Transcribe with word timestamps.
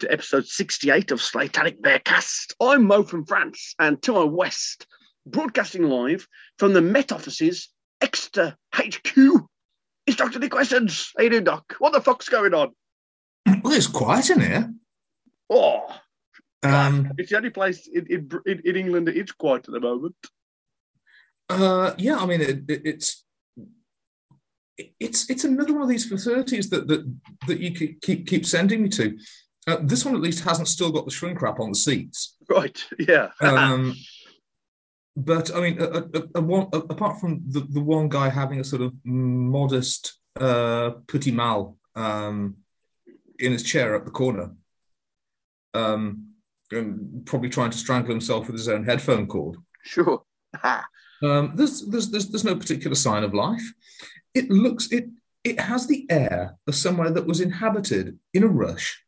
Hello 0.00 0.12
and 0.12 0.20
welcome 0.20 0.32
to 0.32 0.40
episode 0.40 0.46
68 0.46 1.10
of 1.10 1.20
Slaytanic 1.20 1.80
Bearcast. 1.80 2.54
I'm 2.60 2.86
Mo 2.86 3.02
from 3.02 3.26
France, 3.26 3.74
and 3.78 4.00
to 4.02 4.12
my 4.12 4.24
west, 4.24 4.86
broadcasting 5.26 5.82
live 5.82 6.26
from 6.58 6.72
the 6.72 6.80
Met 6.80 7.12
offices, 7.12 7.68
Exeter 8.00 8.56
HQ, 8.74 9.16
is 10.06 10.16
Dr. 10.16 10.38
Nick 10.38 10.54
Wessons. 10.54 11.12
How 11.16 11.24
you 11.24 11.30
doing, 11.30 11.44
Doc? 11.44 11.74
What 11.78 11.92
the 11.92 12.00
fuck's 12.00 12.28
going 12.28 12.54
on? 12.54 12.70
Well, 13.62 13.74
it's 13.74 13.86
quiet 13.86 14.30
in 14.30 14.40
here. 14.40 14.72
Oh, 15.50 15.86
Um, 16.62 17.12
it's 17.18 17.30
the 17.30 17.36
only 17.36 17.50
place 17.50 17.86
in, 17.86 18.06
in, 18.08 18.30
in, 18.64 18.76
England 18.76 19.08
that 19.08 19.16
is 19.16 19.32
quiet 19.32 19.68
at 19.68 19.74
the 19.74 19.80
moment. 19.80 20.16
uh, 21.48 21.94
yeah, 21.98 22.16
I 22.16 22.26
mean, 22.26 22.40
it, 22.40 22.64
it, 22.68 22.82
it's 22.84 23.24
it's 24.98 25.28
it's 25.28 25.44
another 25.44 25.72
one 25.74 25.82
of 25.82 25.88
these 25.88 26.08
facilities 26.08 26.70
that 26.70 26.88
that 26.88 27.12
that 27.46 27.60
you 27.60 27.72
keep, 28.00 28.26
keep 28.26 28.46
sending 28.46 28.82
me 28.82 28.88
to. 28.90 29.18
Uh, 29.70 29.78
this 29.82 30.04
one 30.04 30.14
at 30.14 30.20
least 30.20 30.44
hasn't 30.44 30.68
still 30.68 30.90
got 30.90 31.04
the 31.04 31.10
shrink 31.10 31.40
wrap 31.40 31.60
on 31.60 31.70
the 31.70 31.76
seats. 31.76 32.36
Right, 32.48 32.82
yeah. 32.98 33.30
Um, 33.40 33.94
but 35.16 35.54
I 35.54 35.60
mean, 35.60 35.80
a, 35.80 35.84
a, 35.84 36.22
a 36.36 36.40
one, 36.40 36.68
apart 36.72 37.20
from 37.20 37.42
the, 37.48 37.60
the 37.60 37.80
one 37.80 38.08
guy 38.08 38.28
having 38.28 38.60
a 38.60 38.64
sort 38.64 38.82
of 38.82 38.92
modest 39.04 40.18
uh, 40.38 40.90
petit 41.06 41.30
mal 41.30 41.76
um, 41.94 42.56
in 43.38 43.52
his 43.52 43.62
chair 43.62 43.94
up 43.94 44.04
the 44.04 44.10
corner, 44.10 44.54
um, 45.74 46.30
and 46.70 47.24
probably 47.26 47.48
trying 47.48 47.70
to 47.70 47.78
strangle 47.78 48.10
himself 48.10 48.46
with 48.46 48.56
his 48.56 48.68
own 48.68 48.84
headphone 48.84 49.26
cord. 49.26 49.56
sure. 49.84 50.22
Um, 51.22 51.52
there's, 51.54 51.86
there's 51.86 52.10
there's 52.10 52.28
there's 52.28 52.44
no 52.44 52.56
particular 52.56 52.96
sign 52.96 53.24
of 53.24 53.34
life. 53.34 53.62
It 54.34 54.50
looks 54.50 54.90
it 54.90 55.10
it 55.44 55.60
has 55.60 55.86
the 55.86 56.06
air 56.10 56.56
of 56.66 56.74
somewhere 56.74 57.10
that 57.10 57.26
was 57.26 57.40
inhabited 57.40 58.18
in 58.32 58.42
a 58.42 58.48
rush. 58.48 59.02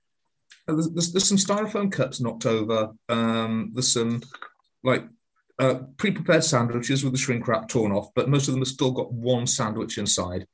Uh, 0.69 0.75
There's, 0.75 0.91
there's, 0.91 1.13
there's 1.13 1.29
some 1.29 1.39
styrofoam 1.39 1.91
cups 1.91 2.21
knocked 2.21 2.47
over. 2.47 2.91
Um, 3.09 3.73
there's 3.75 3.93
some 3.93 4.23
like 4.85 5.05
uh, 5.59 5.81
pre-prepared 5.97 6.45
sandwiches 6.45 7.05
with 7.05 7.13
the 7.13 7.19
shrink 7.19 7.47
wrap 7.49 7.69
torn 7.69 7.93
off, 7.93 8.09
but 8.15 8.29
most 8.29 8.49
of 8.49 8.55
them 8.55 8.61
have 8.61 8.69
still 8.69 8.91
got 8.91 9.13
one 9.13 9.47
sandwich 9.47 9.99
inside. 9.99 10.47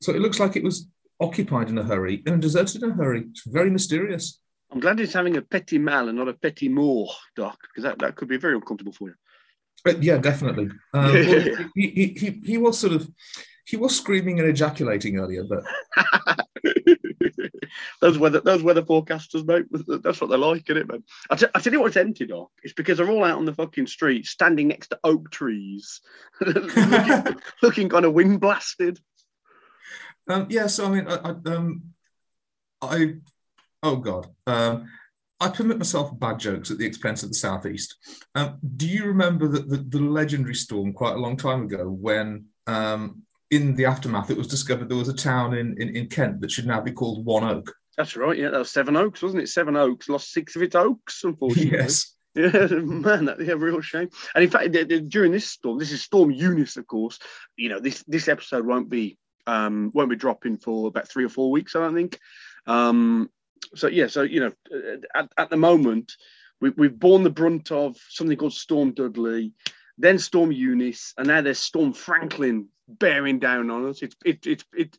So 0.00 0.12
it 0.12 0.20
looks 0.20 0.40
like 0.40 0.56
it 0.56 0.64
was 0.64 0.88
occupied 1.20 1.68
in 1.68 1.78
a 1.78 1.84
hurry 1.84 2.22
and 2.26 2.40
deserted 2.40 2.82
in 2.82 2.90
a 2.90 2.94
hurry. 2.94 3.26
It's 3.30 3.44
very 3.46 3.70
mysterious. 3.70 4.40
I'm 4.72 4.80
glad 4.80 4.98
he's 4.98 5.12
having 5.12 5.36
a 5.36 5.42
petit 5.42 5.78
mal 5.78 6.08
and 6.08 6.16
not 6.16 6.28
a 6.28 6.34
petit 6.34 6.68
more, 6.68 7.10
Doc, 7.36 7.58
because 7.62 7.84
that, 7.84 7.98
that 7.98 8.16
could 8.16 8.28
be 8.28 8.38
very 8.38 8.54
uncomfortable 8.54 8.92
for 8.92 9.08
you. 9.08 9.14
Uh, 9.86 9.98
yeah, 10.00 10.18
definitely. 10.18 10.70
Um, 10.94 11.04
well, 11.12 11.14
he, 11.74 11.88
he, 11.88 12.06
he, 12.16 12.40
he 12.44 12.58
was 12.58 12.78
sort 12.78 12.92
of 12.92 13.08
he 13.70 13.76
was 13.76 13.96
screaming 13.96 14.40
and 14.40 14.48
ejaculating 14.48 15.18
earlier, 15.18 15.44
but 15.44 15.62
those 18.00 18.18
weather 18.18 18.40
those 18.40 18.64
weather 18.64 18.82
forecasters, 18.82 19.46
mate. 19.46 19.66
That's 20.02 20.20
what 20.20 20.28
they're 20.28 20.38
like, 20.38 20.68
isn't 20.68 20.82
it, 20.82 20.88
man? 20.88 21.04
I, 21.30 21.36
t- 21.36 21.46
I 21.54 21.60
tell 21.60 21.72
you 21.72 21.80
what's 21.80 21.96
empty, 21.96 22.26
Doc. 22.26 22.50
It's 22.64 22.72
because 22.72 22.98
they're 22.98 23.10
all 23.10 23.24
out 23.24 23.38
on 23.38 23.44
the 23.44 23.54
fucking 23.54 23.86
street, 23.86 24.26
standing 24.26 24.68
next 24.68 24.88
to 24.88 24.98
oak 25.04 25.30
trees, 25.30 26.00
looking, 26.40 27.36
looking 27.62 27.88
kind 27.88 28.04
of 28.04 28.12
wind 28.12 28.40
blasted. 28.40 28.98
Um, 30.28 30.48
yeah, 30.50 30.66
so 30.66 30.86
I 30.86 30.88
mean, 30.90 31.06
I, 31.06 31.14
I, 31.14 31.54
um, 31.54 31.82
I 32.82 33.14
oh 33.84 33.96
god, 33.96 34.26
um, 34.48 34.88
I 35.40 35.48
permit 35.48 35.78
myself 35.78 36.18
bad 36.18 36.40
jokes 36.40 36.72
at 36.72 36.78
the 36.78 36.86
expense 36.86 37.22
of 37.22 37.28
the 37.28 37.36
southeast. 37.36 37.96
Um, 38.34 38.58
do 38.76 38.88
you 38.88 39.04
remember 39.04 39.46
the, 39.46 39.60
the, 39.60 39.76
the 39.76 40.00
legendary 40.00 40.56
storm 40.56 40.92
quite 40.92 41.14
a 41.14 41.20
long 41.20 41.36
time 41.36 41.62
ago 41.62 41.88
when, 41.88 42.46
um, 42.66 43.22
in 43.50 43.74
the 43.74 43.84
aftermath, 43.84 44.30
it 44.30 44.36
was 44.36 44.46
discovered 44.46 44.88
there 44.88 44.96
was 44.96 45.08
a 45.08 45.14
town 45.14 45.54
in, 45.54 45.80
in, 45.80 45.94
in 45.96 46.08
Kent 46.08 46.40
that 46.40 46.50
should 46.50 46.66
now 46.66 46.80
be 46.80 46.92
called 46.92 47.24
One 47.24 47.44
Oak? 47.44 47.72
That's 47.96 48.16
right. 48.16 48.38
Yeah, 48.38 48.50
that 48.50 48.58
was 48.58 48.70
Seven 48.70 48.96
Oaks, 48.96 49.22
wasn't 49.22 49.42
it? 49.42 49.48
Seven 49.48 49.76
Oaks 49.76 50.08
lost 50.08 50.32
six 50.32 50.56
of 50.56 50.62
its 50.62 50.74
oaks, 50.74 51.24
unfortunately. 51.24 51.78
Yes. 51.78 52.14
Yeah, 52.32 52.68
man, 52.68 53.24
that, 53.24 53.44
yeah, 53.44 53.54
real 53.54 53.80
shame. 53.80 54.08
And 54.36 54.44
in 54.44 54.50
fact, 54.50 54.70
during 55.08 55.32
this 55.32 55.50
storm, 55.50 55.80
this 55.80 55.90
is 55.90 56.04
Storm 56.04 56.30
Eunice, 56.30 56.76
of 56.76 56.86
course. 56.86 57.18
You 57.56 57.70
know, 57.70 57.80
this 57.80 58.04
this 58.06 58.28
episode 58.28 58.64
won't 58.64 58.88
be 58.88 59.18
um 59.48 59.90
won't 59.94 60.10
be 60.10 60.16
dropping 60.16 60.58
for 60.58 60.86
about 60.86 61.08
three 61.08 61.24
or 61.24 61.28
four 61.28 61.50
weeks, 61.50 61.74
I 61.74 61.80
don't 61.80 61.96
think. 61.96 62.20
Um, 62.68 63.30
so 63.74 63.88
yeah, 63.88 64.06
so 64.06 64.22
you 64.22 64.40
know, 64.40 64.52
at, 65.12 65.28
at 65.36 65.50
the 65.50 65.56
moment, 65.56 66.12
we, 66.60 66.70
we've 66.70 66.98
borne 66.98 67.24
the 67.24 67.30
brunt 67.30 67.72
of 67.72 67.96
something 68.08 68.36
called 68.36 68.52
Storm 68.52 68.92
Dudley, 68.92 69.52
then 70.00 70.18
Storm 70.18 70.50
Eunice, 70.50 71.12
and 71.18 71.28
now 71.28 71.42
there's 71.42 71.58
Storm 71.58 71.92
Franklin 71.92 72.68
bearing 72.88 73.38
down 73.38 73.70
on 73.70 73.86
us. 73.86 74.02
It's 74.02 74.16
it 74.24 74.46
it 74.46 74.64
it 74.72 74.98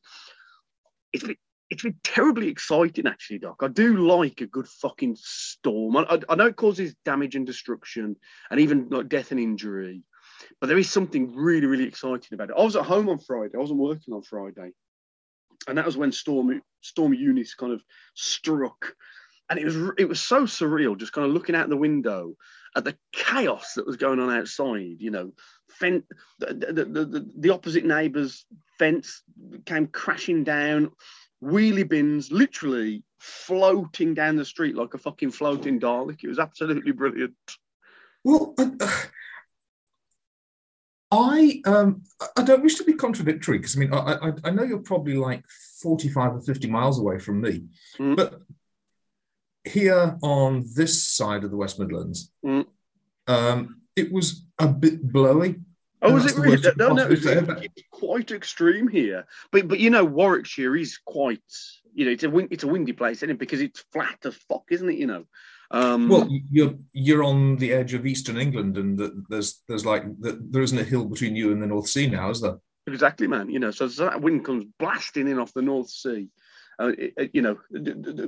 it's 1.12 1.24
been, 1.24 1.36
it's 1.70 1.84
been 1.84 2.00
terribly 2.04 2.48
exciting, 2.48 3.08
actually, 3.08 3.40
Doc. 3.40 3.58
I 3.62 3.68
do 3.68 3.98
like 3.98 4.42
a 4.42 4.46
good 4.46 4.68
fucking 4.68 5.18
storm. 5.20 5.98
I, 5.98 6.04
I, 6.04 6.20
I 6.30 6.36
know 6.36 6.46
it 6.46 6.56
causes 6.56 6.96
damage 7.04 7.36
and 7.36 7.46
destruction, 7.46 8.16
and 8.50 8.60
even 8.60 8.90
like 8.90 9.10
death 9.10 9.32
and 9.32 9.40
injury, 9.40 10.04
but 10.60 10.68
there 10.68 10.78
is 10.78 10.90
something 10.90 11.36
really 11.36 11.68
really 11.68 11.88
exciting 11.88 12.34
about 12.34 12.52
it. 12.52 12.56
I 12.58 12.64
was 12.64 12.76
at 12.76 12.86
home 12.86 13.10
on 13.10 13.18
Friday. 13.18 13.56
I 13.56 13.60
wasn't 13.60 13.80
working 13.80 14.14
on 14.14 14.22
Friday, 14.22 14.72
and 15.68 15.78
that 15.78 15.86
was 15.86 15.98
when 15.98 16.12
Storm 16.12 16.62
Storm 16.82 17.14
Eunice 17.14 17.56
kind 17.56 17.74
of 17.74 17.82
struck, 18.14 18.94
and 19.50 19.58
it 19.58 19.66
was 19.66 19.76
it 19.98 20.08
was 20.08 20.22
so 20.22 20.44
surreal, 20.44 20.98
just 20.98 21.14
kind 21.14 21.26
of 21.26 21.34
looking 21.34 21.56
out 21.56 21.70
the 21.70 21.76
window 21.76 22.36
at 22.76 22.84
the 22.84 22.98
chaos 23.12 23.74
that 23.76 23.86
was 23.86 23.98
going 23.98 24.20
on 24.20 24.30
outside. 24.32 24.98
You 25.00 25.12
know, 25.12 25.32
fen- 25.70 26.04
the, 26.40 26.54
the, 26.54 26.84
the, 26.86 27.06
the, 27.06 27.32
the 27.38 27.50
opposite 27.50 27.86
neighbour's 27.86 28.46
fence 28.80 29.24
came 29.66 29.88
crashing 29.88 30.44
down, 30.44 30.92
wheelie 31.44 31.88
bins 31.88 32.32
literally 32.32 33.04
floating 33.20 34.14
down 34.14 34.36
the 34.36 34.46
street 34.46 34.76
like 34.76 34.94
a 34.94 34.98
fucking 34.98 35.32
floating 35.32 35.80
Dalek. 35.80 36.24
It 36.24 36.28
was 36.28 36.40
absolutely 36.40 36.92
brilliant. 36.92 37.34
Well, 38.24 38.54
uh, 38.58 38.70
I 41.12 41.62
um 41.66 42.04
I 42.38 42.44
don't 42.44 42.64
wish 42.64 42.76
to 42.76 42.84
be 42.86 42.94
contradictory 42.94 43.58
because 43.58 43.76
I 43.76 43.80
mean 43.80 43.94
I, 43.94 43.98
I 44.14 44.34
I 44.46 44.50
know 44.52 44.64
you're 44.64 44.80
probably 44.80 45.16
like 45.16 45.44
45 45.82 46.36
or 46.36 46.42
50 46.42 46.68
miles 46.70 47.00
away 47.00 47.20
from 47.20 47.42
me, 47.42 47.66
Mm. 48.00 48.16
but 48.16 48.42
here 49.64 50.18
on 50.22 50.66
this 50.76 51.04
side 51.04 51.44
of 51.44 51.52
the 51.52 51.58
West 51.58 51.80
Midlands, 51.80 52.32
Mm. 52.46 52.66
um, 53.28 53.82
it 53.96 54.12
was 54.12 54.46
a 54.60 54.68
bit 54.68 55.02
blowy. 55.12 55.56
Oh, 56.02 56.14
was 56.14 56.26
it 56.26 56.38
really? 56.38 56.58
No, 56.78 56.94
no, 56.94 57.08
it's, 57.08 57.26
it's 57.26 57.84
quite 57.92 58.32
extreme 58.32 58.88
here. 58.88 59.26
But 59.52 59.68
but 59.68 59.80
you 59.80 59.90
know, 59.92 60.04
Warwickshire 60.06 60.76
is 60.76 60.98
quite. 61.06 61.42
You 61.94 62.06
know, 62.06 62.12
it's 62.12 62.24
a 62.24 62.30
win- 62.30 62.48
it's 62.50 62.64
a 62.64 62.68
windy 62.68 62.94
place, 62.94 63.18
isn't 63.18 63.32
it? 63.32 63.38
Because 63.38 63.62
it's 63.62 63.84
flat 63.92 64.18
as 64.26 64.36
fuck, 64.50 64.64
isn't 64.72 64.90
it? 64.90 64.98
You 64.98 65.08
know. 65.08 65.26
Um, 65.70 66.10
Well, 66.10 66.28
you're 66.50 66.74
you're 66.94 67.24
on 67.24 67.58
the 67.58 67.72
edge 67.74 67.94
of 67.94 68.06
eastern 68.06 68.38
England, 68.38 68.78
and 68.78 68.98
the, 68.98 69.24
there's 69.30 69.62
there's 69.68 69.86
like 69.86 70.04
the, 70.20 70.40
there 70.50 70.64
isn't 70.64 70.78
a 70.80 70.84
hill 70.84 71.06
between 71.06 71.36
you 71.36 71.52
and 71.52 71.62
the 71.62 71.68
North 71.68 71.88
Sea 71.88 72.08
now, 72.08 72.30
is 72.30 72.42
there? 72.42 72.58
Exactly, 72.88 73.28
man. 73.28 73.50
You 73.50 73.60
know, 73.60 73.72
so, 73.72 73.88
so 73.88 74.06
that 74.06 74.22
wind 74.22 74.44
comes 74.44 74.66
blasting 74.80 75.28
in 75.28 75.38
off 75.38 75.54
the 75.54 75.62
North 75.62 75.90
Sea. 75.90 76.30
Uh, 76.80 76.94
it- 76.98 77.14
it- 77.18 77.32
you 77.34 77.42
know, 77.42 77.58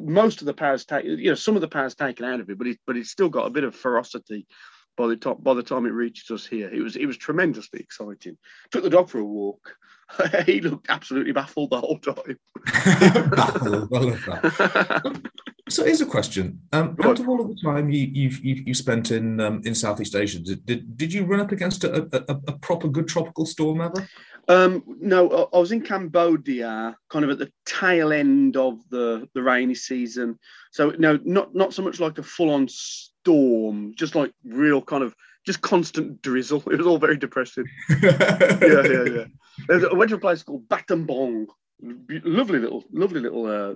most 0.01 0.41
of 0.41 0.45
the 0.45 0.53
power's 0.53 0.85
taken. 0.85 1.17
You 1.19 1.29
know, 1.29 1.35
some 1.35 1.55
of 1.55 1.61
the 1.61 1.67
power's 1.67 1.95
taken 1.95 2.25
out 2.25 2.39
of 2.39 2.49
it, 2.49 2.57
but 2.57 2.67
it, 2.67 2.79
but 2.85 2.97
it's 2.97 3.09
still 3.09 3.29
got 3.29 3.47
a 3.47 3.51
bit 3.51 3.63
of 3.63 3.75
ferocity. 3.75 4.47
By 4.95 5.07
the 5.07 5.15
top, 5.17 5.43
by 5.43 5.55
the 5.55 5.63
time 5.63 5.87
it 5.87 5.89
reaches 5.89 6.29
us 6.29 6.45
here, 6.45 6.69
it 6.69 6.81
was 6.81 6.95
it 6.95 7.07
was 7.07 7.17
tremendously 7.17 7.79
exciting. 7.79 8.37
Took 8.71 8.83
the 8.83 8.91
dog 8.91 9.09
for 9.09 9.19
a 9.19 9.25
walk. 9.25 9.75
he 10.45 10.61
looked 10.61 10.87
absolutely 10.89 11.31
baffled 11.31 11.71
the 11.71 11.79
whole 11.79 11.97
time. 11.97 12.37
Baffled, 13.31 13.91
I 13.91 13.99
love 13.99 14.23
that. 14.27 15.31
So 15.69 15.83
here's 15.85 16.01
a 16.01 16.05
question: 16.05 16.61
um, 16.73 16.95
Out 17.03 17.19
of 17.19 17.27
all 17.27 17.41
of 17.41 17.47
the 17.47 17.59
time 17.63 17.89
you 17.89 18.05
you've, 18.05 18.43
you've, 18.45 18.67
you 18.67 18.73
spent 18.73 19.11
in 19.11 19.39
um, 19.39 19.61
in 19.65 19.73
Southeast 19.73 20.15
Asia, 20.15 20.39
did, 20.39 20.65
did 20.65 20.97
did 20.97 21.13
you 21.13 21.23
run 21.25 21.39
up 21.39 21.51
against 21.51 21.83
a, 21.85 22.03
a, 22.11 22.37
a 22.47 22.57
proper 22.59 22.87
good 22.87 23.07
tropical 23.07 23.45
storm 23.45 23.81
ever? 23.81 24.07
Um, 24.47 24.83
no, 24.99 25.49
I, 25.53 25.57
was 25.57 25.71
in 25.71 25.81
Cambodia, 25.81 26.97
kind 27.09 27.23
of 27.23 27.31
at 27.31 27.39
the 27.39 27.51
tail 27.65 28.11
end 28.11 28.57
of 28.57 28.87
the 28.89 29.29
the 29.33 29.41
rainy 29.41 29.75
season. 29.75 30.37
So 30.71 30.89
no, 30.97 31.17
not 31.23 31.55
not 31.55 31.73
so 31.73 31.81
much 31.81 31.99
like 31.99 32.17
a 32.17 32.23
full 32.23 32.49
on 32.49 32.67
storm, 32.67 33.93
just 33.95 34.15
like 34.15 34.33
real 34.43 34.81
kind 34.81 35.03
of 35.03 35.15
just 35.45 35.61
constant 35.61 36.21
drizzle. 36.21 36.61
It 36.71 36.77
was 36.77 36.87
all 36.87 36.97
very 36.97 37.17
depressing. 37.17 37.65
yeah, 38.01 38.57
yeah, 38.61 39.03
yeah. 39.03 39.25
There's- 39.67 39.85
I 39.89 39.95
went 39.95 40.09
to 40.09 40.15
a 40.15 40.19
place 40.19 40.43
called 40.43 40.67
Battambang. 40.67 41.47
Lovely 41.81 42.59
little, 42.59 42.85
lovely 42.93 43.19
little 43.19 43.45
uh, 43.45 43.75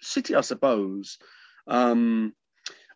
city, 0.00 0.34
I 0.34 0.40
suppose. 0.40 1.18
Um, 1.66 2.32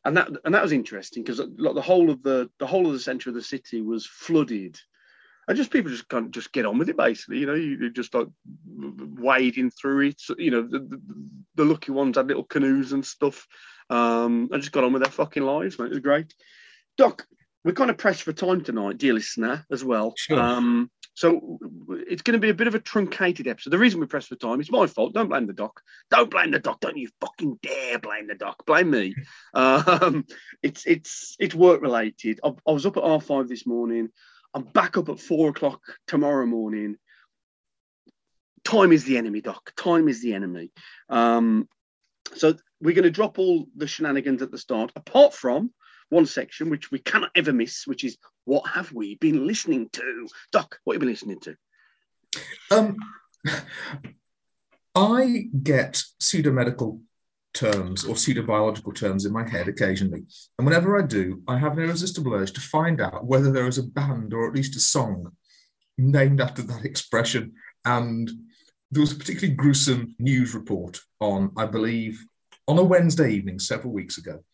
and 0.05 0.17
that 0.17 0.31
and 0.45 0.55
that 0.55 0.63
was 0.63 0.73
interesting 0.73 1.23
because 1.23 1.41
like 1.59 1.75
the 1.75 1.83
whole 1.83 2.11
of 2.11 2.23
the 2.23 2.49
the 2.59 2.67
whole 2.67 2.87
of 2.87 2.93
the 2.93 2.99
centre 3.01 3.29
of 3.31 3.35
the 3.35 3.43
city 3.43 3.83
was 3.83 4.07
flooded, 4.07 4.79
and 5.49 5.57
just 5.57 5.71
people 5.71 5.91
just 5.91 6.09
can't 6.09 6.31
just 6.31 6.53
get 6.53 6.67
on 6.67 6.79
with 6.79 6.91
it. 6.91 6.97
Basically, 6.97 7.39
you 7.39 7.47
know, 7.47 7.55
you, 7.55 7.91
just 7.91 8.15
like 8.15 8.29
wading 8.77 9.71
through 9.71 10.09
it. 10.09 10.23
You 10.37 10.51
know, 10.51 10.63
the, 10.63 10.79
the, 10.81 11.01
the 11.55 11.65
lucky 11.65 11.91
ones 11.91 12.17
had 12.19 12.29
little 12.29 12.45
canoes 12.45 12.93
and 12.93 13.05
stuff. 13.05 13.47
Um, 13.89 14.51
and 14.53 14.61
just 14.61 14.73
got 14.73 14.85
on 14.85 14.93
with 14.93 15.03
their 15.03 15.11
fucking 15.11 15.43
lives, 15.43 15.79
mate. 15.79 15.87
It 15.87 15.91
was 15.91 15.99
great. 16.01 16.35
Doc, 16.99 17.27
we're 17.65 17.73
kind 17.73 17.91
of 17.91 17.97
pressed 17.97 18.23
for 18.25 18.35
time 18.35 18.63
tonight, 18.63 18.99
dear 18.99 19.15
listener, 19.15 19.65
as 19.73 19.83
well. 19.83 20.13
Sure. 20.19 20.39
Um, 20.39 20.91
so 21.15 21.59
it's 21.89 22.23
going 22.23 22.35
to 22.35 22.39
be 22.39 22.51
a 22.51 22.55
bit 22.55 22.69
of 22.69 22.75
a 22.75 22.81
truncated 22.81 23.49
episode. 23.49 23.71
The 23.71 23.79
reason 23.79 23.99
we're 23.99 24.07
pressed 24.07 24.29
for 24.29 24.37
time, 24.37 24.61
it's 24.61 24.71
my 24.71 24.87
fault. 24.87 25.15
Don't 25.15 25.29
blame 25.29 25.47
the 25.47 25.55
doc. 25.55 25.81
Don't 26.11 26.31
blame 26.31 26.51
the 26.51 26.61
doc. 26.61 26.81
Don't 26.81 26.97
you 26.97 27.09
fucking 27.21 27.59
dare 27.63 27.99
blame 27.99 28.27
the 28.27 28.35
doc. 28.35 28.65
Blame 28.67 28.91
me. 28.91 29.15
Um, 29.55 30.27
it's 30.63 30.87
it's 30.87 31.35
it's 31.41 31.55
work 31.55 31.81
related. 31.81 32.39
I, 32.45 32.53
I 32.67 32.71
was 32.71 32.85
up 32.85 32.99
at 32.99 33.03
R 33.03 33.21
five 33.21 33.49
this 33.49 33.67
morning. 33.67 34.11
I'm 34.55 34.65
back 34.65 34.97
up 34.97 35.09
at 35.09 35.21
four 35.21 35.51
o'clock 35.51 35.81
tomorrow 36.07 36.47
morning. 36.47 36.97
Time 38.65 38.93
is 38.93 39.05
the 39.05 39.19
enemy, 39.19 39.41
doc. 39.41 39.73
Time 39.77 40.09
is 40.09 40.23
the 40.23 40.35
enemy. 40.35 40.73
Um, 41.09 41.69
so 42.35 42.55
we're 42.81 42.95
going 42.95 43.05
to 43.05 43.11
drop 43.11 43.39
all 43.39 43.67
the 43.77 43.87
shenanigans 43.87 44.43
at 44.43 44.51
the 44.51 44.59
start, 44.59 44.93
apart 44.97 45.35
from 45.35 45.71
one 46.11 46.27
section 46.27 46.71
which 46.71 46.91
we 46.91 46.99
cannot 46.99 47.31
ever 47.35 47.53
miss, 47.53 47.87
which 47.87 48.05
is 48.05 48.17
what 48.45 48.67
have 48.69 48.93
we 48.93 49.17
been 49.17 49.47
listening 49.47 49.89
to? 49.93 50.29
Doc, 50.53 50.79
what 50.85 50.95
have 50.95 51.03
you 51.03 51.07
been 51.07 51.13
listening 51.13 51.41
to? 51.41 51.57
Um, 52.71 52.97
I 54.95 55.49
get 55.63 56.03
pseudo 56.19 56.51
medical 56.51 57.01
terms 57.55 58.05
or 58.05 58.17
pseudo 58.17 58.43
biological 58.43 58.93
terms 58.93 59.25
in 59.25 59.33
my 59.33 59.49
head 59.49 59.69
occasionally. 59.69 60.25
And 60.59 60.67
whenever 60.67 60.99
I 60.99 61.07
do, 61.07 61.43
I 61.49 61.59
have 61.59 61.77
an 61.77 61.85
irresistible 61.85 62.35
urge 62.35 62.53
to 62.53 62.61
find 62.61 63.01
out 63.01 63.27
whether 63.27 63.51
there 63.51 63.67
is 63.67 63.79
a 63.79 63.83
band 63.83 64.33
or 64.35 64.47
at 64.47 64.55
least 64.55 64.77
a 64.77 64.81
song 64.81 65.33
named 65.97 66.41
after 66.41 66.63
that 66.63 66.85
expression. 66.85 67.53
And 67.85 68.31
there 68.91 69.01
was 69.01 69.13
a 69.13 69.17
particularly 69.17 69.55
gruesome 69.55 70.15
news 70.19 70.55
report 70.55 71.01
on, 71.21 71.53
I 71.57 71.67
believe, 71.67 72.25
on 72.67 72.79
a 72.79 72.85
Wednesday 72.85 73.33
evening 73.33 73.59
several 73.59 73.93
weeks 73.93 74.19
ago. 74.19 74.45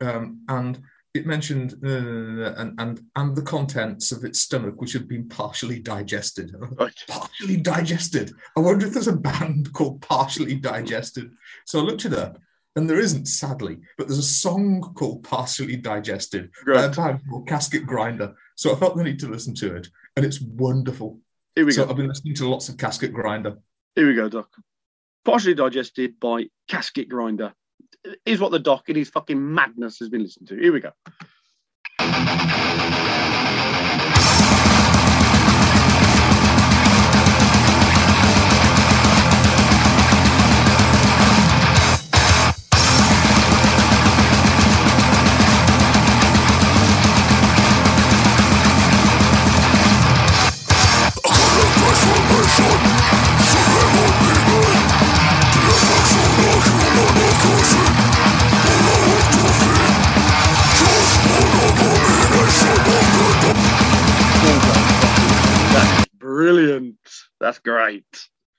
Um, 0.00 0.44
and 0.48 0.80
it 1.14 1.26
mentioned 1.26 1.74
uh, 1.84 2.52
and, 2.60 2.74
and 2.78 3.00
and 3.16 3.36
the 3.36 3.42
contents 3.42 4.12
of 4.12 4.24
its 4.24 4.40
stomach, 4.40 4.80
which 4.80 4.92
had 4.92 5.08
been 5.08 5.28
partially 5.28 5.80
digested. 5.80 6.54
Right. 6.78 6.94
Partially 7.08 7.56
digested. 7.56 8.32
I 8.56 8.60
wonder 8.60 8.86
if 8.86 8.92
there's 8.92 9.08
a 9.08 9.16
band 9.16 9.72
called 9.72 10.02
Partially 10.02 10.54
Digested. 10.56 11.30
So 11.66 11.80
I 11.80 11.82
looked 11.82 12.04
it 12.04 12.12
up, 12.12 12.38
and 12.76 12.88
there 12.88 13.00
isn't, 13.00 13.26
sadly, 13.26 13.78
but 13.96 14.06
there's 14.06 14.18
a 14.18 14.22
song 14.22 14.92
called 14.94 15.24
Partially 15.24 15.76
Digested 15.76 16.50
by 16.66 16.84
a 16.84 16.90
band 16.90 17.20
called 17.28 17.48
Casket 17.48 17.86
Grinder. 17.86 18.34
So 18.56 18.72
I 18.72 18.76
felt 18.76 18.96
the 18.96 19.04
need 19.04 19.20
to 19.20 19.28
listen 19.28 19.54
to 19.56 19.76
it, 19.76 19.88
and 20.16 20.26
it's 20.26 20.40
wonderful. 20.40 21.20
Here 21.54 21.64
we 21.64 21.72
So 21.72 21.84
go. 21.84 21.90
I've 21.90 21.96
been 21.96 22.08
listening 22.08 22.34
to 22.34 22.48
lots 22.48 22.68
of 22.68 22.76
Casket 22.76 23.12
Grinder. 23.12 23.56
Here 23.94 24.06
we 24.06 24.14
go, 24.14 24.28
Doc. 24.28 24.48
Partially 25.24 25.54
digested 25.54 26.20
by 26.20 26.48
Casket 26.68 27.08
Grinder. 27.08 27.52
Is 28.24 28.40
what 28.40 28.52
the 28.52 28.58
doc 28.58 28.88
in 28.88 28.96
his 28.96 29.10
fucking 29.10 29.54
madness 29.54 29.98
has 29.98 30.08
been 30.08 30.22
listening 30.22 30.46
to. 30.48 30.56
Here 30.56 30.72
we 30.72 30.80
go. 30.80 30.92
That's 67.40 67.58
great. 67.58 68.04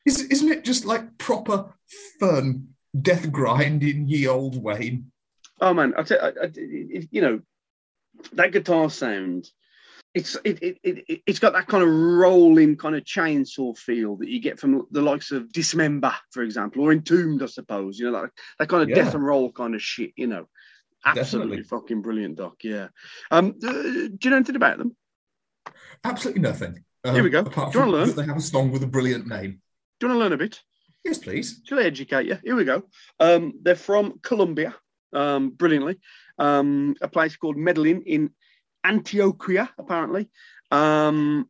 Is, 0.06 0.22
isn't 0.22 0.52
it 0.52 0.64
just 0.64 0.86
like 0.86 1.18
proper 1.18 1.74
fun 2.20 2.70
death 3.00 3.32
grind 3.32 3.84
in 3.84 4.08
ye 4.08 4.28
old 4.28 4.62
Wayne? 4.62 5.12
Oh 5.62 5.74
man, 5.74 5.94
I 5.98 6.04
tell 6.04 6.22
I, 6.22 6.30
I, 6.46 6.52
you 7.12 7.22
know 7.22 7.42
that 8.34 8.52
guitar 8.52 8.90
sound. 8.90 9.50
It's 10.16 10.36
it, 10.44 10.58
it, 10.64 10.78
it 10.84 11.22
it's 11.28 11.40
got 11.40 11.54
that 11.54 11.68
kind 11.68 11.84
of 11.84 11.90
rolling 11.90 12.76
kind 12.78 12.96
of 12.96 13.04
chainsaw 13.04 13.78
feel 13.78 14.16
that 14.18 14.30
you 14.30 14.40
get 14.42 14.60
from 14.60 14.88
the 14.90 15.02
likes 15.02 15.32
of 15.32 15.52
Dismember, 15.52 16.14
for 16.32 16.42
example, 16.42 16.84
or 16.84 16.92
Entombed, 16.92 17.44
I 17.44 17.46
suppose. 17.46 18.00
You 18.00 18.10
know 18.10 18.22
that 18.22 18.32
that 18.58 18.70
kind 18.70 18.82
of 18.84 18.90
Yeah. 18.90 18.96
death 19.04 19.14
and 19.14 19.24
roll 19.24 19.52
kind 19.52 19.76
of 19.76 19.82
shit. 19.84 20.14
You 20.16 20.28
know, 20.28 20.48
absolutely 21.06 21.58
Definitely. 21.58 21.64
fucking 21.64 22.02
brilliant, 22.02 22.38
Doc. 22.38 22.56
Yeah. 22.64 22.88
Um, 23.30 23.56
uh, 23.64 23.72
do 23.72 24.18
you 24.24 24.30
know 24.32 24.38
anything 24.38 24.56
about 24.56 24.80
them? 24.80 24.96
Absolutely 26.04 26.42
nothing. 26.42 26.84
Um, 27.04 27.14
Here 27.16 27.24
we 27.24 27.30
go. 27.30 27.40
Apart 27.42 27.72
Do 27.74 27.80
you 27.80 27.86
wanna 27.86 27.98
learn? 27.98 28.16
they 28.16 28.26
have 28.26 28.38
a 28.38 28.42
song 28.42 28.72
with 28.72 28.84
a 28.84 28.88
brilliant 28.88 29.28
name. 29.28 29.62
Do 30.00 30.08
you 30.08 30.10
want 30.10 30.16
to 30.18 30.24
learn 30.24 30.34
a 30.34 30.38
bit? 30.38 30.62
Yes, 31.06 31.18
please. 31.18 31.62
Shall 31.66 31.80
I 31.80 31.84
educate 31.84 32.26
you? 32.26 32.38
Here 32.44 32.56
we 32.56 32.66
go. 32.66 32.84
Um, 33.20 33.54
they're 33.62 33.76
from 33.76 34.20
Colombia, 34.22 34.76
um, 35.14 35.52
brilliantly. 35.52 36.00
Um, 36.38 36.96
a 37.02 37.08
place 37.08 37.36
called 37.38 37.58
Medellin 37.58 38.02
in 38.06 38.32
Antioquia, 38.86 39.70
apparently. 39.78 40.30
Um, 40.72 41.50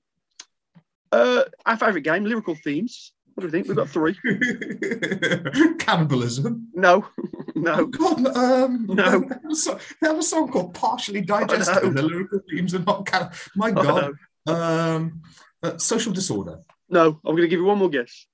uh, 1.11 1.43
our 1.65 1.77
favourite 1.77 2.03
game, 2.03 2.23
lyrical 2.25 2.55
themes. 2.55 3.11
What 3.33 3.41
do 3.41 3.47
you 3.47 3.51
think? 3.51 3.67
We've 3.67 3.77
got 3.77 3.89
three. 3.89 4.15
Cannibalism. 5.79 6.67
No, 6.73 7.05
Oh 7.55 7.61
no. 7.61 7.85
God, 7.87 8.25
um, 8.37 8.85
No. 8.87 9.19
They 9.19 9.27
have, 9.35 9.51
a 9.51 9.55
song, 9.55 9.79
they 10.01 10.07
have 10.07 10.17
a 10.19 10.23
song 10.23 10.51
called 10.51 10.73
"Partially 10.73 11.21
Digested." 11.21 11.75
know. 11.83 11.87
and 11.89 11.97
The 11.97 12.01
lyrical 12.03 12.39
themes 12.49 12.73
are 12.75 12.79
not. 12.79 13.05
Can- 13.05 13.29
My 13.55 13.69
Oh, 13.71 13.73
God. 13.73 14.01
no. 14.01 14.13
Um, 14.49 15.21
uh, 15.61 15.77
social 15.77 16.13
disorder. 16.13 16.59
No, 16.89 17.19
I'm 17.25 17.35
going 17.35 17.43
to 17.43 17.47
give 17.47 17.59
you 17.59 17.65
one 17.65 17.77
more 17.77 17.89
guess. 17.89 18.25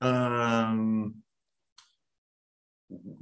Um, 0.00 1.16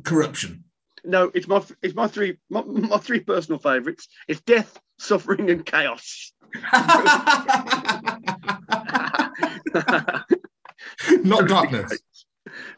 corruption. 0.05 0.65
No, 1.05 1.31
it's 1.35 1.47
my 1.49 1.63
it's 1.83 1.95
my 1.95 2.07
three 2.07 2.39
my, 2.51 2.63
my 2.67 2.99
three 2.99 3.21
personal 3.21 3.59
favourites. 3.59 4.09
It's 4.27 4.41
death, 4.41 4.79
suffering, 4.99 5.51
and 5.51 5.65
chaos. 5.65 6.33
not 11.25 11.49
darkness. 11.49 11.99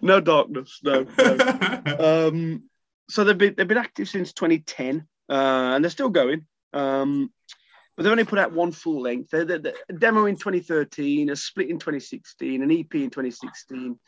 no 0.00 0.20
darkness. 0.20 0.80
No. 0.82 1.06
no. 1.18 2.28
um, 2.28 2.62
so 3.08 3.24
they've 3.24 3.36
been 3.36 3.54
they've 3.56 3.68
been 3.68 3.78
active 3.78 4.08
since 4.08 4.32
2010, 4.32 5.06
uh, 5.28 5.32
and 5.32 5.84
they're 5.84 5.90
still 5.90 6.10
going. 6.10 6.46
Um, 6.72 7.32
but 8.00 8.04
they've 8.04 8.12
only 8.12 8.24
put 8.24 8.38
out 8.38 8.50
one 8.54 8.72
full 8.72 9.02
length. 9.02 9.34
A 9.34 9.74
demo 9.98 10.24
in 10.24 10.34
2013, 10.34 11.28
a 11.28 11.36
split 11.36 11.68
in 11.68 11.78
2016, 11.78 12.62
an 12.62 12.70
EP 12.70 12.94
in 12.94 13.10
2016, 13.10 13.98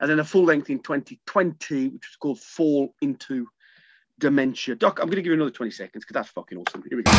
and 0.00 0.10
then 0.10 0.18
a 0.18 0.24
full 0.24 0.42
length 0.42 0.68
in 0.68 0.80
2020, 0.80 1.90
which 1.90 1.92
was 1.92 2.16
called 2.20 2.40
Fall 2.40 2.92
into 3.02 3.46
Dementia. 4.18 4.74
Doc, 4.74 4.98
I'm 4.98 5.06
going 5.06 5.14
to 5.14 5.22
give 5.22 5.26
you 5.26 5.34
another 5.34 5.52
20 5.52 5.70
seconds 5.70 6.04
because 6.04 6.14
that's 6.14 6.30
fucking 6.30 6.58
awesome. 6.58 6.82
Here 6.90 6.96
we 6.96 7.04
go. 7.04 7.12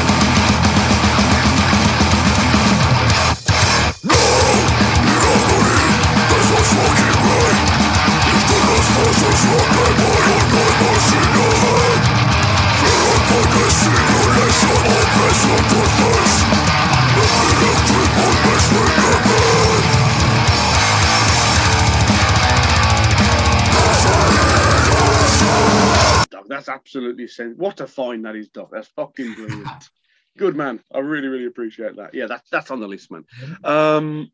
That's 26.47 26.69
absolutely 26.69 27.27
sen- 27.27 27.55
what 27.57 27.81
a 27.81 27.87
find 27.87 28.25
that 28.25 28.35
is, 28.35 28.49
Doc. 28.49 28.69
That's 28.71 28.87
fucking 28.89 29.33
brilliant. 29.35 29.67
Good 30.37 30.55
man. 30.55 30.81
I 30.93 30.99
really, 30.99 31.27
really 31.27 31.45
appreciate 31.45 31.95
that. 31.97 32.13
Yeah, 32.13 32.27
that's 32.27 32.49
that's 32.49 32.71
on 32.71 32.79
the 32.79 32.87
list, 32.87 33.11
man. 33.11 33.25
Um, 33.63 34.31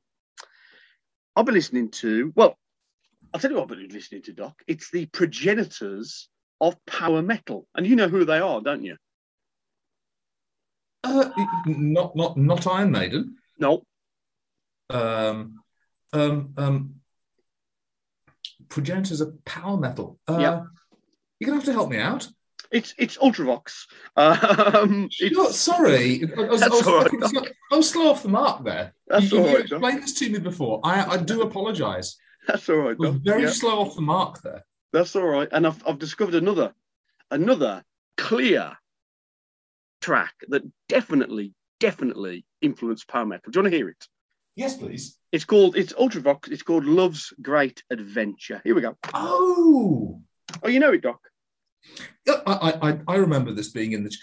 I've 1.36 1.46
been 1.46 1.56
listening 1.56 1.90
to. 1.92 2.32
Well, 2.36 2.58
I'll 3.34 3.40
tell 3.40 3.52
you 3.52 3.58
what 3.58 3.64
I've 3.64 3.78
been 3.78 3.88
listening 3.90 4.22
to, 4.24 4.34
Doc. 4.34 4.62
It's 4.68 4.92
the 4.92 5.06
progenitors 5.08 6.30
of 6.68 6.84
power 6.86 7.22
metal, 7.22 7.68
and 7.76 7.86
you 7.86 7.96
know 7.96 8.08
who 8.08 8.26
they 8.26 8.40
are, 8.40 8.62
don't 8.62 8.84
you? 8.84 8.96
Uh, 11.04 11.30
not 11.68 12.16
not 12.16 12.38
not 12.38 12.66
Iron 12.68 12.92
Maiden. 12.92 13.36
No, 13.60 13.84
Um, 14.90 15.60
um, 16.14 16.54
um, 16.58 16.96
progenitors 18.70 19.22
of 19.22 19.44
power 19.46 19.78
metal. 19.78 20.20
Uh, 20.28 20.38
Yep. 20.40 20.64
You're 21.40 21.48
gonna 21.48 21.58
have 21.60 21.66
to 21.66 21.74
help 21.74 21.90
me 21.90 21.98
out. 21.98 22.28
it's 22.72 22.94
it's 22.98 23.18
Ultravox. 23.18 23.86
Um, 24.16 25.10
it's, 25.20 25.60
sorry, 25.60 26.24
I 26.38 26.42
was, 26.42 26.62
I, 26.62 26.68
was, 26.70 26.86
right, 26.86 27.04
fucking 27.04 27.28
slow, 27.28 27.44
I 27.72 27.76
was 27.76 27.90
slow 27.90 28.10
off 28.12 28.24
the 28.24 28.30
mark 28.30 28.64
there. 28.64 28.94
That's 29.08 29.32
you, 29.32 29.40
all 29.40 29.48
you 29.50 29.56
right, 29.56 29.66
explained 29.66 30.04
this 30.04 30.14
to 30.20 30.30
me 30.30 30.40
before. 30.40 30.80
I, 30.84 31.06
I 31.06 31.18
do 31.18 31.42
apologise. 31.42 32.16
That's 32.48 32.68
all 32.70 32.78
right, 32.78 32.96
I 32.98 33.02
was 33.02 33.16
Doc. 33.16 33.22
very 33.24 33.44
Yeah. 33.44 33.50
slow 33.50 33.82
off 33.82 33.96
the 33.96 34.02
mark 34.02 34.42
there. 34.42 34.64
That's 34.94 35.16
all 35.16 35.26
right. 35.26 35.50
And 35.52 35.66
I've, 35.68 35.86
I've 35.88 36.00
discovered 36.00 36.36
another, 36.36 36.74
another 37.32 37.84
clear 38.16 38.78
track 40.02 40.34
that 40.50 40.62
definitely, 40.88 41.54
definitely 41.80 42.46
influenced 42.62 43.08
power 43.08 43.26
metal. 43.26 43.52
Do 43.52 43.58
you 43.60 43.64
want 43.64 43.72
to 43.72 43.78
hear 43.78 43.90
it? 43.90 44.08
Yes, 44.56 44.78
please. 44.78 45.18
It's 45.32 45.46
called 45.46 45.76
it's 45.76 45.94
Ultravox. 45.94 46.52
It's 46.52 46.62
called 46.62 46.86
Love's 46.86 47.34
Great 47.42 47.84
Adventure. 47.90 48.62
Here 48.64 48.76
we 48.76 48.82
go. 48.82 48.96
Oh, 49.14 50.22
Oh, 50.62 50.68
you 50.68 50.80
know 50.80 50.94
it, 50.94 51.02
Doc. 51.02 51.20
I, 52.28 52.74
I, 52.82 53.00
I 53.08 53.16
remember 53.16 53.52
this 53.52 53.70
being 53.70 53.94
in 53.94 54.04
the. 54.04 54.16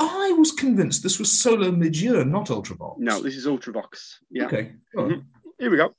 I 0.00 0.34
was 0.36 0.50
convinced 0.52 1.02
this 1.02 1.18
was 1.20 1.30
solo 1.30 1.70
Midge 1.70 2.02
Ure, 2.02 2.24
not 2.24 2.48
Ultravox. 2.48 2.96
No, 2.98 3.22
this 3.22 3.36
is 3.36 3.46
Ultravox. 3.46 4.14
Yeah. 4.30 4.46
Okay. 4.46 4.72
Mhm. 4.96 5.24
Here 5.58 5.70
we 5.70 5.76
go. 5.76 5.94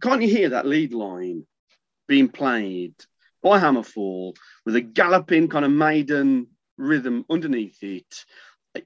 Can't 0.00 0.22
you 0.22 0.28
hear 0.28 0.50
that 0.50 0.66
lead 0.66 0.92
line 0.92 1.46
being 2.08 2.28
played 2.28 2.94
by 3.42 3.58
Hammerfall 3.58 4.34
with 4.64 4.76
a 4.76 4.80
galloping 4.80 5.48
kind 5.48 5.64
of 5.64 5.70
maiden 5.70 6.48
rhythm 6.76 7.24
underneath 7.30 7.82
it? 7.82 8.24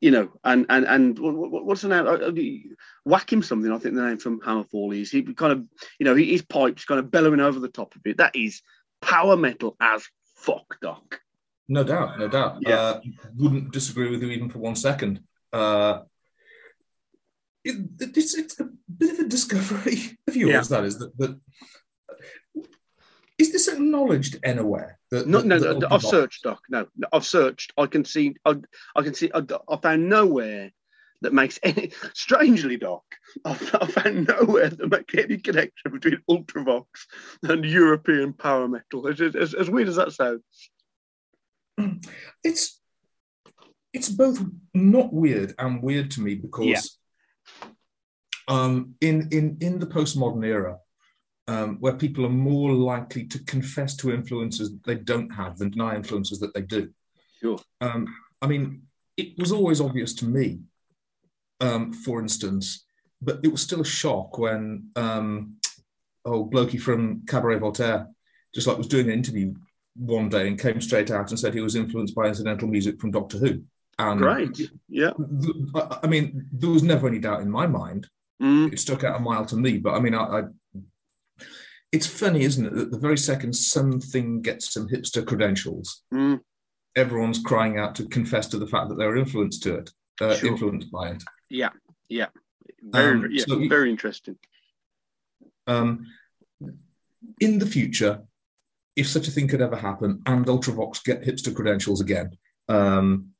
You 0.00 0.10
know, 0.12 0.32
and 0.44 0.64
and 0.70 0.86
and 0.86 1.18
what- 1.18 1.34
what- 1.36 1.64
what's 1.66 1.82
the 1.82 1.88
name? 1.88 2.06
Uh, 2.06 2.12
uh, 2.12 2.74
Whack 3.04 3.30
him 3.32 3.42
something. 3.42 3.70
I 3.70 3.78
think 3.78 3.94
the 3.94 4.02
name 4.06 4.16
from 4.18 4.40
Hammerfall 4.40 4.96
is 4.98 5.10
he 5.10 5.22
kind 5.22 5.52
of 5.52 5.66
you 5.98 6.04
know 6.04 6.14
his 6.14 6.42
pipes 6.42 6.84
kind 6.86 6.98
of 6.98 7.10
bellowing 7.10 7.40
over 7.40 7.60
the 7.60 7.68
top 7.68 7.94
of 7.94 8.00
it. 8.06 8.16
That 8.16 8.34
is 8.34 8.62
power 9.02 9.36
metal 9.36 9.76
as 9.80 10.06
fuck, 10.36 10.78
Doc. 10.80 11.20
No 11.68 11.84
doubt, 11.84 12.18
no 12.18 12.28
doubt. 12.28 12.58
Yeah. 12.60 12.74
Uh, 12.76 13.00
wouldn't 13.36 13.72
disagree 13.72 14.10
with 14.10 14.22
you 14.22 14.30
even 14.30 14.48
for 14.50 14.58
one 14.58 14.76
second. 14.76 15.22
Uh, 15.52 16.02
it, 17.64 18.16
it's, 18.16 18.34
it's 18.34 18.60
a 18.60 18.68
bit 18.98 19.12
of 19.14 19.26
a 19.26 19.28
discovery 19.28 20.18
of 20.28 20.36
yours, 20.36 20.70
Yeah. 20.70 20.76
that 20.76 20.84
is. 20.84 20.98
That, 20.98 21.16
that 21.18 21.40
is 23.36 23.50
this 23.52 23.66
acknowledged 23.68 24.38
anywhere? 24.44 24.98
That, 25.10 25.26
No, 25.26 25.38
that- 25.38 25.46
no, 25.46 25.58
that 25.58 25.78
no, 25.80 25.88
I've 25.90 26.02
searched, 26.02 26.44
Doc. 26.44 26.60
No, 26.68 26.86
no, 26.96 27.08
I've 27.12 27.26
searched. 27.26 27.72
I 27.76 27.86
can 27.86 28.04
see. 28.04 28.36
I, 28.44 28.54
I 28.94 29.02
can 29.02 29.14
see. 29.14 29.30
I, 29.34 29.42
I 29.68 29.76
found 29.78 30.08
nowhere 30.08 30.70
that 31.22 31.32
makes 31.32 31.58
any. 31.62 31.90
Strangely, 32.14 32.76
Doc, 32.76 33.02
I've, 33.44 33.74
I 33.80 33.86
found 33.86 34.28
nowhere 34.28 34.70
that 34.70 34.88
makes 34.88 35.14
any 35.16 35.38
connection 35.38 35.90
between 35.92 36.20
Ultravox 36.30 36.84
and 37.42 37.64
European 37.64 38.34
power 38.34 38.68
metal. 38.68 39.08
As, 39.08 39.20
as, 39.20 39.54
as 39.54 39.68
weird 39.70 39.88
as 39.88 39.96
that 39.96 40.12
sounds. 40.12 40.42
Hmm. 41.78 41.94
It's 42.44 42.80
it's 43.92 44.08
both 44.10 44.40
not 44.74 45.12
weird 45.12 45.54
and 45.58 45.82
weird 45.82 46.12
to 46.12 46.20
me 46.20 46.36
because. 46.36 46.98
Um, 48.48 48.94
in 49.00 49.28
in 49.30 49.56
in 49.60 49.78
the 49.78 49.86
postmodern 49.86 50.44
era, 50.44 50.78
um, 51.48 51.78
where 51.80 51.94
people 51.94 52.24
are 52.26 52.30
more 52.50 52.72
likely 52.72 53.24
to 53.26 53.38
confess 53.44 53.96
to 53.96 54.12
influences 54.12 54.70
that 54.70 54.84
they 54.84 54.96
don't 54.96 55.30
have 55.30 55.58
than 55.58 55.70
deny 55.70 55.94
influences 55.96 56.38
that 56.40 56.54
they 56.54 56.62
do. 56.62 56.90
Sure. 57.40 57.58
Um, 57.80 58.06
I 58.42 58.46
mean, 58.46 58.82
it 59.16 59.38
was 59.38 59.52
always 59.52 59.80
obvious 59.80 60.14
to 60.14 60.26
me, 60.26 60.60
um, 61.60 61.92
for 61.92 62.20
instance, 62.20 62.84
but 63.22 63.40
it 63.42 63.48
was 63.48 63.62
still 63.62 63.80
a 63.80 63.84
shock 63.86 64.38
when 64.38 64.90
um, 64.96 65.58
oh 66.24 66.44
blokey 66.48 66.80
from 66.80 67.24
Cabaret 67.26 67.58
Voltaire 67.58 68.08
just 68.54 68.66
like 68.66 68.78
was 68.78 68.86
doing 68.86 69.06
an 69.06 69.12
interview 69.12 69.52
one 69.96 70.28
day 70.28 70.46
and 70.46 70.58
came 70.60 70.80
straight 70.80 71.10
out 71.10 71.30
and 71.30 71.38
said 71.38 71.52
he 71.54 71.60
was 71.60 71.74
influenced 71.76 72.14
by 72.14 72.26
incidental 72.28 72.68
music 72.68 73.00
from 73.00 73.10
Doctor 73.10 73.38
Who. 73.38 73.62
And 73.98 74.20
Great. 74.20 74.70
Yeah. 74.88 75.10
th- 75.18 75.56
I- 75.74 75.98
I 76.04 76.06
mean, 76.06 76.46
there 76.52 76.70
was 76.70 76.82
never 76.82 77.06
any 77.08 77.18
doubt 77.18 77.42
in 77.42 77.50
my 77.50 77.66
mind. 77.66 78.08
Mm, 78.42 78.72
It 78.72 78.80
stuck 78.80 79.04
out 79.04 79.16
a 79.16 79.20
mile 79.22 79.46
to 79.46 79.56
me, 79.56 79.78
but 79.78 79.94
I 79.94 80.00
mean, 80.00 80.14
I, 80.14 80.24
I 80.24 80.42
it's 81.92 82.06
funny, 82.06 82.42
isn't 82.42 82.66
it, 82.66 82.74
that 82.74 82.90
the 82.90 82.98
very 82.98 83.16
second 83.16 83.54
something 83.54 84.42
gets 84.42 84.72
some 84.72 84.88
hipster 84.88 85.24
credentials, 85.24 86.02
mm. 86.12 86.40
everyone's 86.96 87.38
crying 87.40 87.78
out 87.78 87.94
to 87.96 88.08
confess 88.08 88.48
to 88.48 88.58
the 88.58 88.66
fact 88.66 88.88
that 88.88 88.96
they 88.96 89.06
were 89.06 89.16
influenced 89.16 89.62
to 89.62 89.76
it, 89.76 89.90
uh, 90.20 90.34
Sure. 90.34 90.50
influenced 90.50 90.90
by 90.90 91.10
it. 91.10 91.22
Yeah. 91.48 91.70
Yeah. 92.08 92.28
Very, 92.82 93.18
Um, 93.18 93.28
yeah, 93.30 93.44
so 93.46 93.58
you- 93.58 93.68
very 93.68 93.90
interesting. 93.90 94.36
Um, 95.66 96.06
in 97.40 97.58
the 97.58 97.66
future, 97.66 98.22
if 98.96 99.08
such 99.08 99.28
a 99.28 99.30
thing 99.30 99.48
could 99.48 99.62
ever 99.62 99.76
happen, 99.76 100.20
and 100.26 100.44
Ultravox 100.46 101.02
get 101.04 101.22
hipster 101.22 101.54
credentials 101.54 102.00
again, 102.00 102.36
um, 102.68 103.30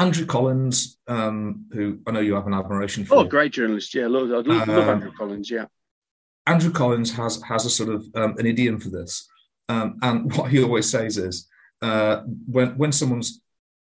Andrew 0.00 0.24
Collins, 0.24 0.98
um, 1.08 1.66
who 1.72 1.98
I 2.06 2.10
know 2.12 2.20
you 2.20 2.34
have 2.34 2.46
an 2.46 2.54
admiration 2.54 3.04
for. 3.04 3.16
Oh, 3.16 3.24
great 3.24 3.52
journalist. 3.52 3.94
Yeah, 3.94 4.06
love, 4.06 4.30
I 4.30 4.36
love, 4.36 4.46
love 4.46 4.68
Um, 4.70 4.88
Andrew 4.88 5.12
Collins. 5.16 5.50
Yeah. 5.50 5.66
Andrew 6.46 6.72
Collins 6.72 7.12
has 7.12 7.40
has 7.42 7.66
a 7.66 7.70
sort 7.70 7.90
of 7.90 8.06
um, 8.14 8.34
an 8.38 8.46
idiom 8.46 8.80
for 8.80 8.88
this, 8.88 9.28
um, 9.68 9.98
and 10.02 10.32
what 10.36 10.50
he 10.50 10.62
always 10.62 10.88
says 10.90 11.18
is 11.18 11.46
uh, 11.82 12.22
when 12.46 12.78
when 12.78 12.92
someone's 12.92 13.42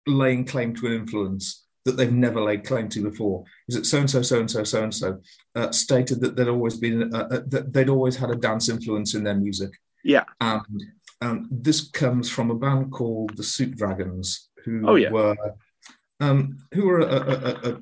laying 0.05 0.45
claim 0.45 0.75
to 0.75 0.85
an 0.85 0.93
influence 0.93 1.65
that 1.85 1.97
they've 1.97 2.13
never 2.13 2.39
laid 2.41 2.63
claim 2.63 2.87
to 2.89 3.01
before, 3.09 3.43
is 3.67 3.75
that 3.75 3.85
so 3.85 3.97
and 3.97 4.09
so, 4.09 4.21
so 4.21 4.39
and 4.39 4.49
so, 4.51 4.63
so 4.63 4.83
and 4.83 4.93
so 4.93 5.19
stated 5.71 6.21
that 6.21 6.35
they'd 6.35 6.47
always 6.47 6.77
been 6.77 7.13
uh, 7.13 7.27
uh, 7.31 7.41
that 7.47 7.73
they'd 7.73 7.89
always 7.89 8.15
had 8.15 8.29
a 8.29 8.35
dance 8.35 8.69
influence 8.69 9.15
in 9.15 9.23
their 9.23 9.35
music, 9.35 9.71
Yeah. 10.03 10.25
and 10.39 10.61
um, 11.21 11.47
this 11.51 11.89
comes 11.89 12.29
from 12.29 12.51
a 12.51 12.55
band 12.55 12.91
called 12.91 13.35
the 13.35 13.43
Soup 13.43 13.75
Dragons, 13.75 14.49
who 14.63 14.87
Oh, 14.87 14.95
yeah. 14.95 15.09
were 15.09 15.35
um, 16.19 16.57
who 16.73 16.85
were 16.87 16.99
a, 16.99 17.05
a, 17.05 17.33
a, 17.33 17.71
a, 17.73 17.81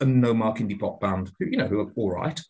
a 0.00 0.04
no 0.04 0.34
mark 0.34 0.58
indie 0.58 0.78
pop 0.78 1.00
band, 1.00 1.30
who 1.38 1.46
you 1.46 1.56
know 1.56 1.66
who 1.68 1.80
are 1.80 1.92
all 1.96 2.10
right, 2.12 2.40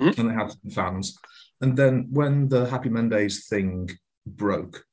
Mhm. 0.00 0.18
and 0.18 0.30
they 0.30 0.34
had 0.34 0.50
some 0.52 0.70
fans. 0.70 1.16
And 1.60 1.76
then 1.76 2.08
when 2.10 2.48
the 2.48 2.66
Happy 2.70 2.88
Mondays 2.88 3.46
thing 3.48 3.90
broke, 4.26 4.84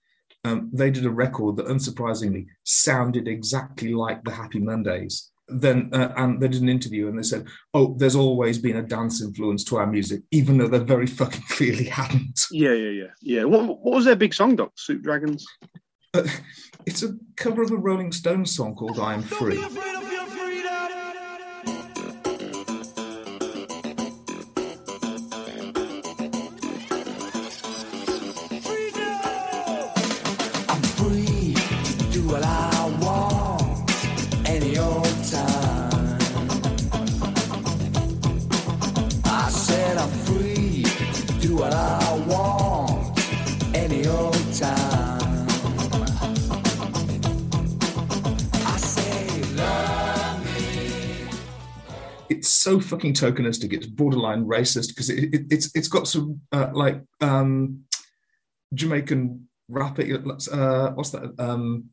um, 0.44 0.70
they 0.74 0.90
did 0.92 1.06
a 1.06 1.12
record 1.12 1.56
that 1.58 1.68
unsurprisingly 1.68 2.48
sounded 2.64 3.28
exactly 3.28 3.94
like 3.94 4.24
the 4.24 4.32
Happy 4.32 4.60
Mondays. 4.60 5.32
Then 5.48 5.90
uh, 5.94 6.12
and 6.18 6.42
they 6.42 6.48
did 6.48 6.64
an 6.64 6.70
interview 6.70 7.08
and 7.08 7.20
they 7.20 7.24
said, 7.24 7.46
"Oh, 7.76 7.96
there's 8.00 8.16
always 8.16 8.58
been 8.58 8.78
a 8.78 8.82
dance 8.82 9.22
influence 9.22 9.64
to 9.66 9.78
our 9.78 9.86
music, 9.86 10.24
even 10.32 10.58
though 10.58 10.68
they 10.68 10.80
very 10.80 11.06
fucking 11.06 11.44
clearly 11.50 11.86
hadn't." 11.86 12.40
Yeah, 12.52 12.74
yeah, 12.74 12.90
yeah, 12.90 13.12
yeah. 13.22 13.44
What, 13.44 13.66
what 13.68 13.94
was 13.96 14.06
their 14.06 14.16
big 14.16 14.34
song, 14.34 14.56
Doc? 14.56 14.72
Soup 14.76 15.04
Dragons. 15.04 15.46
Uh, 16.16 16.26
it's 16.86 17.04
a 17.04 17.18
cover 17.36 17.62
of 17.62 17.72
a 17.72 17.76
Rolling 17.76 18.14
Stones 18.14 18.56
song 18.56 18.74
called 18.76 19.00
"I 19.00 19.16
Am 19.16 19.22
Free." 19.22 19.62
So 52.66 52.80
fucking 52.80 53.14
tokenistic. 53.14 53.74
It's 53.74 53.86
borderline 53.86 54.44
racist 54.46 54.88
because 54.90 55.12
it, 55.12 55.34
it, 55.36 55.42
it's 55.52 55.68
it's 55.76 55.88
got 55.88 56.08
some 56.08 56.42
uh, 56.52 56.70
like 56.74 57.00
um, 57.22 57.84
Jamaican 58.74 59.48
rap. 59.70 60.00
Uh, 60.00 60.90
what's 60.98 61.12
that? 61.12 61.36
Um, 61.38 61.90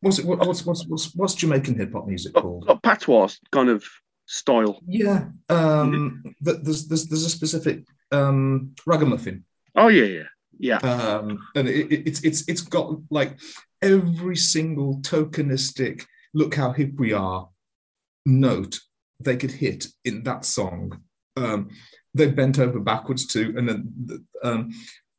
what's 0.00 0.18
it? 0.18 0.24
What, 0.24 0.38
what's, 0.46 0.64
what's 0.64 0.86
what's 0.86 1.14
what's 1.14 1.34
Jamaican 1.34 1.78
hip 1.78 1.92
hop 1.92 2.06
music 2.06 2.32
called? 2.32 2.64
patois 2.82 3.36
kind 3.52 3.68
of 3.68 3.84
style. 4.24 4.80
Yeah, 4.86 5.26
um, 5.50 6.22
th- 6.42 6.60
there's 6.62 6.88
there's 6.88 7.06
there's 7.08 7.26
a 7.26 7.30
specific 7.30 7.84
um, 8.12 8.74
ragamuffin, 8.86 9.44
Oh 9.74 9.88
yeah, 9.88 10.04
yeah, 10.04 10.28
yeah. 10.58 10.78
um, 10.78 11.38
and 11.54 11.68
it, 11.68 11.92
it, 11.92 12.08
it's 12.08 12.24
it's 12.24 12.48
it's 12.48 12.62
got 12.62 12.96
like 13.10 13.38
every 13.82 14.36
single 14.36 15.00
tokenistic 15.02 16.06
look 16.32 16.54
how 16.54 16.72
hip 16.72 16.92
we 16.96 17.12
are 17.12 17.50
note 18.24 18.80
they 19.20 19.36
could 19.36 19.50
hit 19.52 19.86
in 20.04 20.22
that 20.24 20.44
song. 20.44 21.00
Um, 21.36 21.70
they 22.14 22.30
bent 22.30 22.58
over 22.58 22.80
backwards 22.80 23.26
too, 23.26 23.54
and 23.56 23.68
then 23.68 24.26
um, 24.42 24.70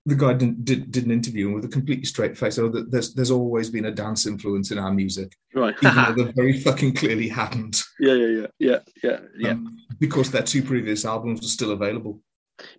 the 0.05 0.15
guy 0.15 0.33
did, 0.33 0.63
did, 0.63 0.91
did 0.91 1.05
an 1.05 1.11
interview 1.11 1.47
and 1.47 1.55
with 1.55 1.65
a 1.65 1.67
completely 1.67 2.05
straight 2.05 2.37
face. 2.37 2.57
Oh, 2.57 2.69
that 2.69 2.91
there's 2.91 3.13
there's 3.13 3.29
always 3.31 3.69
been 3.69 3.85
a 3.85 3.91
dance 3.91 4.25
influence 4.25 4.71
in 4.71 4.79
our 4.79 4.93
music, 4.93 5.33
Right. 5.53 5.75
even 5.83 5.95
though 5.95 6.13
there 6.23 6.33
very 6.33 6.59
fucking 6.59 6.95
clearly 6.95 7.27
hadn't, 7.27 7.83
yeah, 7.99 8.13
yeah, 8.13 8.27
yeah, 8.27 8.47
yeah, 8.59 8.79
yeah, 9.03 9.19
yeah. 9.37 9.49
um, 9.51 9.77
because 9.99 10.31
their 10.31 10.43
two 10.43 10.63
previous 10.63 11.05
albums 11.05 11.41
were 11.41 11.47
still 11.47 11.71
available. 11.71 12.21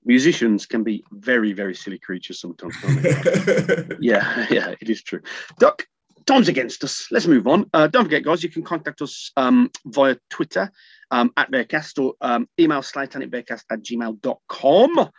Musicians 0.04 0.66
can 0.66 0.82
be 0.82 1.04
very, 1.12 1.52
very 1.52 1.75
silly 1.75 1.98
creatures 1.98 2.40
sometimes. 2.40 2.75
They? 2.82 3.84
yeah, 4.00 4.46
yeah, 4.50 4.75
it 4.80 4.90
is 4.90 5.02
true. 5.02 5.20
Duck, 5.60 5.87
time's 6.26 6.48
against 6.48 6.82
us. 6.82 7.08
Let's 7.10 7.26
move 7.26 7.46
on. 7.46 7.70
Uh, 7.72 7.87
don't 7.87 8.04
forget, 8.04 8.25
guys, 8.25 8.42
you 8.42 8.48
can 8.48 8.64
contact 8.64 9.02
us 9.02 9.30
um, 9.37 9.70
via 9.87 10.16
Twitter 10.30 10.72
um, 11.11 11.33
at 11.37 11.50
Bearcast 11.50 12.03
or 12.03 12.15
um, 12.21 12.49
email 12.59 12.81
slaytanitbearcast 12.81 13.65
at 13.71 13.83
gmail.com. 13.83 15.11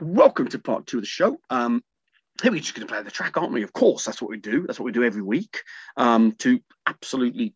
Welcome 0.00 0.48
to 0.48 0.58
part 0.58 0.86
two 0.86 0.98
of 0.98 1.02
the 1.02 1.06
show. 1.06 1.38
Um, 1.50 1.82
here 2.42 2.52
we're 2.52 2.60
just 2.60 2.74
going 2.74 2.86
to 2.86 2.92
play 2.92 3.02
the 3.02 3.10
track, 3.10 3.36
aren't 3.36 3.52
we? 3.52 3.64
Of 3.64 3.72
course, 3.72 4.04
that's 4.04 4.22
what 4.22 4.30
we 4.30 4.38
do. 4.38 4.64
That's 4.66 4.78
what 4.78 4.84
we 4.84 4.92
do 4.92 5.02
every 5.02 5.22
week 5.22 5.62
um, 5.96 6.32
to 6.38 6.60
absolutely 6.86 7.54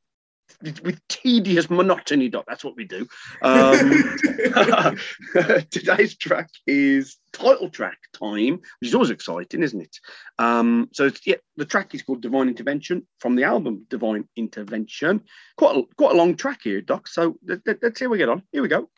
with 0.62 1.00
tedious 1.09 1.71
monotony. 1.71 2.28
Doc, 2.28 2.44
that's 2.47 2.64
what 2.64 2.76
we 2.76 2.85
do. 2.85 3.06
Um, 3.42 4.99
today's 5.71 6.16
track 6.16 6.50
is 6.66 7.18
title 7.32 7.71
track 7.71 7.99
time, 8.12 8.61
which 8.80 8.88
is 8.88 8.94
always 8.94 9.11
exciting, 9.11 9.62
isn't 9.62 9.80
it? 9.80 9.97
Um, 10.38 10.88
so 10.92 11.11
yeah, 11.25 11.37
the 11.56 11.64
track 11.64 11.94
is 11.94 12.02
called 12.02 12.23
Divine 12.23 12.49
Intervention 12.49 13.06
from 13.18 13.37
the 13.37 13.44
album 13.44 13.87
Divine 13.88 14.28
Intervention. 14.37 15.23
Quite 15.56 15.76
a, 15.76 15.82
quite 15.97 16.12
a 16.12 16.18
long 16.18 16.37
track 16.37 16.61
here, 16.62 16.80
Doc. 16.80 17.09
So 17.09 17.37
let, 17.47 17.61
let, 17.66 17.82
let's 17.82 17.99
see 17.99 18.04
how 18.04 18.11
we 18.11 18.18
get 18.18 18.28
on. 18.28 18.42
Here 18.52 18.62
we 18.62 18.68
go. 18.68 18.88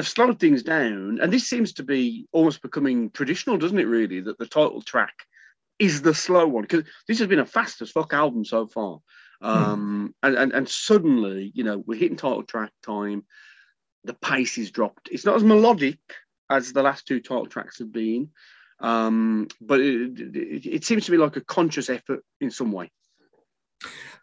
They've 0.00 0.08
slowed 0.08 0.40
things 0.40 0.62
down, 0.62 1.18
and 1.20 1.30
this 1.30 1.46
seems 1.46 1.74
to 1.74 1.82
be 1.82 2.26
almost 2.32 2.62
becoming 2.62 3.10
traditional, 3.10 3.58
doesn't 3.58 3.78
it? 3.78 3.84
Really, 3.84 4.20
that 4.22 4.38
the 4.38 4.46
title 4.46 4.80
track 4.80 5.12
is 5.78 6.00
the 6.00 6.14
slow 6.14 6.46
one 6.46 6.62
because 6.62 6.84
this 7.06 7.18
has 7.18 7.28
been 7.28 7.38
a 7.38 7.44
fast 7.44 7.82
as 7.82 7.90
fuck 7.90 8.14
album 8.14 8.44
so 8.44 8.66
far. 8.66 9.00
Um, 9.42 10.14
and, 10.22 10.36
and 10.36 10.52
and 10.52 10.68
suddenly, 10.68 11.52
you 11.54 11.64
know, 11.64 11.84
we're 11.86 11.98
hitting 11.98 12.16
title 12.16 12.42
track 12.42 12.72
time. 12.82 13.24
The 14.04 14.14
pace 14.14 14.56
is 14.56 14.70
dropped. 14.70 15.10
It's 15.12 15.26
not 15.26 15.36
as 15.36 15.44
melodic 15.44 15.98
as 16.48 16.72
the 16.72 16.82
last 16.82 17.06
two 17.06 17.20
title 17.20 17.46
tracks 17.46 17.78
have 17.78 17.92
been, 17.92 18.30
um, 18.80 19.48
but 19.60 19.80
it, 19.80 20.18
it, 20.18 20.66
it 20.66 20.84
seems 20.84 21.04
to 21.04 21.10
be 21.10 21.18
like 21.18 21.36
a 21.36 21.42
conscious 21.42 21.90
effort 21.90 22.24
in 22.40 22.50
some 22.50 22.72
way. 22.72 22.90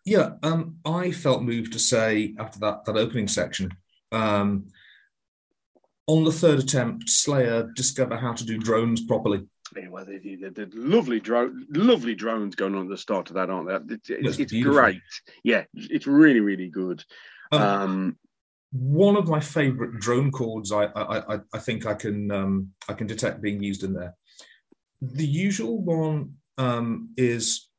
Yeah, 0.06 0.32
um, 0.42 0.78
I 0.86 1.12
felt 1.12 1.44
moved 1.44 1.74
to 1.74 1.80
say 1.80 2.34
after 2.40 2.60
that 2.62 2.86
that 2.86 2.98
opening 2.98 3.28
section, 3.28 3.72
um, 4.12 4.70
on 6.08 6.24
the 6.24 6.32
third 6.32 6.60
attempt, 6.60 7.10
Slayer 7.10 7.70
discover 7.76 8.17
how 8.17 8.34
to 8.34 8.46
do 8.46 8.58
drones 8.58 9.02
properly. 9.02 9.46
Yeah, 9.76 9.89
well, 9.89 10.06
they, 10.06 10.17
they, 10.17 10.50
they're 10.50 10.70
lovely 10.74 11.20
drone, 11.20 11.67
lovely 11.72 12.15
drones 12.15 12.56
going 12.56 12.76
on 12.76 12.84
at 12.84 12.89
the 12.89 12.98
start 12.98 13.30
of 13.30 13.36
that, 13.36 13.50
aren't 13.50 13.67
they? 13.67 13.96
It's, 13.96 14.10
it's, 14.10 14.39
it's 14.39 14.63
great. 14.63 15.02
Yeah, 15.43 15.65
it's 15.74 16.08
really, 16.08 16.39
really 16.39 16.70
good. 16.70 17.04
Um, 17.52 17.62
Um, 17.62 18.17
one 18.72 19.15
of 19.15 19.28
my 19.28 19.39
favorite 19.39 20.00
drone 20.00 20.32
chords 20.32 20.72
I, 20.72 20.86
I, 20.86 21.39
I, 21.54 21.60
think 21.60 21.86
I 21.86 21.93
can 21.93 22.32
um, 22.32 22.70
I 22.89 22.93
can 22.93 23.08
detect 23.08 23.41
being 23.41 23.63
used 23.63 23.84
in 23.84 23.93
there. 23.93 24.13
The 25.02 25.26
usual 25.26 25.80
one 25.80 26.36
um, 26.58 27.10
is 27.17 27.70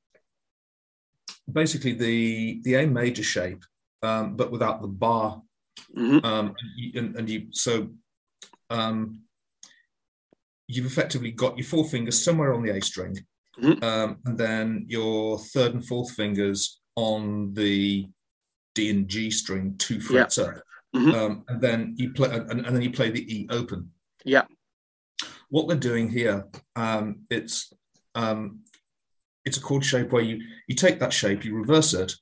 basically 1.51 1.93
the 1.93 2.61
the 2.65 2.75
A 2.75 2.87
major 2.87 3.23
shape, 3.23 3.65
um, 4.03 4.37
but 4.37 4.51
without 4.51 4.81
the 4.81 4.89
bar. 4.89 5.43
mhm. 5.97 6.25
Um, 6.25 6.55
and, 6.95 7.17
and 7.17 7.29
you 7.29 7.49
so 7.51 7.89
um, 8.71 9.23
you've 10.67 10.87
effectively 10.87 11.31
got 11.31 11.57
your 11.57 11.67
four 11.67 11.85
fingers 11.89 12.23
somewhere 12.23 12.53
on 12.55 12.63
the 12.63 12.71
A 12.77 12.81
string, 12.81 13.17
Mhm. 13.59 13.83
um, 13.83 14.19
and 14.25 14.39
then 14.39 14.85
your 14.89 15.39
third 15.39 15.75
and 15.75 15.87
fourth 15.87 16.13
fingers 16.15 16.81
on 16.97 17.55
the 17.55 18.07
D 18.75 18.91
and 18.91 19.09
G 19.09 19.31
string, 19.31 19.77
two 19.79 20.01
frets 20.01 20.39
up, 20.39 20.63
Mhm. 20.95 21.15
um, 21.15 21.45
and 21.49 21.61
then 21.61 21.95
you 21.97 22.13
play, 22.13 22.29
and, 22.31 22.51
and 22.67 22.75
then 22.77 22.83
you 22.83 22.91
play 22.91 23.11
the 23.11 23.25
E 23.35 23.47
open. 23.51 23.93
Yeah. 24.25 24.47
What 25.49 25.67
they're 25.69 25.77
doing 25.79 26.11
here, 26.11 26.47
um, 26.77 27.25
it's 27.31 27.73
um, 28.15 28.61
it's 29.45 29.57
a 29.57 29.61
chord 29.61 29.85
shape 29.85 30.13
where 30.13 30.23
you 30.23 30.45
you 30.67 30.75
take 30.75 30.99
that 31.01 31.13
shape, 31.13 31.45
you 31.45 31.55
reverse 31.55 31.95
it, 31.95 32.15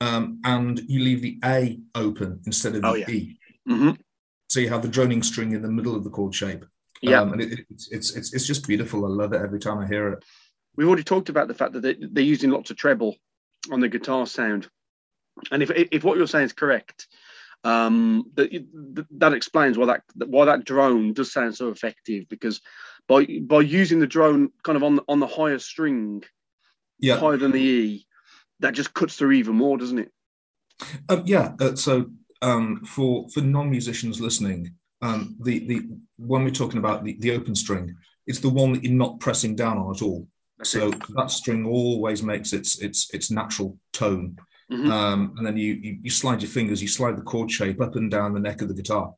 um, 0.00 0.40
and 0.44 0.78
you 0.88 1.00
leave 1.00 1.20
the 1.20 1.38
A 1.44 1.78
open 1.94 2.40
instead 2.46 2.74
of 2.76 2.82
the 2.82 2.88
Oh, 2.88 2.94
yeah. 2.94 3.10
E. 3.10 3.38
Mhm. 3.68 3.98
So 4.48 4.60
you 4.60 4.68
have 4.68 4.82
the 4.82 4.88
droning 4.88 5.22
string 5.22 5.52
in 5.52 5.62
the 5.62 5.68
middle 5.68 5.94
of 5.94 6.04
the 6.04 6.10
chord 6.10 6.34
shape. 6.34 6.64
Yeah. 7.02 7.20
Um, 7.20 7.32
and 7.34 7.42
it, 7.42 7.66
it's, 7.70 7.90
it's 7.90 8.16
it's 8.16 8.32
it's 8.32 8.46
just 8.46 8.66
beautiful. 8.66 9.04
I 9.04 9.08
love 9.08 9.32
it 9.32 9.40
every 9.42 9.60
time 9.60 9.78
I 9.78 9.86
hear 9.86 10.08
it. 10.14 10.24
We've 10.76 10.86
already 10.86 11.04
talked 11.04 11.28
about 11.28 11.48
the 11.48 11.54
fact 11.54 11.72
that 11.72 11.80
they, 11.80 11.96
they're 12.00 12.24
using 12.24 12.50
lots 12.50 12.70
of 12.70 12.76
treble 12.76 13.16
on 13.70 13.80
the 13.80 13.88
guitar 13.88 14.26
sound, 14.26 14.68
and 15.50 15.62
if 15.62 15.70
if 15.74 16.04
what 16.04 16.16
you're 16.16 16.26
saying 16.26 16.46
is 16.46 16.52
correct, 16.52 17.06
um, 17.64 18.30
that 18.34 19.06
that 19.10 19.32
explains 19.34 19.76
why 19.76 19.86
that 19.86 20.02
why 20.28 20.46
that 20.46 20.64
drone 20.64 21.12
does 21.12 21.32
sound 21.32 21.54
so 21.54 21.68
effective 21.68 22.28
because 22.28 22.60
by 23.08 23.24
by 23.42 23.60
using 23.60 24.00
the 24.00 24.06
drone 24.06 24.50
kind 24.62 24.76
of 24.76 24.82
on 24.82 24.96
the, 24.96 25.02
on 25.08 25.20
the 25.20 25.26
higher 25.26 25.58
string, 25.58 26.22
Yeah, 26.98 27.18
higher 27.18 27.36
than 27.36 27.52
the 27.52 27.60
E, 27.60 28.06
that 28.60 28.74
just 28.74 28.94
cuts 28.94 29.16
through 29.16 29.32
even 29.32 29.56
more, 29.56 29.76
doesn't 29.76 29.98
it? 29.98 30.12
um, 31.08 31.22
yeah. 31.26 31.54
Uh, 31.60 31.74
so 31.74 32.10
um, 32.42 32.84
for 32.84 33.28
for 33.30 33.40
non 33.40 33.70
musicians 33.70 34.20
listening, 34.20 34.74
um, 35.02 35.36
the 35.42 35.66
the 35.66 35.82
when 36.18 36.44
we're 36.44 36.50
talking 36.50 36.78
about 36.78 37.04
the, 37.04 37.16
the 37.20 37.32
open 37.32 37.54
string, 37.54 37.96
it's 38.26 38.40
the 38.40 38.48
one 38.48 38.72
that 38.72 38.84
you're 38.84 38.92
not 38.92 39.20
pressing 39.20 39.56
down 39.56 39.78
on 39.78 39.94
at 39.94 40.02
all. 40.02 40.28
That's 40.58 40.70
So 40.70 40.88
it. 40.88 41.02
that 41.16 41.30
string 41.30 41.66
always 41.66 42.22
makes 42.22 42.52
its 42.52 42.78
its 42.80 43.12
its 43.14 43.30
natural 43.30 43.78
tone, 43.92 44.36
Mhm. 44.70 44.90
um, 44.90 45.34
and 45.36 45.46
then 45.46 45.56
you, 45.56 45.74
you 45.74 45.98
you 46.02 46.10
slide 46.10 46.42
your 46.42 46.50
fingers, 46.50 46.82
you 46.82 46.88
slide 46.88 47.16
the 47.16 47.22
chord 47.22 47.50
shape 47.50 47.80
up 47.80 47.96
and 47.96 48.10
down 48.10 48.34
the 48.34 48.40
neck 48.40 48.62
of 48.62 48.68
the 48.68 48.74
guitar. 48.74 49.14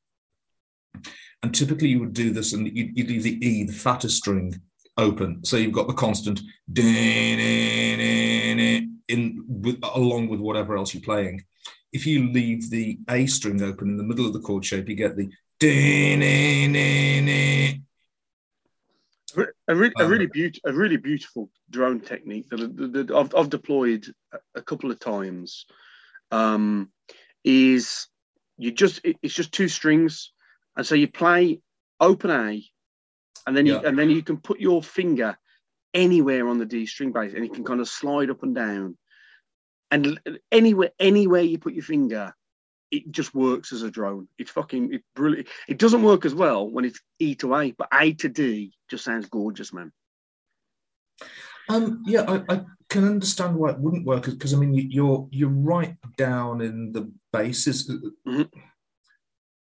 And 1.43 1.55
typically 1.55 1.89
you 1.89 2.01
would 2.01 2.13
do 2.13 2.31
this, 2.31 2.53
and 2.53 2.67
you 2.67 2.91
you 2.95 3.05
leave 3.05 3.23
the 3.23 3.39
E, 3.47 3.65
the 3.65 3.73
fatter 3.73 4.09
string, 4.09 4.61
open, 4.97 5.45
so 5.45 5.57
you've 5.57 5.73
got 5.73 5.87
the 5.87 5.95
constant 5.95 6.41
ding 6.73 7.39
in 9.09 9.45
with, 9.49 9.79
along 9.83 10.29
with 10.29 10.41
whatever 10.41 10.77
else 10.77 10.93
you're 10.93 11.03
playing. 11.03 11.45
If 11.93 12.07
you 12.07 12.31
leave 12.31 12.71
the 12.71 12.99
A 13.09 13.27
string 13.27 13.63
open 13.63 13.89
in 13.89 13.97
the 13.97 14.03
middle 14.03 14.27
of 14.27 14.33
the 14.33 14.41
chord 14.41 14.65
shape, 14.65 14.89
you 14.89 14.95
get 14.95 15.17
the 15.17 15.31
a, 19.69 19.75
re- 19.75 19.93
a 19.99 20.05
Um, 20.05 20.11
really 20.11 20.27
beaut- 20.27 20.61
a 20.65 20.73
really 20.73 20.97
beautiful 20.97 21.51
drone 21.71 22.01
technique 22.01 22.49
that, 22.51 23.11
I've, 23.15 23.35
I've 23.35 23.51
deployed 23.51 24.07
a, 24.55 24.63
couple 24.63 24.91
of 24.91 24.99
times 24.99 25.67
um, 26.31 26.91
is 27.45 28.09
you 28.57 28.71
just 28.73 29.01
it's 29.05 29.35
just 29.35 29.53
two 29.53 29.69
strings 29.69 30.33
and 30.77 30.87
so 30.87 30.95
you 30.95 31.09
play 31.09 31.61
open 32.01 32.31
A 32.31 32.63
and 33.47 33.57
then 33.57 33.67
you 33.67 33.75
Yeah. 33.75 33.89
and 33.89 33.99
then 33.99 34.11
you 34.11 34.23
can 34.23 34.39
put 34.39 34.61
your 34.61 34.83
finger 34.83 35.39
anywhere 35.95 36.49
on 36.49 36.59
the 36.59 36.67
D 36.67 36.87
string 36.87 37.13
bass 37.13 37.35
and 37.35 37.45
you 37.45 37.51
can 37.51 37.65
kind 37.65 37.81
of 37.81 37.89
slide 37.89 38.31
up 38.31 38.43
and 38.43 38.55
down 38.55 38.97
and 39.91 40.21
anywhere 40.53 40.91
anywhere 40.99 41.43
you 41.43 41.59
put 41.59 41.75
your 41.75 41.83
finger 41.85 42.35
it 42.91 43.11
just 43.11 43.35
works 43.35 43.71
as 43.75 43.83
a 43.83 43.91
drone. 43.91 44.27
It's 44.39 44.51
fucking 44.51 44.95
it's 44.95 45.05
brilliant. 45.15 45.49
It 45.69 45.79
doesn't 45.79 46.03
work 46.03 46.25
as 46.25 46.35
well 46.35 46.71
when 46.71 46.87
it's 46.87 46.99
E 47.19 47.35
to 47.35 47.55
A, 47.55 47.73
but 47.73 47.89
A 47.93 48.15
to 48.15 48.31
D 48.31 48.73
just 48.89 49.05
sounds 49.05 49.29
gorgeous, 49.29 49.75
man. 49.75 49.93
Um, 51.69 52.03
yeah, 52.07 52.23
I, 52.23 52.55
I 52.55 52.61
can 52.89 53.05
understand 53.05 53.57
why 53.57 53.73
it 53.73 53.79
wouldn't 53.79 54.07
work 54.07 54.25
because 54.25 54.55
I 54.55 54.57
mean 54.57 54.73
you- 54.73 54.89
you're 54.89 55.29
you're 55.31 55.51
right 55.51 55.97
down 56.17 56.63
in 56.63 56.93
the 56.93 57.13
bases. 57.31 57.91
Mhm. 58.27 58.49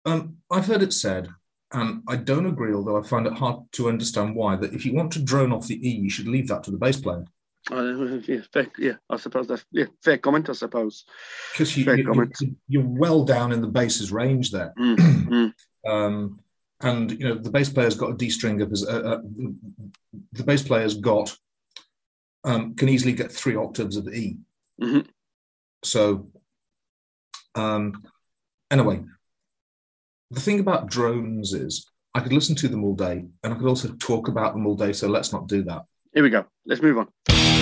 Um, 0.06 0.38
I've 0.52 0.66
heard 0.66 0.82
it 0.82 0.92
said, 0.94 1.30
and 1.72 2.02
I 2.08 2.16
don't 2.16 2.48
agree, 2.48 2.74
although 2.74 2.98
I 2.98 3.04
find 3.04 3.28
it 3.28 3.34
hard 3.34 3.72
to 3.74 3.90
understand 3.90 4.36
why. 4.36 4.56
That 4.56 4.74
if 4.74 4.86
you 4.88 4.94
want 4.96 5.14
to 5.14 5.22
drone 5.22 5.52
off 5.54 5.68
the 5.68 5.88
E, 5.88 5.92
you 5.92 6.10
should 6.10 6.28
leave 6.28 6.48
that 6.48 6.64
to 6.64 6.72
the 6.72 6.78
bass 6.78 7.00
player 7.00 7.26
Uh, 7.72 7.84
yeah, 8.28 8.42
fair, 8.52 8.68
yeah, 8.78 8.94
I 9.10 9.18
suppose 9.18 9.48
that's 9.48 9.66
yeah, 9.72 9.86
fair 10.04 10.18
comment. 10.18 10.50
I 10.50 10.54
suppose. 10.54 11.06
because 11.54 11.78
you, 11.78 11.86
Fair 11.86 11.98
you, 11.98 12.06
comment. 12.06 12.36
you, 12.42 12.56
you're 12.68 12.86
well 12.86 13.24
down 13.24 13.52
in 13.52 13.62
the 13.62 13.68
bass's 13.68 14.12
range 14.12 14.52
there. 14.52 14.74
Mm, 14.78 14.96
mm. 15.88 15.90
um, 15.90 16.40
and 16.82 17.12
you 17.12 17.30
know 17.30 17.36
the 17.36 17.52
bass 17.52 17.70
player's 17.70 17.96
got 17.96 18.12
a 18.12 18.18
D 18.18 18.30
string 18.30 18.62
of 18.62 18.70
his. 18.70 18.86
Uh, 18.88 19.00
uh, 19.00 19.22
the 20.34 20.44
bass 20.44 20.62
player's 20.62 20.96
got 20.96 21.36
um, 22.44 22.76
can 22.76 22.90
easily 22.90 23.14
get 23.14 23.32
three 23.32 23.56
octaves 23.56 23.96
of 23.96 24.08
E. 24.08 24.38
Mhm. 24.82 25.08
So, 25.84 26.28
um, 27.56 28.04
anyway, 28.72 29.04
the 30.32 30.40
thing 30.40 30.60
about 30.60 30.88
drones 30.88 31.54
is 31.54 31.90
I 32.14 32.20
could 32.20 32.34
listen 32.34 32.56
to 32.58 32.68
them 32.68 32.84
all 32.84 32.96
day, 32.96 33.26
and 33.44 33.54
I 33.54 33.58
could 33.58 33.68
also 33.68 33.94
talk 33.96 34.28
about 34.28 34.54
them 34.54 34.68
all 34.68 34.76
day. 34.76 34.94
So 34.94 35.08
let's 35.08 35.32
not 35.32 35.48
do 35.48 35.64
that. 35.64 35.84
Here 36.14 36.24
we 36.24 36.30
go. 36.30 36.46
Let's 36.66 36.82
move 36.82 36.98
on. 36.98 37.53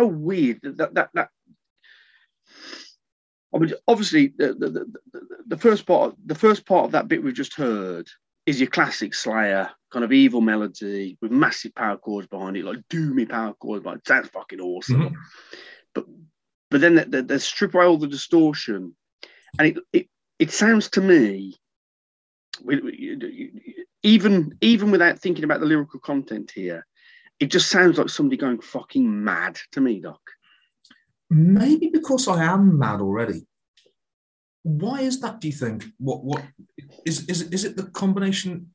So 0.00 0.06
weird 0.06 0.60
that 0.62 0.94
that, 0.94 1.10
that, 1.14 1.28
I 3.54 3.58
mean, 3.58 3.72
obviously 3.86 4.32
the, 4.36 4.54
the, 4.54 4.68
the, 4.68 5.20
the, 5.46 5.56
first 5.56 5.86
part 5.86 6.14
the 6.24 6.34
first 6.34 6.66
part 6.66 6.86
of 6.86 6.92
that 6.92 7.08
bit 7.08 7.22
we've 7.22 7.34
just 7.34 7.54
heard 7.54 8.08
is 8.46 8.60
your 8.60 8.70
classic 8.70 9.14
Slayer 9.14 9.70
kind 9.92 10.04
of 10.04 10.12
evil 10.12 10.40
melody 10.40 11.18
with 11.20 11.30
massive 11.30 11.74
power 11.74 11.96
chords 11.96 12.28
behind 12.28 12.56
it, 12.56 12.64
like 12.64 12.78
doomy 12.90 13.28
power 13.28 13.54
chords. 13.54 13.84
Like 13.84 14.02
that's 14.04 14.28
fucking 14.28 14.60
awesome. 14.60 15.10
Mhm. 15.10 15.14
But 15.94 16.06
but 16.70 16.80
then 16.80 16.94
they, 17.08 17.20
they, 17.20 17.38
strip 17.38 17.74
away 17.74 17.84
all 17.84 17.98
the 17.98 18.06
distortion, 18.06 18.94
and 19.58 19.68
it 19.68 19.78
it, 19.92 20.08
it 20.38 20.50
sounds 20.52 20.88
to 20.90 21.00
me, 21.00 21.56
even 24.02 24.56
even 24.60 24.90
without 24.90 25.18
thinking 25.18 25.44
about 25.44 25.60
the 25.60 25.66
lyrical 25.66 26.00
content 26.00 26.52
here, 26.54 26.86
it 27.40 27.50
just 27.50 27.70
sounds 27.70 27.98
like 27.98 28.10
somebody 28.10 28.36
going 28.36 28.60
fucking 28.60 29.24
mad 29.24 29.58
to 29.72 29.80
me, 29.80 30.00
Doc. 30.00 30.20
Maybe 31.30 31.88
because 31.88 32.28
I 32.28 32.44
am 32.44 32.78
mad 32.78 33.00
already. 33.00 33.46
Why 34.62 35.00
is 35.00 35.20
that? 35.20 35.40
Do 35.40 35.48
you 35.48 35.54
think? 35.54 35.86
What? 35.98 36.22
What 36.22 36.44
is? 37.06 37.26
Is 37.26 37.42
is 37.42 37.64
it 37.64 37.76
the 37.76 37.84
combination? 37.84 38.74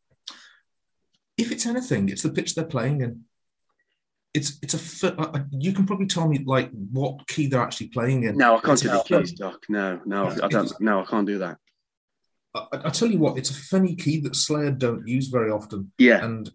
If 1.37 1.51
it's 1.51 1.65
anything, 1.65 2.09
it's 2.09 2.23
the 2.23 2.29
pitch 2.29 2.55
they're 2.55 2.65
playing 2.65 3.01
in. 3.01 3.25
It's 4.33 4.57
it's 4.63 5.03
a. 5.03 5.47
You 5.51 5.73
can 5.73 5.85
probably 5.85 6.07
tell 6.07 6.27
me 6.27 6.39
like 6.45 6.71
what 6.71 7.27
key 7.27 7.47
they're 7.47 7.61
actually 7.61 7.89
playing 7.89 8.23
in. 8.23 8.35
No, 8.35 8.57
I 8.57 8.61
can't 8.61 8.79
do 8.79 8.89
the 8.89 9.03
keys, 9.03 9.33
Doc. 9.33 9.63
No, 9.69 10.01
no, 10.05 10.35
I 10.41 10.47
don't. 10.47 10.71
No, 10.81 11.01
I 11.01 11.05
can't 11.05 11.27
do 11.27 11.37
that. 11.39 11.57
I, 12.55 12.65
I 12.85 12.89
tell 12.89 13.09
you 13.09 13.19
what, 13.19 13.37
it's 13.37 13.49
a 13.49 13.53
funny 13.53 13.95
key 13.95 14.21
that 14.21 14.35
Slayer 14.35 14.71
don't 14.71 15.07
use 15.07 15.27
very 15.27 15.51
often, 15.51 15.91
Yeah, 15.97 16.23
and 16.23 16.49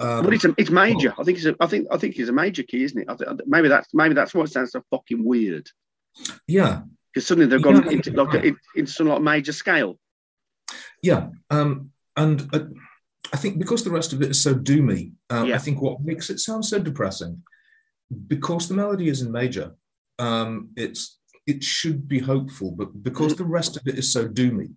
um, 0.00 0.24
but 0.24 0.34
it's 0.34 0.44
a, 0.44 0.54
it's 0.56 0.70
major. 0.70 1.14
I 1.18 1.24
think 1.24 1.38
it's 1.38 1.46
a, 1.46 1.54
I 1.60 1.66
think 1.66 1.86
I 1.90 1.96
think 1.98 2.18
it's 2.18 2.28
a 2.30 2.32
major 2.32 2.62
key, 2.62 2.84
isn't 2.84 2.98
it? 3.00 3.06
Think, 3.18 3.40
maybe 3.46 3.68
that's 3.68 3.88
maybe 3.92 4.14
that's 4.14 4.34
why 4.34 4.44
it 4.44 4.50
sounds 4.52 4.72
so 4.72 4.82
fucking 4.90 5.24
weird. 5.24 5.68
yeah, 6.48 6.82
Because 7.12 7.26
suddenly 7.26 7.48
they've 7.48 7.62
gone 7.62 7.84
Yeah, 7.84 7.90
into 7.92 8.10
like 8.12 8.34
a, 8.34 8.52
into 8.74 8.90
some 8.92 9.08
like 9.08 9.22
major 9.22 9.52
scale. 9.52 9.98
yeah, 11.02 11.28
um, 11.50 11.90
and 12.16 12.48
uh, 12.52 12.64
I 13.32 13.36
think 13.36 13.58
because 13.58 13.84
the 13.84 13.90
rest 13.90 14.12
of 14.12 14.22
it 14.22 14.30
is 14.30 14.40
so 14.42 14.54
doomy, 14.54 15.12
um, 15.30 15.46
Yeah. 15.48 15.54
I 15.56 15.58
think 15.58 15.80
what 15.80 16.00
makes 16.02 16.30
it 16.30 16.40
sound 16.40 16.64
so 16.64 16.78
depressing, 16.78 17.42
because 18.26 18.68
the 18.68 18.74
melody 18.74 19.08
is 19.08 19.22
in 19.22 19.30
major, 19.30 19.74
um, 20.18 20.70
it's 20.76 21.18
it 21.46 21.62
should 21.64 22.06
be 22.08 22.18
hopeful, 22.20 22.70
but 22.72 23.02
because 23.02 23.34
the 23.34 23.44
rest 23.44 23.76
of 23.76 23.86
it 23.86 23.98
is 23.98 24.12
so 24.12 24.28
doomy, 24.28 24.72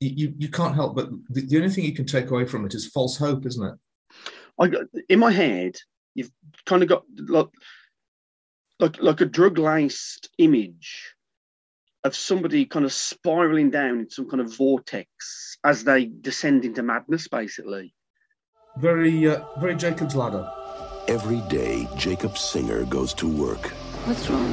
you 0.00 0.10
you, 0.20 0.34
you 0.38 0.48
can't 0.48 0.74
help 0.74 0.94
but 0.96 1.10
the, 1.30 1.42
the 1.42 1.56
only 1.56 1.70
thing 1.70 1.84
you 1.84 1.94
can 1.94 2.06
take 2.06 2.30
away 2.30 2.44
from 2.44 2.64
it 2.66 2.74
is 2.74 2.88
false 2.88 3.16
hope, 3.18 3.46
isn't 3.46 3.66
it? 3.66 3.74
I 4.58 4.68
got- 4.68 4.86
in 5.08 5.18
my 5.18 5.30
head, 5.32 5.76
you've 6.14 6.30
kind 6.66 6.82
of 6.82 6.88
got 6.88 7.04
like 7.28 7.48
like 8.80 9.00
like 9.02 9.20
a 9.20 9.26
drug 9.26 9.58
laced 9.58 10.28
image 10.38 11.14
of 12.04 12.14
somebody 12.14 12.66
kind 12.66 12.84
of 12.84 12.92
spiraling 12.92 13.70
down 13.70 13.98
in 14.00 14.10
some 14.10 14.28
kind 14.28 14.40
of 14.40 14.54
vortex 14.56 15.56
as 15.64 15.84
they 15.84 16.04
descend 16.06 16.64
into 16.64 16.82
madness, 16.82 17.28
basically. 17.28 17.94
Very 18.78 19.26
uh, 19.28 19.42
very 19.58 19.74
Jacob's 19.76 20.14
ladder. 20.16 20.48
Every 21.08 21.40
day, 21.48 21.86
Jacob 21.96 22.36
Singer 22.38 22.84
goes 22.86 23.12
to 23.14 23.28
work, 23.28 23.68
What's 24.06 24.28
wrong? 24.28 24.52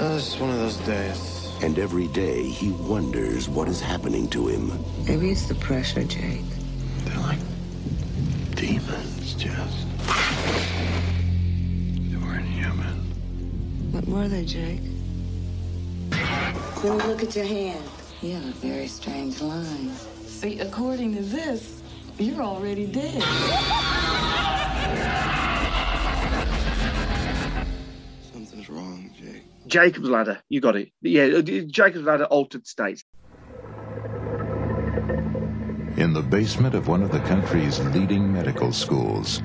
Uh, 0.00 0.14
it's 0.16 0.26
just 0.26 0.40
one 0.40 0.50
of 0.50 0.58
those 0.58 0.76
days. 0.78 1.34
and 1.60 1.76
every 1.78 2.06
day 2.08 2.44
he 2.44 2.70
wonders 2.70 3.48
what 3.48 3.68
is 3.68 3.80
happening 3.80 4.28
to 4.30 4.46
him. 4.48 4.70
Maybe 5.06 5.30
it's 5.30 5.46
the 5.46 5.56
pressure, 5.56 6.04
Jake. 6.04 6.44
They're 7.04 7.18
like 7.18 7.38
demons, 8.58 9.34
just. 9.34 9.86
They 12.10 12.16
weren't 12.16 12.44
human. 12.44 12.96
What 13.92 14.04
were 14.08 14.26
they, 14.26 14.44
Jake? 14.44 14.80
Let 16.82 16.98
me 16.98 17.04
look 17.04 17.22
at 17.22 17.36
your 17.36 17.44
hand. 17.44 17.84
You 18.20 18.32
have 18.34 18.44
a 18.44 18.52
very 18.52 18.88
strange 18.88 19.40
line. 19.40 19.92
See, 20.26 20.58
according 20.58 21.14
to 21.14 21.22
this, 21.22 21.82
you're 22.18 22.42
already 22.42 22.86
dead. 22.86 23.22
Something's 28.32 28.68
wrong, 28.68 29.10
Jake. 29.16 29.44
Jacob's 29.68 30.08
ladder, 30.08 30.42
you 30.48 30.60
got 30.60 30.74
it. 30.74 30.90
Yeah, 31.00 31.42
Jacob's 31.42 32.04
ladder, 32.04 32.24
altered 32.24 32.66
states. 32.66 33.04
In 35.98 36.12
the 36.12 36.22
basement 36.22 36.76
of 36.76 36.86
one 36.86 37.02
of 37.02 37.10
the 37.10 37.18
country's 37.18 37.80
leading 37.86 38.32
medical 38.32 38.72
schools, 38.72 39.42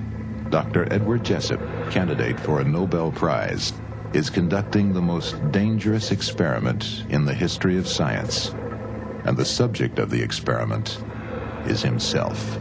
Dr. 0.52 0.88
Edward 0.94 1.26
Jessup, 1.26 1.60
candidate 1.90 2.40
for 2.40 2.60
a 2.60 2.64
Nobel 2.64 3.12
Prize, 3.12 3.74
is 4.14 4.30
conducting 4.30 4.94
the 4.94 5.02
most 5.02 5.52
dangerous 5.52 6.12
experiment 6.12 7.06
in 7.10 7.26
the 7.26 7.34
history 7.34 7.76
of 7.80 7.88
science. 7.88 8.50
And 9.26 9.36
the 9.36 9.44
subject 9.44 9.98
of 9.98 10.12
the 10.12 10.22
experiment 10.22 11.00
is 11.66 11.82
himself. 11.82 12.56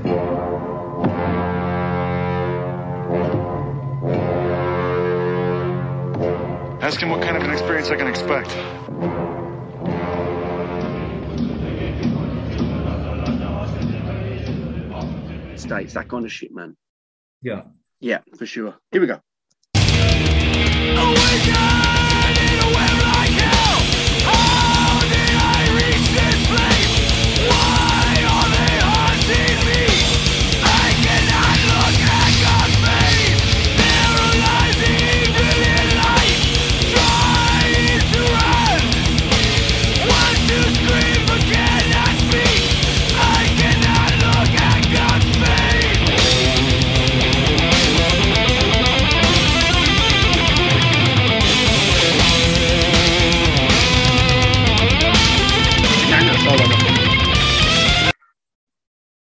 Ask 6.83 6.98
him 6.98 7.11
what 7.11 7.20
kind 7.20 7.37
of 7.37 7.42
an 7.42 7.50
experience 7.50 7.90
I 7.90 7.96
can 7.96 8.07
expect. 8.07 9.41
States, 15.62 15.94
that 15.94 16.09
kind 16.09 16.25
of 16.25 16.33
shit, 16.33 16.53
man. 16.53 16.77
Yeah. 17.40 17.62
Yeah, 18.01 18.18
for 18.37 18.46
sure. 18.46 18.77
Here 18.90 19.01
we 19.01 19.07
go. 19.07 19.20
I 20.94 21.71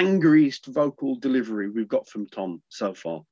angriest 0.00 0.66
vocal 0.66 1.16
delivery 1.16 1.68
we've 1.70 1.88
got 1.88 2.08
from 2.08 2.26
Tom 2.26 2.62
so 2.68 2.94
far. 2.94 3.22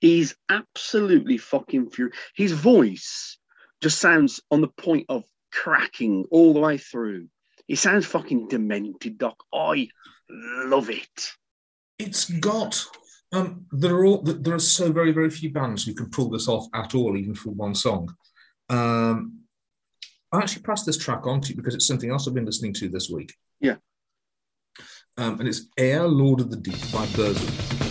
He's 0.00 0.34
absolutely 0.48 1.38
fucking 1.38 1.90
furious. 1.90 2.16
His 2.34 2.52
voice 2.52 3.38
just 3.80 3.98
sounds 3.98 4.40
on 4.50 4.60
the 4.60 4.68
point 4.68 5.06
of 5.08 5.24
cracking 5.52 6.24
all 6.30 6.54
the 6.54 6.60
way 6.60 6.78
through. 6.78 7.28
He 7.66 7.74
sounds 7.74 8.06
fucking 8.06 8.48
demented, 8.48 9.18
Doc. 9.18 9.36
I 9.52 9.88
love 10.30 10.90
it. 10.90 11.32
It's 11.98 12.30
got. 12.30 12.84
Um, 13.32 13.66
there 13.70 13.94
are 13.94 14.04
all, 14.04 14.22
there 14.22 14.54
are 14.54 14.58
so 14.58 14.92
very 14.92 15.12
very 15.12 15.30
few 15.30 15.50
bands 15.50 15.84
who 15.84 15.94
can 15.94 16.10
pull 16.10 16.30
this 16.30 16.48
off 16.48 16.66
at 16.74 16.94
all, 16.94 17.16
even 17.16 17.34
for 17.34 17.50
one 17.50 17.74
song. 17.74 18.14
Um, 18.68 19.40
I 20.32 20.38
actually 20.38 20.62
passed 20.62 20.86
this 20.86 20.98
track 20.98 21.26
on 21.26 21.40
to 21.42 21.50
you 21.50 21.56
because 21.56 21.74
it's 21.74 21.86
something 21.86 22.10
else 22.10 22.26
I've 22.26 22.34
been 22.34 22.44
listening 22.44 22.74
to 22.74 22.88
this 22.88 23.08
week. 23.10 23.34
Yeah. 23.60 23.76
Um, 25.18 25.40
and 25.40 25.48
it's 25.48 25.66
Ea 25.78 25.98
Lord 25.98 26.40
of 26.40 26.50
the 26.50 26.56
Deep 26.56 26.80
by 26.90 27.04
Burzum. 27.06 27.81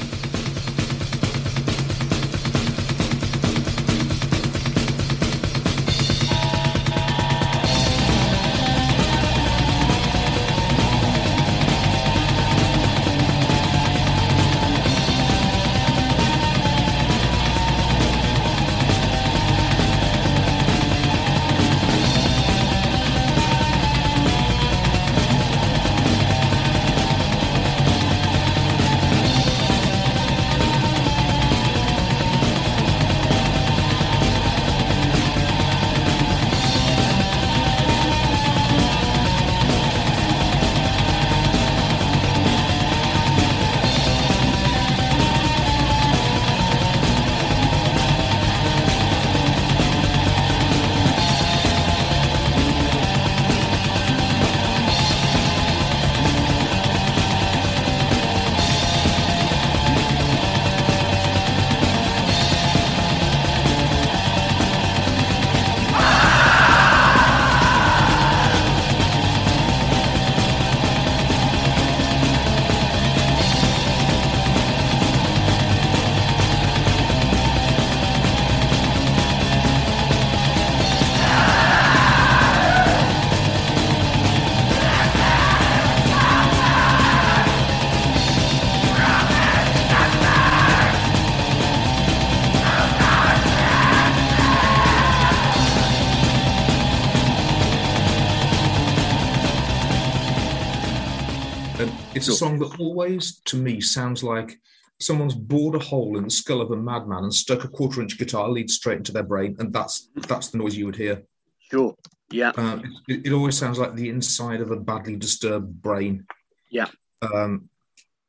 Always, 103.01 103.39
to 103.41 103.57
me, 103.57 103.81
sounds 103.81 104.23
like 104.23 104.59
someone's 104.99 105.33
bored 105.33 105.75
a 105.75 105.79
hole 105.79 106.17
in 106.17 106.23
the 106.23 106.29
skull 106.29 106.61
of 106.61 106.71
a 106.71 106.75
madman 106.75 107.23
and 107.23 107.33
stuck 107.33 107.63
a 107.63 107.67
quarter-inch 107.67 108.17
guitar 108.17 108.49
lead 108.49 108.69
straight 108.69 108.97
into 108.97 109.11
their 109.11 109.23
brain, 109.23 109.55
and 109.59 109.73
that's 109.73 110.09
that's 110.27 110.49
the 110.49 110.57
noise 110.57 110.75
you 110.75 110.85
would 110.85 110.95
hear. 110.95 111.23
Sure. 111.59 111.95
Yeah. 112.31 112.51
Um, 112.55 112.83
it, 113.07 113.25
it 113.25 113.33
always 113.33 113.57
sounds 113.57 113.79
like 113.79 113.95
the 113.95 114.09
inside 114.09 114.61
of 114.61 114.71
a 114.71 114.77
badly 114.79 115.15
disturbed 115.15 115.81
brain. 115.81 116.25
Yeah. 116.69 116.87
Um, 117.21 117.69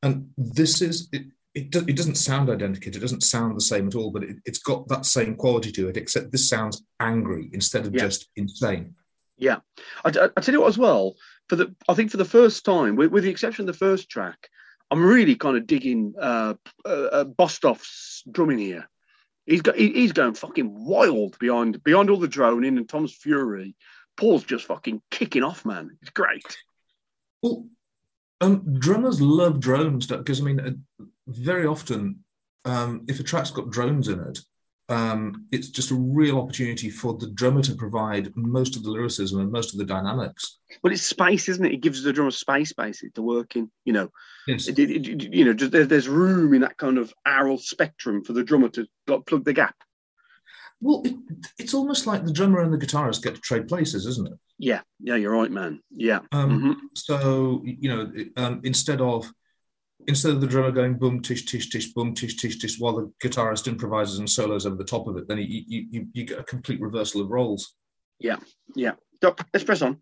and 0.02 0.30
this 0.36 0.80
is 0.80 1.08
it. 1.12 1.26
It, 1.54 1.70
do, 1.70 1.80
it 1.86 1.96
doesn't 1.98 2.14
sound 2.14 2.48
identical. 2.48 2.96
It 2.96 3.00
doesn't 3.00 3.22
sound 3.22 3.54
the 3.54 3.60
same 3.60 3.86
at 3.86 3.94
all, 3.94 4.10
but 4.10 4.24
it, 4.24 4.36
it's 4.46 4.58
got 4.58 4.88
that 4.88 5.04
same 5.04 5.34
quality 5.34 5.70
to 5.72 5.88
it. 5.88 5.98
Except 5.98 6.32
this 6.32 6.48
sounds 6.48 6.82
angry 6.98 7.50
instead 7.52 7.84
of 7.86 7.94
Yeah. 7.94 8.00
just 8.00 8.28
insane. 8.36 8.94
Yeah, 9.36 9.58
I, 10.02 10.08
I, 10.08 10.28
I 10.34 10.40
tell 10.40 10.54
you 10.54 10.60
what 10.62 10.68
as 10.68 10.78
well. 10.78 11.14
For 11.48 11.56
the, 11.56 11.74
I 11.88 11.94
think 11.94 12.10
for 12.10 12.16
the 12.16 12.24
first 12.24 12.64
time, 12.64 12.96
with, 12.96 13.10
with 13.10 13.24
the 13.24 13.30
exception 13.30 13.64
of 13.64 13.66
the 13.66 13.78
first 13.78 14.08
track, 14.08 14.48
I'm 14.92 15.02
really 15.02 15.36
kind 15.36 15.56
of 15.56 15.66
digging 15.66 16.12
uh, 16.20 16.52
uh, 16.84 16.88
uh, 16.88 17.24
Bostaph's 17.24 18.22
drumming 18.30 18.58
here. 18.58 18.86
He's 19.46 19.62
got, 19.62 19.74
he, 19.74 19.90
he's 19.90 20.12
going 20.12 20.34
fucking 20.34 20.84
wild 20.84 21.38
behind, 21.38 21.82
behind 21.82 22.10
all 22.10 22.18
the 22.18 22.28
droning 22.28 22.76
and 22.76 22.86
Tom's 22.86 23.14
fury. 23.14 23.74
Paul's 24.18 24.44
just 24.44 24.66
fucking 24.66 25.00
kicking 25.10 25.44
off, 25.44 25.64
man. 25.64 25.96
It's 26.02 26.10
great. 26.10 26.44
Well, 27.42 27.66
um, 28.42 28.78
drummers 28.78 29.18
love 29.18 29.60
drones 29.60 30.06
because 30.06 30.42
I 30.42 30.44
mean, 30.44 30.60
uh, 30.60 31.04
very 31.26 31.66
often, 31.66 32.22
um, 32.66 33.06
if 33.08 33.18
a 33.18 33.22
track's 33.22 33.50
got 33.50 33.70
drones 33.70 34.08
in 34.08 34.20
it, 34.20 34.40
um, 34.92 35.46
it's 35.50 35.68
just 35.70 35.90
a 35.90 35.94
real 35.94 36.38
opportunity 36.38 36.90
for 36.90 37.14
the 37.16 37.28
drummer 37.30 37.62
to 37.62 37.74
provide 37.74 38.30
most 38.36 38.76
of 38.76 38.82
the 38.82 38.90
lyricism 38.90 39.40
and 39.40 39.50
most 39.50 39.72
of 39.72 39.78
the 39.78 39.84
dynamics. 39.86 40.58
But 40.82 40.92
it's 40.92 41.02
space, 41.02 41.48
isn't 41.48 41.64
it? 41.64 41.72
It 41.72 41.80
gives 41.80 42.02
the 42.02 42.12
drummer 42.12 42.30
space, 42.30 42.72
basically, 42.72 43.10
to 43.14 43.22
work 43.22 43.56
in. 43.56 43.70
You 43.84 43.94
know, 43.94 44.08
Yes. 44.46 44.68
it, 44.68 44.78
it, 44.78 44.90
it- 45.08 45.32
you 45.34 45.44
know, 45.44 45.54
just, 45.54 45.72
there, 45.72 45.86
there's 45.86 46.08
room 46.08 46.52
in 46.52 46.60
that 46.60 46.76
kind 46.76 46.98
of 46.98 47.12
aural 47.26 47.58
spectrum 47.58 48.22
for 48.22 48.32
the 48.34 48.44
drummer 48.44 48.68
to 48.70 48.86
like, 49.06 49.24
plug 49.26 49.44
the 49.44 49.52
gap. 49.52 49.74
Well, 50.80 51.02
it, 51.04 51.14
it's 51.58 51.74
almost 51.74 52.06
like 52.06 52.24
the 52.24 52.32
drummer 52.32 52.60
and 52.60 52.72
the 52.72 52.78
guitarist 52.86 53.22
get 53.22 53.34
to 53.36 53.40
trade 53.40 53.68
places, 53.68 54.04
isn't 54.06 54.26
it? 54.26 54.38
Yeah, 54.58 54.80
yeah, 55.00 55.14
you're 55.16 55.32
right, 55.32 55.50
man. 55.50 55.80
Yeah. 55.90 56.20
Um, 56.32 56.50
Mhm. 56.60 56.76
So 56.94 57.62
you 57.64 57.88
know, 57.88 58.12
um, 58.36 58.60
instead 58.64 59.00
of 59.00 59.30
instead 60.06 60.32
of 60.32 60.40
the 60.40 60.46
drummer 60.46 60.70
going 60.70 60.94
boom 60.94 61.20
tish 61.20 61.44
tish 61.44 61.70
tish 61.70 61.92
boom 61.92 62.14
tish 62.14 62.36
tish 62.36 62.58
tish 62.58 62.78
while 62.78 62.96
the 62.96 63.12
guitarist 63.22 63.68
improvises 63.68 64.18
and 64.18 64.28
solos 64.28 64.66
over 64.66 64.76
the 64.76 64.84
top 64.84 65.06
of 65.06 65.16
it, 65.16 65.28
then 65.28 65.38
you 65.38 65.62
you, 65.66 65.86
you, 65.90 66.06
you 66.12 66.24
get 66.24 66.38
a 66.38 66.44
complete 66.44 66.80
reversal 66.80 67.20
of 67.20 67.30
roles. 67.30 67.74
Yeah, 68.18 68.36
yeah. 68.74 68.92
Doc, 69.20 69.46
let's 69.52 69.64
press 69.64 69.82
on. 69.82 70.00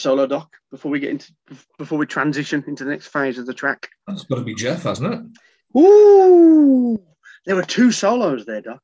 Solo 0.00 0.26
doc. 0.26 0.48
Before 0.70 0.90
we 0.90 1.00
get 1.00 1.10
into 1.10 1.32
before 1.78 1.98
we 1.98 2.06
transition 2.06 2.64
into 2.66 2.84
the 2.84 2.90
next 2.90 3.08
phase 3.08 3.38
of 3.38 3.46
the 3.46 3.54
track. 3.54 3.88
That's 4.06 4.24
got 4.24 4.36
to 4.36 4.42
be 4.42 4.54
Jeff, 4.54 4.84
hasn't 4.84 5.14
it? 5.14 5.78
Ooh, 5.78 7.00
there 7.46 7.56
were 7.56 7.62
two 7.62 7.92
solos 7.92 8.44
there, 8.44 8.60
Doc. 8.60 8.82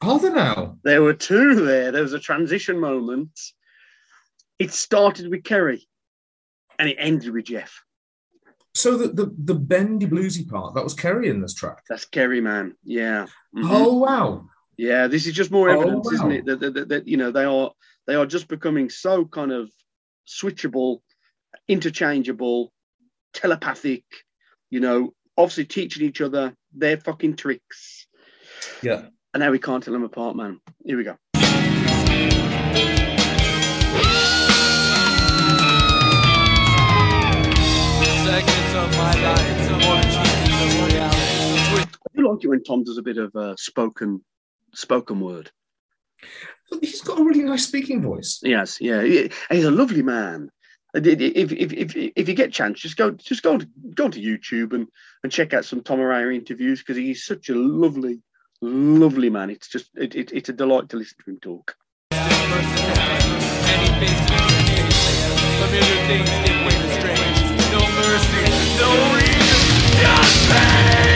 Are 0.00 0.18
there 0.18 0.34
now? 0.34 0.78
There 0.82 1.02
were 1.02 1.14
two 1.14 1.64
there. 1.64 1.92
There 1.92 2.02
was 2.02 2.12
a 2.12 2.18
transition 2.18 2.78
moment. 2.78 3.38
It 4.58 4.72
started 4.72 5.30
with 5.30 5.44
Kerry, 5.44 5.86
and 6.78 6.88
it 6.88 6.96
ended 6.98 7.32
with 7.32 7.46
Jeff. 7.46 7.82
So 8.74 8.96
the, 8.96 9.08
the 9.08 9.34
the 9.36 9.54
bendy 9.54 10.06
bluesy 10.06 10.48
part 10.48 10.74
that 10.74 10.84
was 10.84 10.94
Kerry 10.94 11.28
in 11.28 11.40
this 11.40 11.54
track. 11.54 11.82
That's 11.88 12.04
Kerry, 12.06 12.40
man. 12.40 12.74
Yeah. 12.82 13.26
Mhm. 13.56 13.68
Oh 13.70 13.98
wow! 13.98 14.46
Yeah, 14.76 15.06
this 15.06 15.26
is 15.26 15.34
just 15.34 15.50
more 15.50 15.70
Oh, 15.70 15.80
evidence, 15.80 16.10
isn't 16.12 16.32
it? 16.32 16.46
That, 16.46 16.60
that, 16.60 16.74
that, 16.74 16.88
that, 16.88 17.08
you 17.08 17.16
know 17.16 17.30
they 17.30 17.44
are 17.44 17.70
they 18.06 18.14
are 18.14 18.26
just 18.26 18.48
becoming 18.48 18.90
so 18.90 19.24
kind 19.26 19.52
of 19.52 19.70
switchable, 20.26 21.00
interchangeable, 21.68 22.72
telepathic. 23.32 24.04
You 24.70 24.80
know, 24.80 25.12
obviously 25.36 25.64
teaching 25.66 26.04
each 26.06 26.20
other 26.20 26.54
their 26.72 26.98
fucking 26.98 27.36
tricks, 27.36 28.06
Yeah. 28.82 29.06
and 29.32 29.40
now 29.40 29.50
we 29.50 29.58
can't 29.58 29.82
tell 29.82 29.92
them 29.92 30.04
apart, 30.04 30.36
man. 30.36 30.60
Here 30.84 30.96
we 30.96 31.04
go. 31.04 31.16
Segments 38.24 38.74
of 38.74 38.90
my 38.96 39.12
life, 39.22 39.68
portraits 39.82 40.48
of 40.62 40.86
reality. 40.86 41.82
I 41.82 42.16
do 42.16 42.28
like 42.30 42.44
it 42.44 42.48
when 42.48 42.62
Tom 42.62 42.84
does 42.84 42.96
a 42.98 43.02
bit 43.02 43.18
of 43.18 43.34
uh, 43.36 43.54
spoken 43.56 44.24
spoken 44.74 45.20
word. 45.20 45.50
He's 46.80 47.02
got 47.02 47.18
a 47.18 47.24
really 47.24 47.42
nice 47.42 47.66
speaking 47.66 48.02
voice. 48.02 48.40
Yes, 48.42 48.80
yeah, 48.80 49.02
he's 49.02 49.64
a 49.64 49.70
lovely 49.70 50.02
man. 50.02 50.50
If, 50.94 51.20
if, 51.20 51.52
if, 51.52 51.72
if, 51.72 51.96
if 51.96 52.28
you 52.28 52.34
get 52.34 52.48
a 52.48 52.52
chance, 52.52 52.80
just 52.80 52.96
go 52.96 53.10
just 53.10 53.42
go 53.42 53.58
to, 53.58 53.68
go 53.94 54.08
to 54.08 54.20
YouTube 54.20 54.72
and, 54.72 54.86
and 55.22 55.32
check 55.32 55.52
out 55.52 55.64
some 55.64 55.82
Tom 55.82 55.98
Araya 55.98 56.34
interviews 56.34 56.80
because 56.80 56.96
he's 56.96 57.24
such 57.24 57.48
a 57.48 57.54
lovely, 57.54 58.22
lovely 58.62 59.28
man. 59.28 59.50
It's 59.50 59.68
just 59.68 59.90
it, 59.96 60.14
it, 60.14 60.32
it's 60.32 60.48
a 60.48 60.52
delight 60.52 60.88
to 60.90 60.96
listen 60.96 61.18
to 61.24 61.30
him 61.30 61.38
talk. 61.40 61.76
Any 62.12 62.28
face 64.06 64.24
Familiar 65.60 66.00
things 66.06 66.30
give 66.46 66.60
way 66.64 66.76
to 66.78 66.88
strange. 67.00 67.38
No 67.72 67.80
mercy, 67.98 68.42
no 68.78 68.90
reason, 69.16 69.62
just 70.00 70.50
pain. 70.50 71.13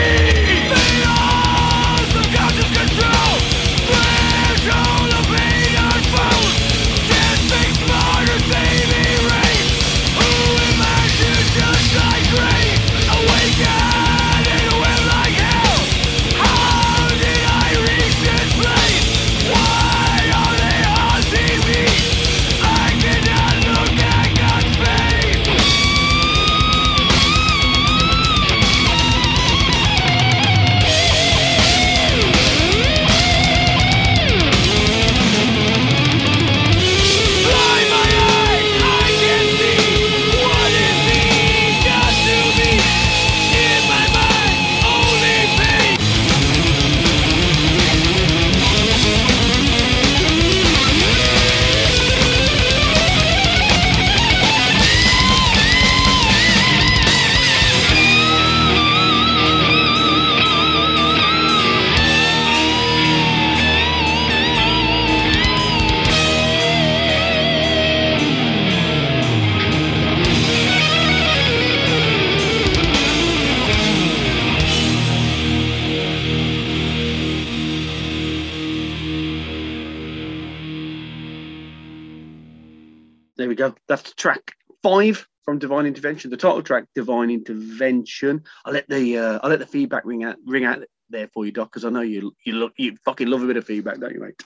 Go. 83.59 83.75
That's 83.87 84.13
track 84.13 84.53
five 84.81 85.27
from 85.43 85.59
Divine 85.59 85.85
Intervention. 85.85 86.31
The 86.31 86.37
title 86.37 86.61
track, 86.61 86.85
Divine 86.95 87.29
Intervention. 87.29 88.43
I'll 88.65 88.73
let 88.73 88.87
the 88.89 89.17
uh, 89.17 89.39
I'll 89.43 89.49
let 89.49 89.59
the 89.59 89.67
feedback 89.67 90.05
ring 90.05 90.23
out 90.23 90.37
ring 90.45 90.65
out 90.65 90.83
there 91.09 91.27
for 91.33 91.45
you, 91.45 91.51
Doc, 91.51 91.71
because 91.71 91.85
I 91.85 91.89
know 91.89 92.01
you 92.01 92.33
you 92.45 92.53
look 92.53 92.73
you 92.77 92.95
fucking 93.05 93.27
love 93.27 93.43
a 93.43 93.47
bit 93.47 93.57
of 93.57 93.65
feedback, 93.65 93.99
don't 93.99 94.13
you, 94.13 94.21
mate? 94.21 94.41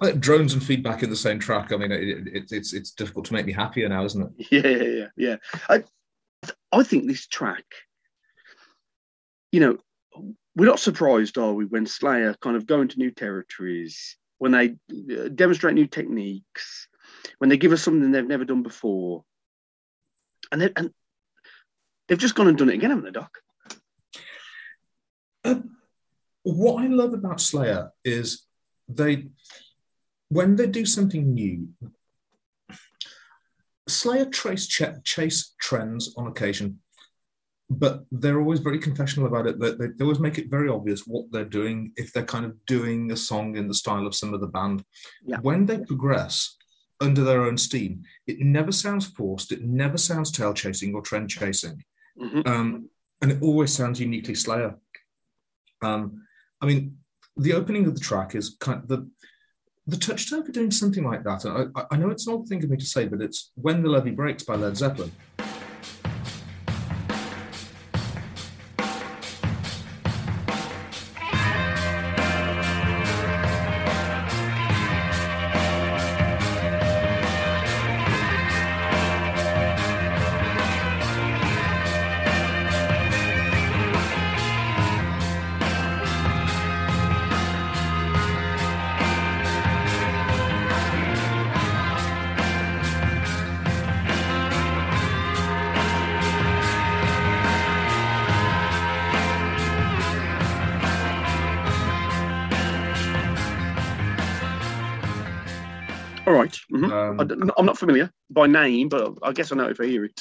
I 0.00 0.06
think 0.06 0.20
drones 0.20 0.54
and 0.54 0.62
feedback 0.62 1.02
in 1.02 1.10
the 1.10 1.16
same 1.16 1.38
track. 1.38 1.72
I 1.72 1.76
mean, 1.76 1.92
it, 1.92 2.28
it, 2.28 2.52
it's 2.52 2.72
it's 2.72 2.92
difficult 2.92 3.26
to 3.26 3.32
make 3.32 3.46
me 3.46 3.52
happier 3.52 3.88
now, 3.88 4.04
isn't 4.04 4.22
it? 4.22 4.46
Yeah, 4.50 4.66
yeah, 4.66 4.82
yeah, 4.82 5.06
yeah. 5.16 5.36
I 5.68 5.84
I 6.72 6.82
think 6.82 7.06
this 7.06 7.26
track, 7.26 7.64
you 9.52 9.60
know, 9.60 9.78
we're 10.56 10.66
not 10.66 10.78
surprised, 10.78 11.38
are 11.38 11.52
we, 11.52 11.64
when 11.64 11.86
Slayer 11.86 12.34
kind 12.40 12.56
of 12.56 12.66
go 12.66 12.80
into 12.80 12.98
new 12.98 13.10
territories, 13.10 14.16
when 14.38 14.52
they 14.52 14.74
uh, 15.16 15.28
demonstrate 15.28 15.74
new 15.74 15.86
techniques, 15.86 16.88
when 17.38 17.50
they 17.50 17.56
give 17.56 17.72
us 17.72 17.82
something 17.82 18.12
they've 18.12 18.26
never 18.26 18.44
done 18.44 18.62
before, 18.62 19.24
and 20.52 20.60
they, 20.60 20.70
and 20.76 20.90
they've 22.08 22.18
just 22.18 22.34
gone 22.34 22.48
and 22.48 22.58
done 22.58 22.70
it 22.70 22.74
again, 22.74 22.90
haven't 22.90 23.04
they, 23.04 23.10
Doc? 23.10 23.38
Um, 25.44 25.76
what 26.42 26.82
I 26.84 26.88
love 26.88 27.14
about 27.14 27.40
Slayer 27.40 27.90
is 28.04 28.44
they, 28.88 29.28
when 30.28 30.56
they 30.56 30.66
do 30.66 30.86
something 30.86 31.34
new, 31.34 31.68
Slayer 33.88 34.26
trace 34.26 34.66
ch- 34.66 35.02
chase 35.04 35.54
trends 35.60 36.14
on 36.16 36.26
occasion, 36.26 36.80
but 37.68 38.04
they're 38.10 38.40
always 38.40 38.60
very 38.60 38.78
confessional 38.78 39.26
about 39.26 39.46
it. 39.46 39.58
They, 39.58 39.72
they, 39.72 39.88
they 39.88 40.04
always 40.04 40.20
make 40.20 40.38
it 40.38 40.50
very 40.50 40.68
obvious 40.68 41.06
what 41.06 41.30
they're 41.30 41.44
doing 41.44 41.92
if 41.96 42.12
they're 42.12 42.24
kind 42.24 42.44
of 42.44 42.54
doing 42.66 43.10
a 43.10 43.16
song 43.16 43.56
in 43.56 43.68
the 43.68 43.74
style 43.74 44.06
of 44.06 44.14
some 44.14 44.32
of 44.32 44.40
the 44.40 44.46
band. 44.46 44.84
Yeah. 45.24 45.38
When 45.40 45.66
they 45.66 45.78
progress 45.78 46.56
under 47.00 47.24
their 47.24 47.42
own 47.44 47.58
steam, 47.58 48.02
it 48.26 48.38
never 48.40 48.72
sounds 48.72 49.06
forced. 49.06 49.52
It 49.52 49.62
never 49.64 49.98
sounds 49.98 50.30
tail 50.30 50.54
chasing 50.54 50.94
or 50.94 51.02
trend 51.02 51.28
chasing 51.30 51.84
Mhm. 52.20 52.46
um, 52.46 52.88
and 53.20 53.32
it 53.32 53.42
always 53.42 53.72
sounds 53.72 54.00
uniquely 54.00 54.34
Slayer. 54.34 54.76
Um, 55.82 56.22
I 56.60 56.66
mean, 56.66 56.98
the 57.36 57.52
opening 57.54 57.86
of 57.86 57.94
the 57.94 58.00
track 58.00 58.34
is 58.34 58.56
kind 58.60 58.82
of 58.82 58.88
the 58.88 59.10
the 59.86 59.98
touchstone 59.98 60.42
for 60.42 60.50
doing 60.52 60.70
something 60.70 61.04
like 61.04 61.24
that. 61.24 61.44
I, 61.44 61.84
I 61.90 61.98
know 61.98 62.08
it's 62.08 62.26
an 62.26 62.32
odd 62.32 62.48
thing 62.48 62.62
for 62.62 62.68
me 62.68 62.78
to 62.78 62.86
say, 62.86 63.06
but 63.06 63.20
it's 63.20 63.50
"When 63.54 63.82
the 63.82 63.90
Levee 63.90 64.12
Breaks" 64.12 64.42
by 64.42 64.54
Led 64.54 64.76
Zeppelin. 64.78 65.12
I'm 107.56 107.66
not 107.66 107.78
familiar 107.78 108.10
by 108.30 108.46
name, 108.46 108.88
but 108.88 109.14
I 109.22 109.32
guess 109.32 109.52
I 109.52 109.56
know 109.56 109.68
if 109.68 109.80
I 109.80 109.86
hear 109.86 110.04
it. 110.04 110.20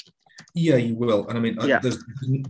Yeah, 0.55 0.75
you 0.77 0.95
will. 0.95 1.27
And 1.27 1.37
I 1.37 1.41
mean, 1.41 1.57
uh, 1.59 1.65
Yeah. 1.65 1.79
there's 1.79 1.97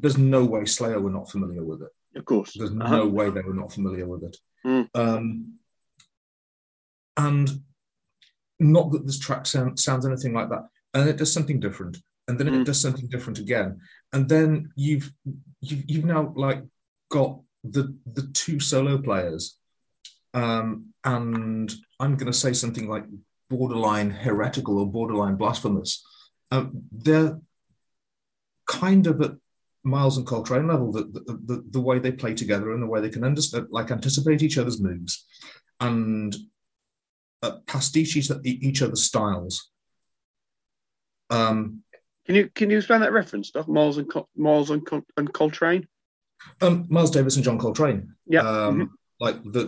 there's 0.01 0.17
no 0.17 0.43
way 0.45 0.65
Slayer 0.65 0.99
were 0.99 1.09
not 1.11 1.29
familiar 1.31 1.63
with 1.63 1.81
it. 1.81 1.91
Of 2.15 2.25
course. 2.25 2.53
There's 2.57 2.71
Uh-huh. 2.71 2.97
no 2.97 3.07
way 3.07 3.29
they 3.29 3.41
were 3.41 3.53
not 3.53 3.73
familiar 3.73 4.07
with 4.07 4.23
it. 4.23 4.37
Mm. 4.65 4.89
Um, 4.95 5.57
and 7.17 7.49
not 8.59 8.91
that 8.91 9.05
this 9.05 9.19
track 9.19 9.45
sound, 9.45 9.79
sounds 9.79 10.05
anything 10.05 10.33
like 10.33 10.49
that. 10.49 10.67
and 10.95 11.09
it 11.09 11.17
does 11.17 11.33
something 11.33 11.59
different, 11.59 11.97
and 12.27 12.37
then 12.39 12.47
Mm. 12.47 12.61
it 12.61 12.65
does 12.65 12.79
something 12.79 13.07
different 13.07 13.39
again, 13.39 13.81
and 14.13 14.29
then 14.29 14.71
you've 14.75 15.11
you've, 15.61 15.83
you've 15.89 16.05
now 16.05 16.31
like 16.35 16.63
got 17.09 17.39
the 17.63 17.97
the 18.05 18.27
two 18.33 18.59
solo 18.59 18.99
players, 18.99 19.57
um, 20.35 20.93
and 21.03 21.73
I'm 21.99 22.15
going 22.15 22.31
to 22.31 22.37
say 22.45 22.53
something 22.53 22.87
like 22.87 23.05
borderline 23.57 24.09
heretical 24.09 24.79
or 24.79 24.87
borderline 24.91 25.35
blasphemous. 25.35 26.03
Um, 26.51 26.83
they're 26.91 27.39
kind 28.67 29.07
of 29.07 29.21
at 29.21 29.31
Miles 29.83 30.17
and 30.17 30.25
Coltrane 30.25 30.67
level, 30.67 30.91
the, 30.91 31.03
the, 31.03 31.39
the, 31.45 31.63
the 31.71 31.81
way 31.81 31.99
they 31.99 32.11
play 32.11 32.33
together 32.33 32.71
and 32.71 32.81
the 32.81 32.87
way 32.87 33.01
they 33.01 33.09
can 33.09 33.23
understand, 33.23 33.67
like 33.69 33.91
anticipate 33.91 34.41
each 34.41 34.57
other's 34.57 34.81
moves 34.81 35.25
and 35.79 36.35
uh, 37.41 37.57
pastiche 37.67 38.15
each, 38.15 38.81
other's 38.81 39.03
styles. 39.03 39.69
Um, 41.29 41.83
Can 42.25 42.35
you 42.35 42.49
can 42.55 42.69
you 42.69 42.77
explain 42.77 43.01
that 43.01 43.11
reference 43.11 43.49
stuff? 43.49 43.67
Miles 43.67 43.97
and 43.97 44.09
Col- 44.09 44.29
Miles 44.35 44.69
and, 44.69 44.85
Col- 44.85 45.05
and 45.17 45.33
Coltrane. 45.33 45.87
um, 46.61 46.85
Miles 46.89 47.11
Davis 47.11 47.35
and 47.35 47.43
John 47.43 47.59
Coltrane, 47.59 48.13
Yeah. 48.25 48.47
um, 48.47 48.79
mhm. 48.79 48.89
like 49.19 49.43
the 49.43 49.63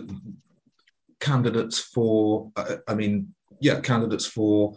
candidates 1.20 1.78
for, 1.78 2.50
uh, 2.56 2.76
I 2.88 2.94
mean, 2.94 3.34
yeah, 3.60 3.80
candidates 3.80 4.26
for 4.26 4.74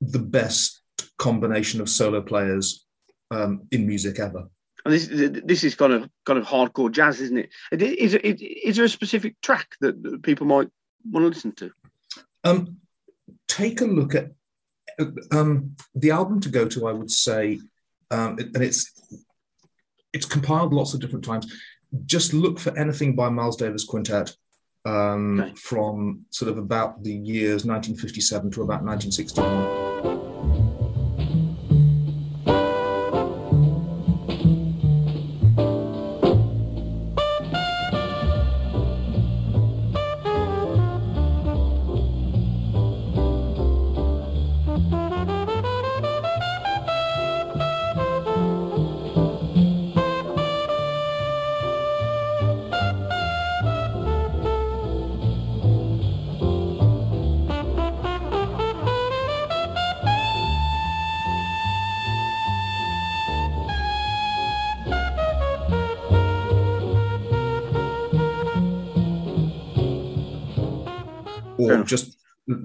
the 0.00 0.18
best 0.18 0.80
combination 1.18 1.80
of 1.80 1.88
solo 1.88 2.20
players 2.22 2.86
um, 3.30 3.62
in 3.70 3.86
music 3.86 4.18
ever. 4.18 4.48
And 4.84 4.94
this 4.94 5.08
this 5.44 5.62
is 5.62 5.74
kind 5.74 5.92
of 5.92 6.08
kind 6.24 6.38
of 6.38 6.46
hardcore 6.46 6.90
jazz, 6.90 7.20
isn't 7.20 7.36
it? 7.36 7.50
Is, 7.72 8.14
is, 8.14 8.40
is 8.40 8.76
there 8.76 8.86
a 8.86 8.88
specific 8.88 9.38
track 9.42 9.76
that 9.80 10.22
people 10.22 10.46
might 10.46 10.68
want 11.10 11.24
to 11.24 11.28
listen 11.28 11.52
to? 11.52 11.70
Um, 12.44 12.78
take 13.46 13.82
a 13.82 13.84
look 13.84 14.14
at 14.14 14.30
um, 15.32 15.76
the 15.94 16.10
album 16.10 16.40
to 16.40 16.48
go 16.48 16.66
to. 16.66 16.88
I 16.88 16.92
would 16.92 17.10
say, 17.10 17.60
um, 18.10 18.38
and 18.38 18.62
it's 18.62 18.90
it's 20.14 20.26
compiled 20.26 20.72
lots 20.72 20.94
of 20.94 21.00
different 21.00 21.26
times. 21.26 21.52
Just 22.06 22.32
look 22.32 22.58
for 22.58 22.76
anything 22.78 23.14
by 23.14 23.28
Miles 23.28 23.56
Davis 23.56 23.84
Quintet 23.84 24.34
um, 24.84 25.40
Okay. 25.40 25.54
from 25.54 26.24
sort 26.30 26.50
of 26.50 26.58
about 26.58 27.02
the 27.02 27.12
years 27.12 27.64
1957 27.64 28.50
to 28.52 28.62
about 28.62 28.82
1961. 28.84 30.19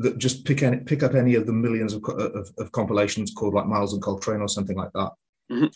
Th- 0.05 0.17
just 0.17 0.45
pick 0.45 0.63
any, 0.63 0.77
pick 0.77 1.03
up 1.03 1.15
any 1.15 1.35
of 1.35 1.45
the 1.45 1.53
millions 1.53 1.93
of, 1.93 2.03
of, 2.05 2.51
of 2.57 2.71
compilations 2.71 3.33
called 3.33 3.53
like 3.53 3.67
Miles 3.67 3.93
and 3.93 4.01
Coltrane 4.01 4.41
or 4.41 4.47
something 4.47 4.77
like 4.77 4.91
that. 4.93 5.11
Mhm. 5.51 5.73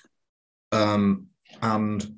Um, 0.72 1.28
and 1.62 2.16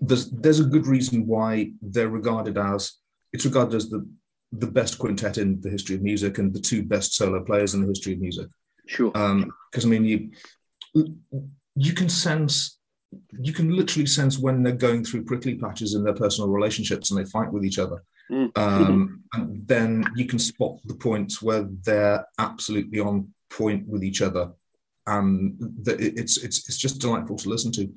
there's 0.00 0.30
there's 0.30 0.60
a 0.60 0.64
good 0.64 0.86
reason 0.86 1.26
why 1.26 1.72
they're 1.82 2.08
regarded 2.08 2.56
as 2.58 2.92
it's 3.32 3.44
regarded 3.44 3.74
as 3.74 3.90
the 3.90 4.08
the 4.52 4.66
best 4.66 4.98
quintet 4.98 5.36
in 5.38 5.60
the 5.62 5.70
history 5.70 5.96
of 5.96 6.02
music 6.02 6.38
and 6.38 6.54
the 6.54 6.60
two 6.60 6.82
best 6.84 7.14
solo 7.14 7.42
players 7.42 7.74
in 7.74 7.80
the 7.80 7.88
history 7.88 8.12
of 8.12 8.20
music. 8.20 8.48
Sure. 8.86 9.10
Because 9.10 9.84
I 9.84 9.88
mean, 9.88 10.04
you 10.04 10.30
you 11.74 11.92
can 11.92 12.08
sense, 12.08 12.78
you 13.32 13.52
can 13.52 13.74
literally 13.74 14.06
sense 14.06 14.38
when 14.38 14.62
they're 14.62 14.72
going 14.72 15.04
through 15.04 15.24
prickly 15.24 15.56
patches 15.56 15.94
in 15.94 16.04
their 16.04 16.14
personal 16.14 16.48
relationships 16.50 17.10
and 17.10 17.18
they 17.18 17.28
fight 17.28 17.52
with 17.52 17.64
each 17.64 17.80
other. 17.80 18.04
Mm. 18.30 18.56
Um, 18.56 19.22
and 19.34 19.68
then 19.68 20.04
you 20.16 20.26
can 20.26 20.38
spot 20.38 20.78
the 20.86 20.94
points 20.94 21.42
where 21.42 21.68
they're 21.82 22.24
absolutely 22.38 23.00
on 23.00 23.28
point 23.50 23.86
with 23.86 24.02
each 24.02 24.22
other, 24.22 24.52
and 25.06 25.56
that 25.82 26.00
it- 26.00 26.18
it's 26.18 26.38
it's 26.38 26.66
it's 26.68 26.78
just 26.78 27.00
delightful 27.00 27.36
to 27.36 27.48
listen 27.48 27.70
to. 27.72 27.92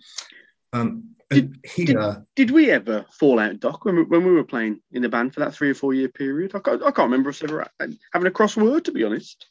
Um, 0.74 1.16
and 1.32 1.58
here, 1.66 2.24
Did 2.36 2.52
we 2.52 2.72
ever 2.72 3.06
fall 3.20 3.40
out, 3.40 3.60
Doc, 3.60 3.84
when 3.86 3.98
we, 3.98 4.04
when 4.04 4.26
we 4.26 4.32
were 4.32 4.44
playing 4.46 4.80
in 4.92 5.02
the 5.02 5.10
band 5.10 5.34
for 5.34 5.42
that 5.42 5.54
three 5.54 5.70
or 5.70 5.74
four 5.74 5.94
year 5.94 6.08
period? 6.08 6.56
I 6.56 6.60
can't, 6.60 6.82
I 6.82 6.92
can't 6.92 7.10
remember 7.10 7.30
us 7.30 7.44
ever 7.44 7.68
having 8.14 8.28
a 8.28 8.32
crossword, 8.32 8.86
to 8.86 8.92
be 8.94 9.04
honest. 9.04 9.46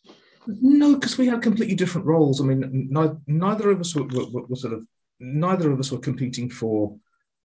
No, 0.46 0.94
because 0.94 1.18
we 1.18 1.26
had 1.26 1.42
completely 1.42 1.74
different 1.74 2.06
roles. 2.06 2.40
I 2.40 2.44
mean, 2.44 2.88
neither, 2.90 3.18
neither 3.26 3.70
of 3.70 3.80
us 3.80 3.94
were, 3.94 4.04
were, 4.04 4.26
were- 4.30 4.46
were 4.46 4.56
sort 4.56 4.72
of 4.74 4.86
neither 5.20 5.70
of 5.70 5.78
us 5.80 5.90
were 5.90 5.98
competing 5.98 6.48
for 6.50 6.96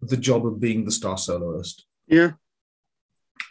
the 0.02 0.18
job 0.18 0.46
of 0.46 0.60
being 0.60 0.86
the 0.86 0.92
star 0.92 1.18
soloist. 1.18 1.86
Yeah. 2.08 2.32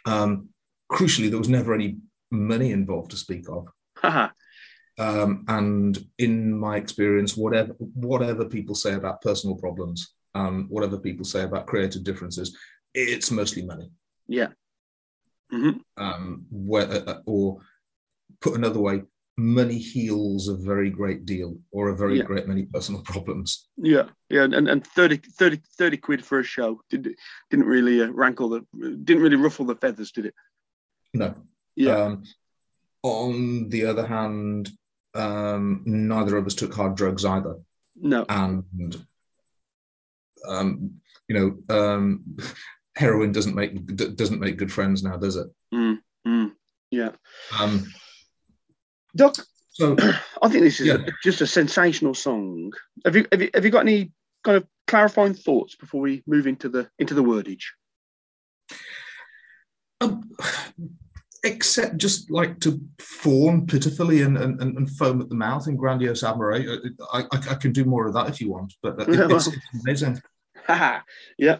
Um, 0.05 0.49
crucially, 0.91 1.29
there 1.29 1.39
was 1.39 1.49
never 1.49 1.73
any 1.73 1.97
money 2.31 2.71
involved 2.71 3.11
to 3.11 3.17
speak 3.17 3.45
of. 3.49 3.67
Um, 4.99 5.45
and 5.47 5.97
in 6.17 6.57
my 6.57 6.75
experience, 6.77 7.35
whatever 7.37 7.73
whatever 7.95 8.45
people 8.45 8.75
say 8.75 8.93
about 8.93 9.21
personal 9.21 9.55
problems, 9.55 10.13
um, 10.35 10.67
whatever 10.69 10.97
people 10.99 11.25
say 11.25 11.43
about 11.43 11.65
creative 11.67 12.03
differences, 12.03 12.55
it's 12.93 13.31
mostly 13.31 13.63
money. 13.65 13.89
yeah. 14.27 14.49
hmm 15.49 15.71
Um, 15.97 16.45
where, 16.51 16.87
uh, 17.09 17.21
or 17.25 17.61
put 18.41 18.55
another 18.55 18.79
way, 18.79 19.03
money 19.41 19.77
heals 19.77 20.47
a 20.47 20.55
very 20.55 20.89
great 20.89 21.25
deal 21.25 21.57
or 21.71 21.89
a 21.89 21.95
very 21.95 22.17
Yeah. 22.17 22.23
great 22.23 22.47
many 22.47 22.63
personal 22.63 23.01
problems. 23.01 23.69
Yeah. 23.77 24.09
Yeah. 24.29 24.43
And, 24.43 24.67
and 24.67 24.85
30, 24.85 25.17
30, 25.17 25.61
30 25.77 25.97
quid 25.97 26.25
for 26.25 26.39
a 26.39 26.43
show 26.43 26.81
did, 26.89 27.15
didn't 27.49 27.65
really 27.65 28.01
uh, 28.01 28.11
rankle 28.11 28.49
the, 28.49 28.65
didn't 29.03 29.23
really 29.23 29.35
ruffle 29.35 29.65
the 29.65 29.75
feathers, 29.75 30.11
did 30.11 30.27
it? 30.27 30.35
No. 31.13 31.33
Yeah. 31.75 31.95
Um, 31.95 32.23
on 33.03 33.69
the 33.69 33.85
other 33.85 34.05
hand, 34.05 34.69
um, 35.15 35.81
neither 35.85 36.37
of 36.37 36.45
us 36.45 36.55
took 36.55 36.73
hard 36.73 36.95
drugs 36.95 37.25
either. 37.25 37.55
No. 37.95 38.25
and 38.29 39.05
um, 40.47 41.01
you 41.27 41.35
know, 41.69 41.75
um, 41.75 42.37
heroin 42.95 43.31
doesn't 43.31 43.55
make 43.55 43.85
doesn't 44.15 44.39
make 44.39 44.57
good 44.57 44.71
friends 44.71 45.03
now, 45.03 45.17
does 45.17 45.35
it? 45.35 45.47
Mm, 45.73 45.99
mm, 46.27 46.51
yeah. 46.89 47.11
Um, 47.59 47.85
Doc, 49.15 49.35
so 49.71 49.95
I 50.41 50.49
think 50.49 50.63
this 50.63 50.79
is 50.79 50.87
Yeah. 50.87 50.95
a- 50.95 51.11
just 51.23 51.41
a 51.41 51.47
sensational 51.47 52.13
song. 52.13 52.71
Have 53.05 53.15
you, 53.15 53.25
have 53.31 53.41
you 53.41 53.49
have 53.53 53.65
you 53.65 53.71
got 53.71 53.81
any 53.87 54.11
kind 54.43 54.57
of 54.57 54.65
clarifying 54.87 55.33
thoughts 55.33 55.75
before 55.75 56.01
we 56.01 56.23
move 56.27 56.47
into 56.47 56.69
the 56.69 56.89
into 56.99 57.13
the 57.13 57.23
wordage? 57.23 57.63
um, 60.01 60.29
except 61.43 61.97
just 61.97 62.31
like 62.31 62.59
to 62.59 62.79
fawn 62.99 63.67
pitifully 63.67 64.21
and, 64.23 64.37
and, 64.37 64.59
and 64.61 64.89
foam 64.91 65.21
at 65.21 65.29
the 65.29 65.35
mouth 65.35 65.67
in 65.67 65.75
grandiose 65.75 66.23
admiration. 66.23 66.95
I, 67.13 67.19
I, 67.31 67.37
I 67.51 67.55
can 67.55 67.71
do 67.71 67.85
more 67.85 68.07
of 68.07 68.13
that 68.13 68.29
if 68.29 68.41
you 68.41 68.49
want, 68.51 68.73
but 68.81 68.99
it- 68.99 69.09
Yeah, 69.09 69.27
it's, 69.29 69.47
it's 69.47 69.57
amazing. 69.83 70.21
Yeah. 71.37 71.57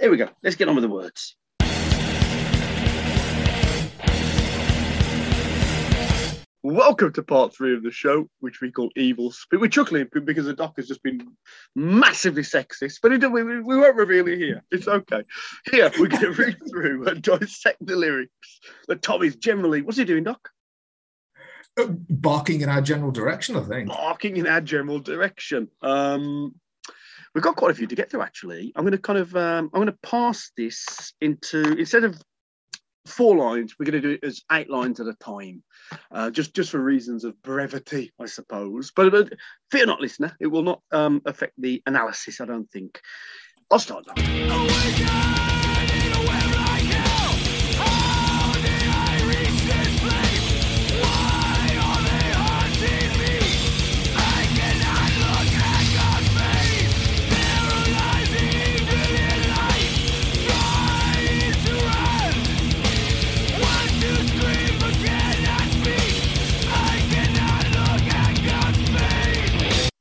Here 0.00 0.10
we 0.10 0.16
go. 0.16 0.28
Let's 0.42 0.56
get 0.56 0.68
on 0.68 0.74
with 0.76 0.82
the 0.82 0.88
words. 0.88 1.36
Welcome 6.62 7.14
to 7.14 7.22
part 7.22 7.56
three 7.56 7.74
of 7.74 7.82
the 7.82 7.90
show, 7.90 8.28
which 8.40 8.60
we 8.60 8.70
call 8.70 8.90
Evil 8.94 9.30
Spirit. 9.30 9.62
We're 9.62 9.68
chuckling 9.68 10.08
because 10.12 10.44
the 10.44 10.52
doc 10.52 10.74
has 10.76 10.88
just 10.88 11.02
been 11.02 11.26
massively 11.74 12.42
sexist, 12.42 12.98
but 13.02 13.12
it, 13.12 13.32
we, 13.32 13.42
we 13.42 13.78
won't 13.78 13.96
reveal 13.96 14.28
it 14.28 14.36
here. 14.36 14.62
It's 14.70 14.86
okay. 14.86 15.22
Here, 15.70 15.90
we're 15.98 16.08
going 16.08 16.22
to 16.34 16.42
read 16.42 16.58
through 16.68 17.08
and 17.08 17.22
dissect 17.22 17.78
the 17.80 17.96
lyrics 17.96 18.60
that 18.88 19.00
Tommy's 19.00 19.36
generally. 19.36 19.80
What's 19.80 19.96
he 19.96 20.04
doing, 20.04 20.24
Doc? 20.24 20.50
Uh, 21.78 21.86
Barking 22.10 22.60
in 22.60 22.68
our 22.68 22.82
general 22.82 23.10
direction, 23.10 23.56
I 23.56 23.62
think. 23.62 23.88
barking 23.88 24.36
in 24.36 24.46
our 24.46 24.60
general 24.60 24.98
direction. 24.98 25.68
Um, 25.80 26.54
we've 27.34 27.42
got 27.42 27.56
quite 27.56 27.70
a 27.70 27.74
few 27.74 27.86
to 27.86 27.96
get 27.96 28.10
through, 28.10 28.20
actually. 28.20 28.70
I'm 28.76 28.84
going 28.84 28.92
to 28.92 28.98
kind 28.98 29.18
of, 29.18 29.34
um, 29.34 29.70
I'm 29.72 29.80
going 29.80 29.86
to 29.86 29.98
pass 30.02 30.50
this 30.58 31.14
into 31.22 31.78
instead 31.78 32.04
of 32.04 32.20
four 33.06 33.36
lines, 33.36 33.74
we're 33.78 33.86
going 33.86 34.00
to 34.00 34.08
do 34.08 34.14
it 34.14 34.26
as 34.26 34.42
eight 34.52 34.70
lines 34.70 35.00
at 35.00 35.06
a 35.06 35.14
time, 35.14 35.62
uh, 36.10 36.30
just 36.30 36.54
just 36.54 36.70
for 36.70 36.80
reasons 36.80 37.24
of 37.24 37.40
brevity, 37.42 38.12
I 38.20 38.26
suppose. 38.26 38.92
But, 38.94 39.10
but 39.12 39.32
fear 39.70 39.86
not, 39.86 40.00
listener, 40.00 40.36
it 40.40 40.46
will 40.46 40.62
not 40.62 40.82
um, 40.92 41.22
affect 41.24 41.54
the 41.58 41.82
analysis. 41.86 42.40
I 42.40 42.46
don't 42.46 42.70
think. 42.70 43.00
I'll 43.70 43.78
start. 43.78 44.06
Now. 44.16 45.36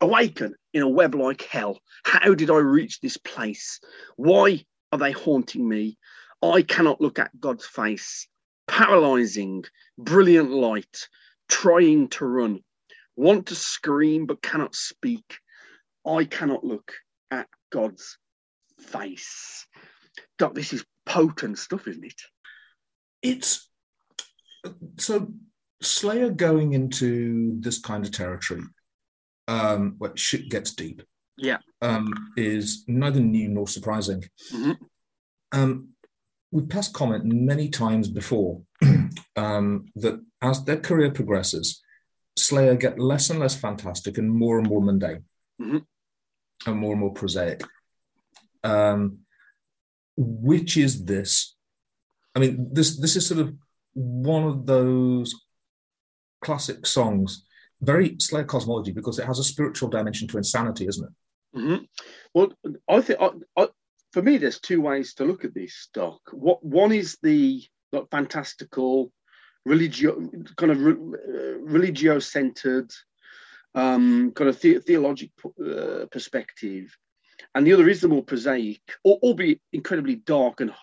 Awaken 0.02 0.56
in 0.74 0.82
a 0.82 0.88
web 0.88 1.16
like 1.16 1.42
hell. 1.42 1.80
How 2.04 2.34
did 2.34 2.50
I 2.50 2.58
reach 2.58 3.00
this 3.00 3.18
place? 3.18 3.80
Why 4.16 4.64
are 4.92 5.00
they 5.00 5.12
haunting 5.12 5.68
me? 5.68 5.98
I 6.42 6.62
cannot 6.62 7.02
look 7.02 7.20
at 7.20 7.38
God's 7.40 7.66
face. 7.66 8.28
Paralyzing, 8.68 9.66
brilliant 9.98 10.52
light, 10.52 11.08
trying 11.50 12.08
to 12.10 12.26
run. 12.26 12.60
Want 13.16 13.48
to 13.48 13.56
scream 13.56 14.26
but 14.26 14.42
cannot 14.42 14.76
speak. 14.76 15.40
I 16.06 16.24
cannot 16.24 16.64
look 16.64 16.94
at 17.30 17.48
God's 17.72 18.18
face. 18.80 19.68
Doc, 20.38 20.56
this 20.56 20.72
is 20.72 20.86
potent 21.06 21.58
stuff, 21.58 21.88
isn't 21.88 22.06
it? 22.06 22.22
It's 23.22 23.70
so 24.98 25.34
Slayer 25.82 26.30
going 26.30 26.74
into 26.74 27.60
this 27.60 27.80
kind 27.80 28.06
of 28.06 28.12
territory 28.12 28.62
um, 29.50 29.96
where 29.98 30.16
shit 30.16 30.50
gets 30.50 30.72
deep 30.76 31.02
Yeah. 31.38 31.58
um, 31.82 32.06
is 32.38 32.84
neither 32.88 33.20
new 33.20 33.48
nor 33.50 33.68
surprising. 33.68 34.22
Mhm. 34.54 34.78
Um, 35.52 35.70
we've 36.52 36.70
passed 36.70 36.94
comment 36.94 37.24
many 37.26 37.68
times 37.70 38.08
before 38.10 38.62
um, 39.36 39.86
that 39.96 40.16
as 40.42 40.64
their 40.66 40.80
career 40.80 41.12
progresses, 41.12 41.82
Slayer 42.38 42.76
get 42.76 43.00
less 43.00 43.30
and 43.32 43.40
less 43.40 43.56
fantastic 43.56 44.18
and 44.20 44.30
more 44.32 44.60
and 44.60 44.68
more 44.70 44.82
mundane 44.82 45.24
Mhm. 45.60 45.82
and 46.68 46.78
more 46.78 46.92
and 46.94 47.02
more 47.02 47.14
prosaic. 47.14 47.62
Um, 48.64 49.02
which 50.16 50.78
is 50.78 51.06
this? 51.06 51.56
I 52.36 52.40
mean, 52.40 52.54
this 52.74 52.98
this 53.04 53.16
is 53.16 53.26
sort 53.28 53.40
of 53.46 53.56
one 53.94 54.44
of 54.52 54.66
those 54.66 55.34
classic 56.46 56.86
songs, 56.86 57.46
very 57.82 58.16
Slayer 58.20 58.44
cosmology 58.44 58.92
because 58.92 59.20
it 59.20 59.26
has 59.26 59.40
a 59.40 59.44
spiritual 59.44 59.90
dimension 59.90 60.28
to 60.30 60.38
insanity, 60.38 60.88
isn't 60.88 61.08
it? 61.08 61.60
hmm 61.60 61.76
Well, 62.34 62.52
I 62.88 63.02
think 63.02 63.20
I, 63.22 63.30
I, 63.58 63.68
for 64.12 64.22
me, 64.22 64.38
there's 64.38 64.60
two 64.60 64.82
ways 64.82 65.14
to 65.16 65.26
look 65.26 65.46
at 65.46 65.54
this, 65.54 65.90
Doc. 65.94 66.20
What 66.32 66.64
one 66.64 66.92
is 66.92 67.18
the 67.22 67.64
like 67.92 68.10
fantastical, 68.12 69.12
religio 69.66 70.30
kind 70.58 70.72
of 70.72 70.82
re- 70.82 70.94
uh, 70.94 71.60
religio-centered, 71.60 72.92
um, 73.76 74.32
kind 74.36 74.50
of 74.50 74.60
the- 74.62 74.80
theological 74.80 75.54
uh, 75.60 76.06
perspective, 76.12 76.96
and 77.56 77.66
the 77.66 77.74
other 77.74 77.88
is 77.90 78.02
the 78.02 78.08
more 78.08 78.24
prosaic, 78.24 78.82
or, 79.04 79.18
albeit 79.24 79.62
incredibly 79.74 80.16
dark 80.16 80.62
and 80.62 80.74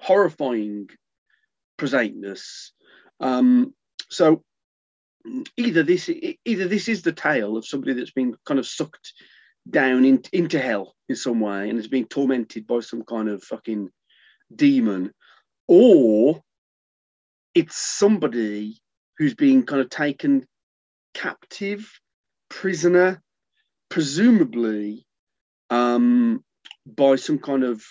horrifying 0.00 0.88
prosaicness. 1.78 2.70
Um, 3.20 3.74
so 4.10 4.42
either 5.56 5.82
this 5.82 6.10
either 6.44 6.68
this 6.68 6.88
is 6.88 7.02
the 7.02 7.12
tale 7.12 7.56
of 7.56 7.66
somebody 7.66 7.94
that's 7.94 8.10
been 8.10 8.34
kind 8.44 8.58
of 8.58 8.66
sucked 8.66 9.12
down 9.68 10.04
in, 10.04 10.22
into 10.32 10.58
hell 10.58 10.94
in 11.08 11.16
some 11.16 11.40
way 11.40 11.68
and 11.68 11.78
is 11.78 11.88
being 11.88 12.06
tormented 12.06 12.66
by 12.66 12.80
some 12.80 13.02
kind 13.04 13.28
of 13.28 13.42
fucking 13.42 13.90
demon, 14.54 15.12
or 15.68 16.42
it's 17.54 17.76
somebody 17.76 18.80
who's 19.18 19.34
being 19.34 19.64
kind 19.64 19.80
of 19.80 19.88
taken 19.88 20.46
captive, 21.14 22.00
prisoner, 22.48 23.22
presumably 23.88 25.06
um, 25.70 26.42
by 26.86 27.16
some 27.16 27.38
kind 27.38 27.64
of 27.64 27.84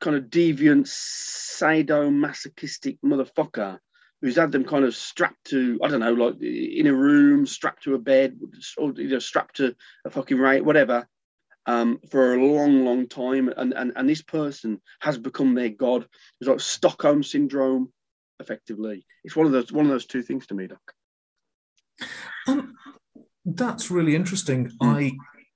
kind 0.00 0.16
of 0.16 0.24
deviant, 0.24 0.86
sadomasochistic 0.86 2.98
motherfucker 3.04 3.78
who's 4.20 4.36
had 4.36 4.52
them 4.52 4.64
kind 4.64 4.84
of 4.84 4.94
strapped 4.94 5.44
to, 5.46 5.78
I 5.82 5.88
don't 5.88 6.00
know, 6.00 6.12
like 6.12 6.40
in 6.40 6.86
a 6.86 6.94
room, 6.94 7.46
strapped 7.46 7.84
to 7.84 7.94
a 7.94 7.98
bed, 7.98 8.38
or 8.76 8.92
you 8.96 9.08
know, 9.08 9.18
strapped 9.18 9.56
to 9.56 9.74
a 10.04 10.10
fucking 10.10 10.38
rate, 10.38 10.64
whatever, 10.64 11.06
um, 11.66 12.00
for 12.10 12.34
a 12.34 12.44
long, 12.44 12.84
long 12.84 13.08
time. 13.08 13.48
And, 13.56 13.72
and 13.74 13.92
and 13.94 14.08
this 14.08 14.22
person 14.22 14.80
has 15.00 15.18
become 15.18 15.54
their 15.54 15.68
god. 15.68 16.06
It's 16.40 16.48
like 16.48 16.60
Stockholm 16.60 17.22
syndrome, 17.22 17.92
effectively. 18.40 19.06
It's 19.24 19.36
one 19.36 19.46
of 19.46 19.52
those 19.52 19.72
one 19.72 19.86
of 19.86 19.90
those 19.90 20.06
two 20.06 20.22
things 20.22 20.46
to 20.48 20.54
me, 20.54 20.66
Doc. 20.66 20.80
Um, 22.46 22.74
that's 23.44 23.90
really 23.90 24.14
interesting. 24.14 24.70
I 24.80 25.12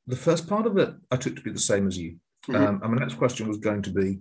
the 0.07 0.17
first 0.17 0.49
part 0.49 0.67
of 0.67 0.77
it 0.79 0.95
I 1.11 1.17
took 1.17 1.37
to 1.37 1.43
be 1.43 1.53
the 1.53 1.59
same 1.59 1.87
as 1.87 1.99
you. 1.99 2.19
Mhm. 2.49 2.57
Um, 2.57 2.81
and 2.83 2.93
my 2.93 3.01
next 3.01 3.15
question 3.15 3.47
was 3.47 3.59
going 3.59 3.83
to 3.83 3.91
be, 3.93 4.19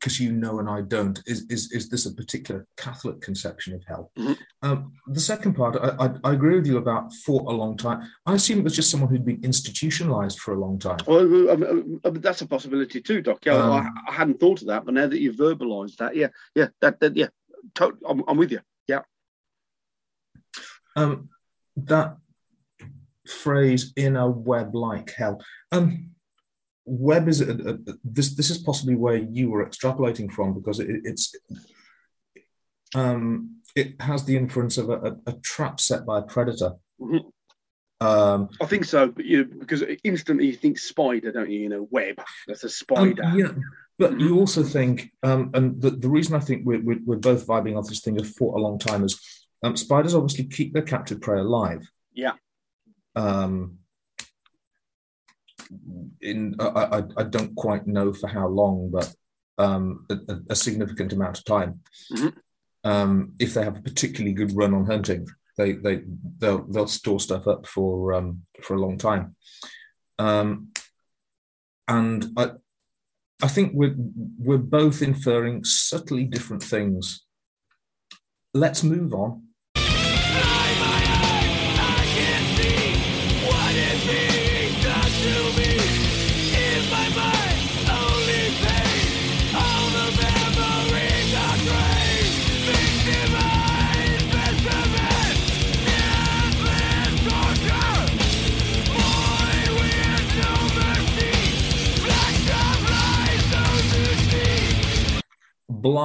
because 0.00 0.18
you 0.18 0.32
know 0.32 0.58
and 0.60 0.68
I 0.68 0.80
don't, 0.80 1.20
is 1.26 1.44
is 1.50 1.70
is 1.72 1.88
this 1.90 2.06
a 2.06 2.14
particular 2.14 2.66
Catholic 2.78 3.20
conception 3.20 3.74
of 3.74 3.82
hell? 3.86 4.10
Mhm. 4.18 4.36
Um, 4.62 4.92
the 5.08 5.20
second 5.20 5.54
part, 5.54 5.76
I, 5.76 6.06
I, 6.06 6.10
I 6.24 6.32
agree 6.32 6.56
with 6.56 6.66
you 6.66 6.78
about 6.78 7.12
for 7.24 7.40
a 7.42 7.54
long 7.54 7.76
time. 7.76 8.00
I 8.24 8.34
assume 8.34 8.60
it 8.60 8.64
was 8.64 8.74
just 8.76 8.90
someone 8.90 9.10
who'd 9.10 9.24
been 9.26 9.44
institutionalized 9.44 10.38
for 10.40 10.54
a 10.54 10.58
long 10.60 10.78
time. 10.78 10.98
Well, 11.06 11.50
um, 11.50 12.00
um, 12.04 12.14
that's 12.14 12.40
a 12.40 12.46
possibility 12.46 13.00
too, 13.02 13.20
Doc. 13.20 13.44
Yeah, 13.44 13.54
Um, 13.54 13.72
I, 13.72 14.10
I 14.10 14.12
hadn't 14.14 14.40
thought 14.40 14.62
of 14.62 14.68
that, 14.68 14.84
but 14.86 14.94
now 14.94 15.06
that 15.06 15.20
you've 15.20 15.36
verbalised 15.36 15.96
that, 15.96 16.16
yeah, 16.16 16.28
yeah, 16.54 16.68
that, 16.80 16.98
that 17.00 17.16
yeah, 17.16 17.28
to- 17.74 17.98
I'm, 18.08 18.22
I'm 18.26 18.38
with 18.38 18.52
you. 18.52 18.60
Yeah. 18.88 19.02
Um, 20.96 21.28
that 21.76 22.16
phrase 23.26 23.92
"in 23.96 24.16
a 24.16 24.28
web 24.28 24.74
like 24.74 25.12
hell." 25.12 25.42
Um, 25.72 26.10
web 26.84 27.28
is 27.28 27.40
a, 27.40 27.52
a, 27.52 27.78
this. 28.04 28.34
This 28.34 28.50
is 28.50 28.58
possibly 28.58 28.96
where 28.96 29.16
you 29.16 29.50
were 29.50 29.64
extrapolating 29.64 30.30
from 30.30 30.54
because 30.54 30.80
it, 30.80 30.88
it's 31.04 31.34
um, 32.94 33.60
it 33.76 34.00
has 34.00 34.24
the 34.24 34.36
inference 34.36 34.78
of 34.78 34.90
a, 34.90 35.16
a, 35.26 35.32
trap 35.44 35.80
set 35.80 36.04
by 36.04 36.18
a 36.18 36.22
predator. 36.22 36.72
Mhm. 37.00 37.30
Um, 38.00 38.48
I 38.60 38.66
think 38.66 38.86
so, 38.86 39.08
but 39.08 39.24
you 39.24 39.44
know, 39.44 39.50
because 39.58 39.84
instantly 40.04 40.46
you 40.46 40.54
think 40.54 40.78
spider, 40.78 41.32
don't 41.32 41.50
you? 41.50 41.60
You 41.60 41.68
know, 41.68 41.88
web. 41.90 42.20
That's 42.46 42.64
a 42.64 42.66
um, 42.66 42.70
spider. 42.70 43.32
yeah, 43.36 43.52
but 43.98 44.18
you 44.18 44.38
also 44.38 44.62
think, 44.62 45.10
um, 45.22 45.50
and 45.52 45.80
the, 45.80 45.90
the 45.90 46.08
reason 46.08 46.34
I 46.34 46.40
think 46.40 46.64
we're, 46.64 46.80
we're, 46.80 47.00
we're 47.04 47.16
both 47.16 47.46
vibing 47.46 47.76
off 47.76 47.88
this 47.88 48.00
thing 48.00 48.18
of 48.18 48.26
for 48.26 48.56
a 48.56 48.60
long 48.60 48.78
time 48.78 49.04
is 49.04 49.20
um, 49.62 49.76
spiders 49.76 50.14
obviously 50.14 50.44
keep 50.44 50.72
their 50.72 50.82
captive 50.82 51.20
prey 51.20 51.40
alive. 51.40 51.86
Yeah. 52.14 52.32
um, 53.16 53.79
in 56.20 56.56
I, 56.60 56.64
I, 56.66 57.02
I 57.18 57.22
don't 57.24 57.54
quite 57.54 57.86
know 57.86 58.12
for 58.12 58.28
how 58.28 58.48
long, 58.48 58.90
but 58.92 59.12
um, 59.58 60.06
a, 60.10 60.16
a- 60.50 60.54
significant 60.56 61.12
amount 61.12 61.38
of 61.38 61.44
time. 61.44 61.80
Mhm. 62.12 62.34
Um, 62.82 63.32
if 63.38 63.52
they 63.54 63.62
have 63.62 63.76
a 63.76 63.82
particularly 63.82 64.32
good 64.32 64.56
run 64.56 64.74
on 64.74 64.86
hunting, 64.86 65.26
they 65.58 65.72
they 65.72 66.02
they'll 66.38 66.64
they'll 66.64 66.86
store 66.86 67.20
stuff 67.20 67.46
up 67.46 67.66
for 67.66 68.14
um, 68.14 68.42
for 68.62 68.74
a 68.74 68.80
long 68.80 68.96
time. 68.98 69.36
Um, 70.18 70.68
and 71.88 72.26
I 72.36 72.52
I 73.42 73.48
think 73.48 73.72
we're 73.74 73.94
we're 74.38 74.58
both 74.58 75.02
inferring 75.02 75.64
subtly 75.64 76.24
different 76.24 76.62
things. 76.62 77.24
Let's 78.54 78.82
move 78.82 79.12
on. 79.14 79.49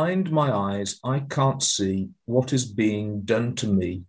Blind 0.05 0.31
my 0.31 0.55
eyes, 0.55 0.99
I 1.03 1.21
can't 1.21 1.63
see 1.63 2.09
what 2.25 2.53
is 2.53 2.63
being 2.63 3.21
done 3.21 3.55
to 3.55 3.65
me. 3.65 4.03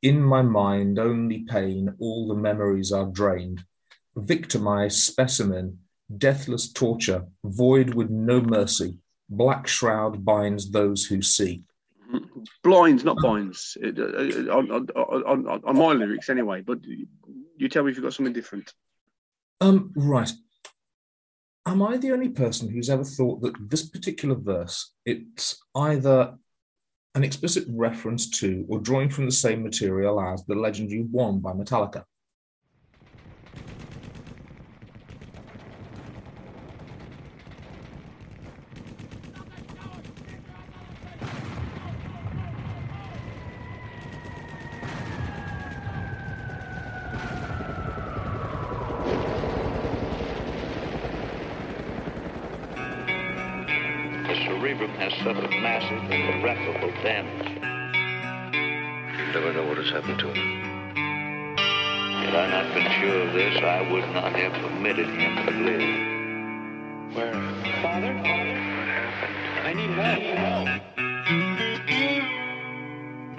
In 0.00 0.22
my 0.22 0.42
mind, 0.42 0.96
only 0.96 1.40
pain, 1.40 1.92
all 1.98 2.28
the 2.28 2.36
memories 2.36 2.92
are 2.92 3.06
drained. 3.06 3.64
Victimized 4.14 4.98
specimen, 4.98 5.80
deathless 6.16 6.72
torture, 6.72 7.26
void 7.42 7.94
with 7.94 8.10
no 8.10 8.40
mercy. 8.40 8.98
Black 9.28 9.66
shroud 9.66 10.24
binds 10.24 10.70
those 10.70 11.06
who 11.06 11.20
see. 11.20 11.64
Blinds, 12.62 13.02
not 13.02 13.16
binds. 13.20 13.76
It, 13.80 13.98
uh, 13.98 14.54
on, 14.56 14.70
on, 14.70 14.86
on, 14.94 15.48
on, 15.48 15.64
on 15.64 15.76
my 15.76 15.92
lyrics, 15.94 16.28
anyway. 16.28 16.60
But 16.60 16.78
you 17.56 17.68
tell 17.68 17.82
me 17.82 17.90
if 17.90 17.96
you've 17.96 18.04
got 18.04 18.14
something 18.14 18.32
different. 18.32 18.72
Um, 19.60 19.92
right. 19.96 20.30
Am 21.70 21.82
I 21.82 21.98
the 21.98 22.10
only 22.10 22.30
person 22.30 22.68
who's 22.68 22.90
ever 22.90 23.04
thought 23.04 23.42
that 23.42 23.54
this 23.70 23.88
particular 23.88 24.34
verse, 24.34 24.92
it's 25.06 25.56
either 25.76 26.36
an 27.14 27.22
explicit 27.22 27.64
reference 27.68 28.28
to 28.40 28.66
or 28.68 28.80
drawing 28.80 29.08
from 29.08 29.26
the 29.26 29.30
same 29.30 29.62
material 29.62 30.20
as 30.20 30.44
The 30.44 30.56
Legend 30.56 30.90
You 30.90 31.06
One 31.12 31.38
by 31.38 31.52
Metallica? 31.52 32.02
Damage. 57.10 57.50
You'll 59.18 59.32
never 59.34 59.52
know 59.52 59.66
what 59.66 59.78
has 59.78 59.90
happened 59.90 60.18
to 60.20 60.28
him. 60.28 60.36
Had 62.22 62.34
I 62.36 62.46
not 62.54 62.72
been 62.74 62.88
sure 63.00 63.22
of 63.26 63.32
this, 63.32 63.56
I 63.62 63.80
would 63.90 64.08
not 64.14 64.32
have 64.32 64.52
permitted 64.62 65.08
him 65.08 65.32
to 65.44 65.50
live. 65.66 65.88
Where? 67.16 67.34
Father? 67.82 68.12
I 69.64 69.72
need 69.74 69.90
help. 69.90 70.22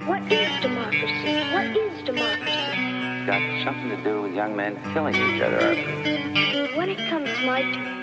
What 0.06 0.24
is 0.32 0.62
democracy? 0.62 1.34
What 1.54 1.72
is 1.78 2.04
democracy? 2.04 3.26
Got 3.26 3.64
something 3.64 3.90
to 3.90 4.04
do 4.04 4.24
with 4.24 4.34
young 4.34 4.54
men 4.58 4.76
killing 4.94 5.16
each 5.16 5.42
other. 5.42 5.62
I 5.62 5.76
believe. 6.04 6.76
When 6.76 6.90
it 6.90 6.98
comes 7.10 7.30
to 7.30 7.46
my 7.46 7.62
turn, 7.62 8.01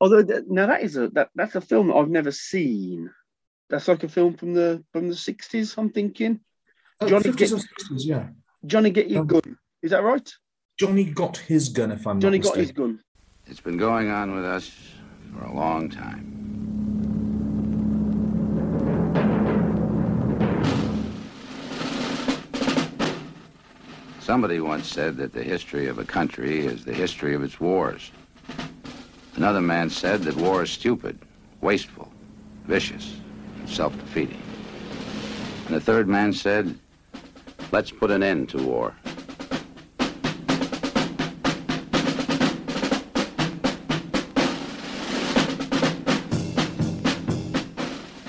Although 0.00 0.22
th- 0.22 0.44
now 0.48 0.66
that 0.66 0.82
is 0.82 0.96
a 0.96 1.08
that, 1.10 1.30
that's 1.34 1.54
a 1.56 1.60
film 1.60 1.88
that 1.88 1.94
I've 1.94 2.08
never 2.10 2.30
seen. 2.30 3.10
That's 3.68 3.88
like 3.88 4.04
a 4.04 4.08
film 4.08 4.34
from 4.34 4.54
the 4.54 4.84
from 4.92 5.08
the 5.08 5.16
sixties. 5.16 5.74
I'm 5.76 5.90
thinking. 5.90 6.40
Uh, 7.00 7.08
Johnny 7.08 7.24
50s 7.30 7.36
get 7.36 7.52
or 7.52 7.56
60s, 7.56 8.04
yeah. 8.06 8.28
Johnny 8.66 8.90
get 8.90 9.08
your 9.08 9.20
Um, 9.20 9.26
gun. 9.28 9.58
Is 9.82 9.92
that 9.92 10.02
right? 10.02 10.28
Johnny 10.80 11.04
got 11.04 11.36
his 11.36 11.68
gun, 11.68 11.92
if 11.92 12.06
I'm 12.06 12.20
Johnny 12.20 12.38
not 12.38 12.44
got 12.48 12.56
his 12.56 12.72
gun. 12.72 13.00
It's 13.46 13.60
been 13.60 13.76
going 13.76 14.10
on 14.10 14.34
with 14.34 14.44
us 14.44 14.70
for 15.32 15.44
a 15.44 15.52
long 15.54 15.88
time. 15.90 16.34
Somebody 24.20 24.60
once 24.60 24.86
said 24.86 25.16
that 25.16 25.32
the 25.32 25.42
history 25.42 25.86
of 25.86 25.98
a 25.98 26.04
country 26.04 26.66
is 26.66 26.84
the 26.84 26.92
history 26.92 27.34
of 27.34 27.42
its 27.42 27.58
wars. 27.60 28.10
Another 29.38 29.60
man 29.60 29.88
said 29.88 30.22
that 30.22 30.34
war 30.34 30.64
is 30.64 30.70
stupid, 30.72 31.16
wasteful, 31.60 32.10
vicious, 32.64 33.14
and 33.60 33.68
self-defeating. 33.68 34.42
And 35.68 35.76
a 35.76 35.80
third 35.80 36.08
man 36.08 36.32
said, 36.32 36.76
let's 37.70 37.92
put 37.92 38.10
an 38.10 38.24
end 38.24 38.48
to 38.48 38.58
war. 38.58 38.96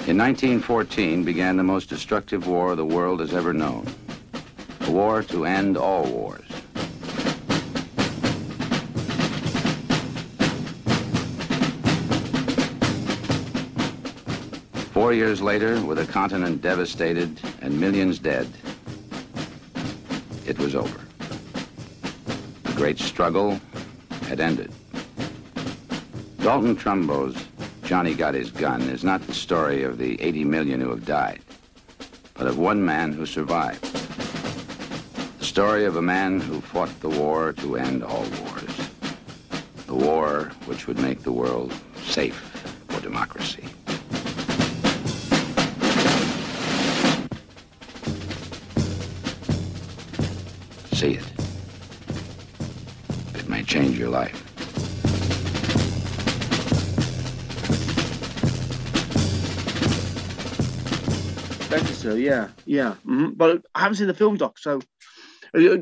In 0.05 0.16
1914 0.16 1.24
began 1.24 1.57
the 1.57 1.64
most 1.64 1.89
destructive 1.89 2.45
war 2.45 2.76
the 2.76 2.86
world 2.86 3.20
has 3.20 3.34
ever 3.34 3.51
known. 3.51 3.88
A 4.82 4.91
war 4.91 5.24
to 5.24 5.47
end 5.47 5.76
all 5.76 6.05
wars. 6.05 6.48
Four 15.10 15.16
years 15.16 15.41
later, 15.41 15.84
with 15.84 15.97
a 15.97 16.05
continent 16.05 16.62
devastated 16.62 17.41
and 17.64 17.82
millions 17.82 18.20
dead, 18.20 18.47
it 20.45 20.60
was 20.60 20.76
over. 20.76 20.99
The 22.62 22.74
great 22.74 22.99
struggle 22.99 23.60
had 24.28 24.39
ended. 24.39 24.72
Dalton 26.38 26.76
Trumbo's 26.76 27.36
Johnny 27.82 28.14
Got 28.14 28.36
His 28.36 28.51
Gun 28.51 28.84
is 28.84 29.03
not 29.03 29.26
the 29.26 29.34
story 29.34 29.82
of 29.82 29.97
the 29.97 30.22
80 30.22 30.43
million 30.43 30.80
who 30.80 30.91
have 30.91 31.07
died, 31.07 31.41
but 32.36 32.45
of 32.45 32.60
one 32.60 32.86
man 32.86 33.12
who 33.12 33.26
survived. 33.26 33.84
The 35.39 35.45
story 35.45 35.86
of 35.86 35.95
a 35.95 36.03
man 36.03 36.39
who 36.39 36.62
fought 36.62 36.99
the 36.99 37.10
war 37.10 37.53
to 37.53 37.78
end 37.78 38.03
all 38.03 38.28
wars. 38.43 38.89
The 39.88 39.95
war 39.95 40.51
which 40.68 40.86
would 40.86 40.99
make 40.99 41.24
the 41.24 41.32
world 41.32 41.74
safe 41.95 42.36
for 42.89 43.01
democracy. 43.01 43.68
See 50.99 51.13
it. 51.13 51.23
It 53.33 53.47
may 53.47 53.63
change 53.63 53.97
your 53.97 54.09
life. 54.09 54.33
Better 61.69 61.93
so, 61.93 62.15
yeah, 62.15 62.49
yeah. 62.65 62.95
hmm 62.95 63.29
But 63.29 63.65
I 63.73 63.79
haven't 63.79 63.95
seen 63.95 64.07
the 64.07 64.13
film 64.13 64.35
doc, 64.35 64.59
so 64.59 64.81
uh, 65.55 65.59
you 65.59 65.77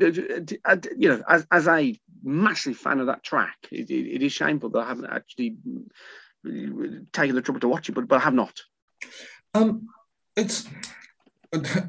know, 1.08 1.22
as 1.28 1.44
as 1.50 1.66
a 1.66 1.98
massive 2.22 2.76
fan 2.76 3.00
of 3.00 3.06
that 3.06 3.24
track, 3.24 3.56
it, 3.72 3.90
it, 3.90 4.14
it 4.14 4.22
is 4.22 4.32
shameful 4.32 4.70
that 4.70 4.78
I 4.78 4.86
haven't 4.86 5.10
actually 5.10 5.56
taken 7.12 7.34
the 7.34 7.42
trouble 7.42 7.58
to 7.62 7.68
watch 7.68 7.88
it, 7.88 7.96
but 7.96 8.06
but 8.06 8.20
I 8.20 8.20
have 8.20 8.34
not. 8.34 8.60
Um, 9.52 9.88
it's 10.36 10.68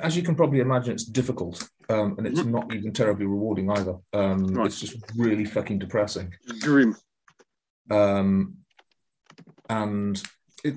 as 0.01 0.17
you 0.17 0.23
can 0.23 0.33
probably 0.33 0.61
imagine, 0.61 0.93
it's 0.93 1.03
difficult, 1.03 1.69
um, 1.89 2.15
and 2.17 2.27
it's 2.27 2.43
not 2.45 2.73
even 2.73 2.93
terribly 2.93 3.25
rewarding 3.25 3.69
either. 3.71 3.95
Um, 4.13 4.45
Right. 4.47 4.67
It's 4.67 4.79
just 4.79 4.97
really 5.17 5.45
fucking 5.45 5.79
depressing. 5.79 6.33
Grim. 6.61 6.95
Um, 7.89 8.57
and 9.69 10.21
it, 10.63 10.75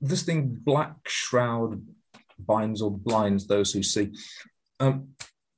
this 0.00 0.22
thing, 0.22 0.58
Black 0.64 0.94
Shroud 1.06 1.82
binds 2.38 2.82
or 2.82 2.90
blinds 2.90 3.46
those 3.46 3.72
who 3.72 3.82
see. 3.82 4.12
Um, 4.80 5.08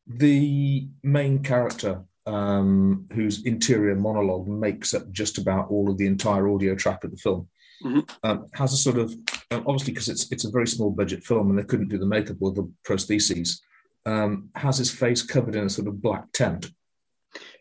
the 0.07 0.89
main 1.03 1.43
character, 1.43 2.05
um, 2.27 3.07
whose 3.13 3.45
interior 3.47 3.95
monologue 3.95 4.47
makes 4.49 4.93
up 4.93 5.11
just 5.13 5.39
about 5.39 5.71
all 5.71 5.91
of 5.91 5.97
the 5.99 6.07
entire 6.07 6.49
audio 6.49 6.75
track 6.75 7.05
of 7.05 7.11
the 7.11 7.17
film, 7.17 7.49
Mhm. 7.83 8.09
um, 8.23 8.47
has 8.55 8.73
a 8.73 8.77
sort 8.77 8.99
of 8.99 9.13
um, 9.51 9.65
obviously 9.67 9.93
because 9.93 10.09
it's 10.09 10.31
it's 10.31 10.45
a 10.45 10.51
very 10.51 10.67
small 10.67 10.91
budget 10.91 11.25
film 11.25 11.51
and 11.51 11.59
they 11.59 11.65
couldn't 11.65 11.89
do 11.89 11.99
the 11.99 12.07
makeup 12.07 12.37
or 12.41 12.53
the 12.53 12.71
prostheses. 12.87 13.61
Um, 14.07 14.51
has 14.55 14.79
his 14.79 14.91
face 14.91 15.23
covered 15.23 15.57
in 15.57 15.65
a 15.65 15.71
sort 15.71 15.89
of 15.89 16.03
black 16.03 16.31
tent. 16.33 16.71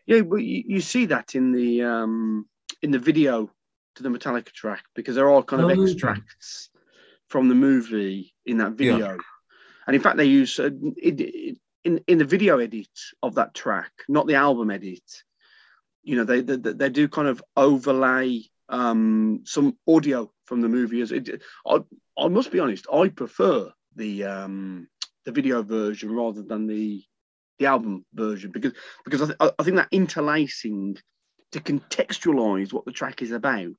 Yeah, 0.06 0.20
but 0.20 0.36
you, 0.36 0.62
you 0.66 0.80
see 0.80 1.06
that 1.06 1.34
in 1.34 1.52
the 1.52 1.82
um 1.82 2.46
in 2.82 2.90
the 2.90 2.98
video 2.98 3.50
to 3.94 4.02
the 4.02 4.10
Metallica 4.10 4.52
track 4.52 4.84
because 4.94 5.14
there 5.14 5.24
are 5.26 5.30
all 5.30 5.42
kind 5.42 5.62
of 5.62 5.70
Oh, 5.70 5.72
okay. 5.72 5.82
extracts 5.82 6.68
from 7.28 7.48
the 7.48 7.54
movie 7.54 8.34
in 8.44 8.58
that 8.58 8.72
video, 8.72 9.18
and 9.86 9.96
in 9.96 10.02
fact 10.02 10.18
they 10.18 10.26
use 10.26 10.58
uh, 10.60 10.68
it, 10.96 11.56
in 11.84 12.00
in 12.06 12.18
the 12.18 12.24
video 12.24 12.58
edit 12.58 12.88
of 13.22 13.36
that 13.36 13.54
track, 13.54 13.92
not 14.08 14.26
the 14.26 14.34
album 14.34 14.70
edit. 14.70 15.02
You 16.02 16.16
know, 16.16 16.24
they 16.24 16.42
they, 16.42 16.56
they 16.56 16.90
do 16.90 17.08
kind 17.08 17.28
of 17.28 17.42
overlay 17.56 18.42
um 18.68 19.40
some 19.44 19.76
audio 19.88 20.30
from 20.44 20.60
the 20.60 20.68
movie. 20.68 21.00
As 21.00 21.12
it, 21.12 21.42
I 21.66 21.78
I 22.18 22.28
must 22.28 22.50
be 22.52 22.60
honest, 22.60 22.86
I 22.92 23.08
prefer 23.08 23.72
the 23.96 24.24
um 24.24 24.88
the 25.24 25.32
video 25.32 25.62
version 25.62 26.12
rather 26.12 26.42
than 26.42 26.66
the 26.66 27.02
the 27.58 27.66
album 27.66 28.04
version 28.12 28.50
because 28.50 28.72
because 29.04 29.22
I, 29.22 29.26
th- 29.26 29.52
I 29.58 29.62
think 29.62 29.76
that 29.76 29.88
interlacing 29.92 30.98
to 31.52 31.60
contextualize 31.60 32.72
what 32.72 32.84
the 32.84 32.92
track 32.92 33.22
is 33.22 33.30
about 33.30 33.76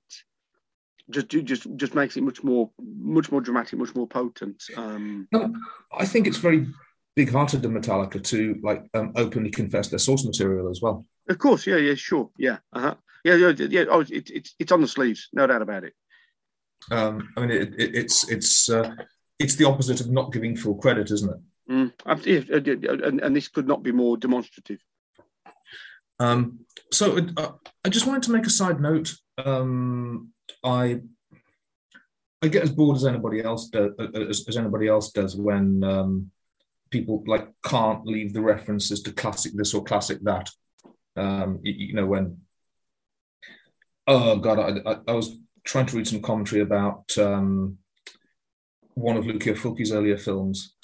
just 1.09 1.29
just 1.29 1.67
just 1.75 1.95
makes 1.95 2.17
it 2.17 2.23
much 2.23 2.43
more 2.43 2.69
much 2.79 3.31
more 3.31 3.41
dramatic, 3.41 3.77
much 3.77 3.93
more 3.95 4.07
potent. 4.07 4.63
Um, 4.75 5.27
No, 5.31 5.53
I 5.95 6.05
think 6.05 6.27
it's 6.27 6.37
very 6.37 6.67
big-hearted 7.15 7.63
of 7.63 7.71
Metallica 7.71 8.23
to 8.23 8.59
like 8.63 8.83
um, 8.93 9.13
openly 9.15 9.51
confess 9.51 9.87
their 9.87 9.99
source 9.99 10.25
material 10.25 10.69
as 10.69 10.81
well. 10.81 11.05
of 11.29 11.37
course, 11.37 11.67
yeah, 11.67 11.77
yeah, 11.77 11.95
sure, 11.95 12.29
yeah, 12.37 12.57
uh-huh. 12.73 12.95
yeah, 13.23 13.35
yeah, 13.35 13.51
yeah. 13.57 13.85
Oh, 13.89 14.01
it, 14.01 14.29
it's 14.31 14.55
it's 14.59 14.71
on 14.71 14.81
the 14.81 14.87
sleeves, 14.87 15.29
no 15.31 15.45
doubt 15.47 15.61
about 15.61 15.83
it. 15.83 15.93
Um, 16.91 17.29
I 17.37 17.41
mean, 17.41 17.51
it, 17.51 17.73
it, 17.77 17.95
it's 17.95 18.29
it's 18.29 18.69
uh, 18.69 18.95
it's 19.39 19.55
the 19.55 19.65
opposite 19.65 20.01
of 20.01 20.09
not 20.09 20.31
giving 20.31 20.55
full 20.55 20.75
credit, 20.75 21.11
isn't 21.11 21.29
it? 21.29 21.71
Mm, 21.71 21.93
I've- 22.05 22.31
yeah, 22.31 22.55
uh, 22.55 22.61
yeah, 22.63 23.07
and, 23.07 23.19
and 23.21 23.35
this 23.35 23.47
could 23.47 23.67
not 23.67 23.83
be 23.83 23.91
more 23.91 24.17
demonstrative. 24.17 24.79
Um, 26.19 26.59
so 26.91 27.17
uh, 27.37 27.51
I 27.83 27.89
just 27.89 28.07
wanted 28.07 28.23
to 28.23 28.31
make 28.31 28.45
a 28.45 28.49
side 28.49 28.79
note. 28.79 29.13
Um, 29.43 30.29
I 30.63 31.01
I 32.41 32.47
get 32.47 32.63
as 32.63 32.71
bored 32.71 32.95
as 32.95 33.05
anybody 33.05 33.43
else 33.43 33.67
does, 33.69 33.91
as, 33.99 34.45
as 34.47 34.57
anybody 34.57 34.87
else 34.87 35.11
does 35.11 35.35
when 35.35 35.83
um, 35.83 36.31
people 36.91 37.23
like 37.25 37.47
can't 37.63 38.05
leave 38.05 38.33
the 38.33 38.41
references 38.41 39.01
to 39.03 39.11
classic 39.11 39.53
this 39.55 39.73
or 39.73 39.83
classic 39.83 40.19
that. 40.23 40.49
Um, 41.17 41.59
you, 41.63 41.87
you 41.87 41.93
know 41.93 42.05
when. 42.05 42.37
Oh 44.07 44.37
God, 44.37 44.59
I, 44.59 44.91
I, 44.91 44.97
I 45.07 45.13
was 45.13 45.35
trying 45.63 45.87
to 45.87 45.97
read 45.97 46.07
some 46.07 46.21
commentary 46.21 46.61
about 46.61 47.17
um, 47.17 47.79
one 48.95 49.15
of 49.17 49.25
Lucio 49.25 49.53
Fulci's 49.53 49.91
earlier 49.91 50.17
films 50.17 50.75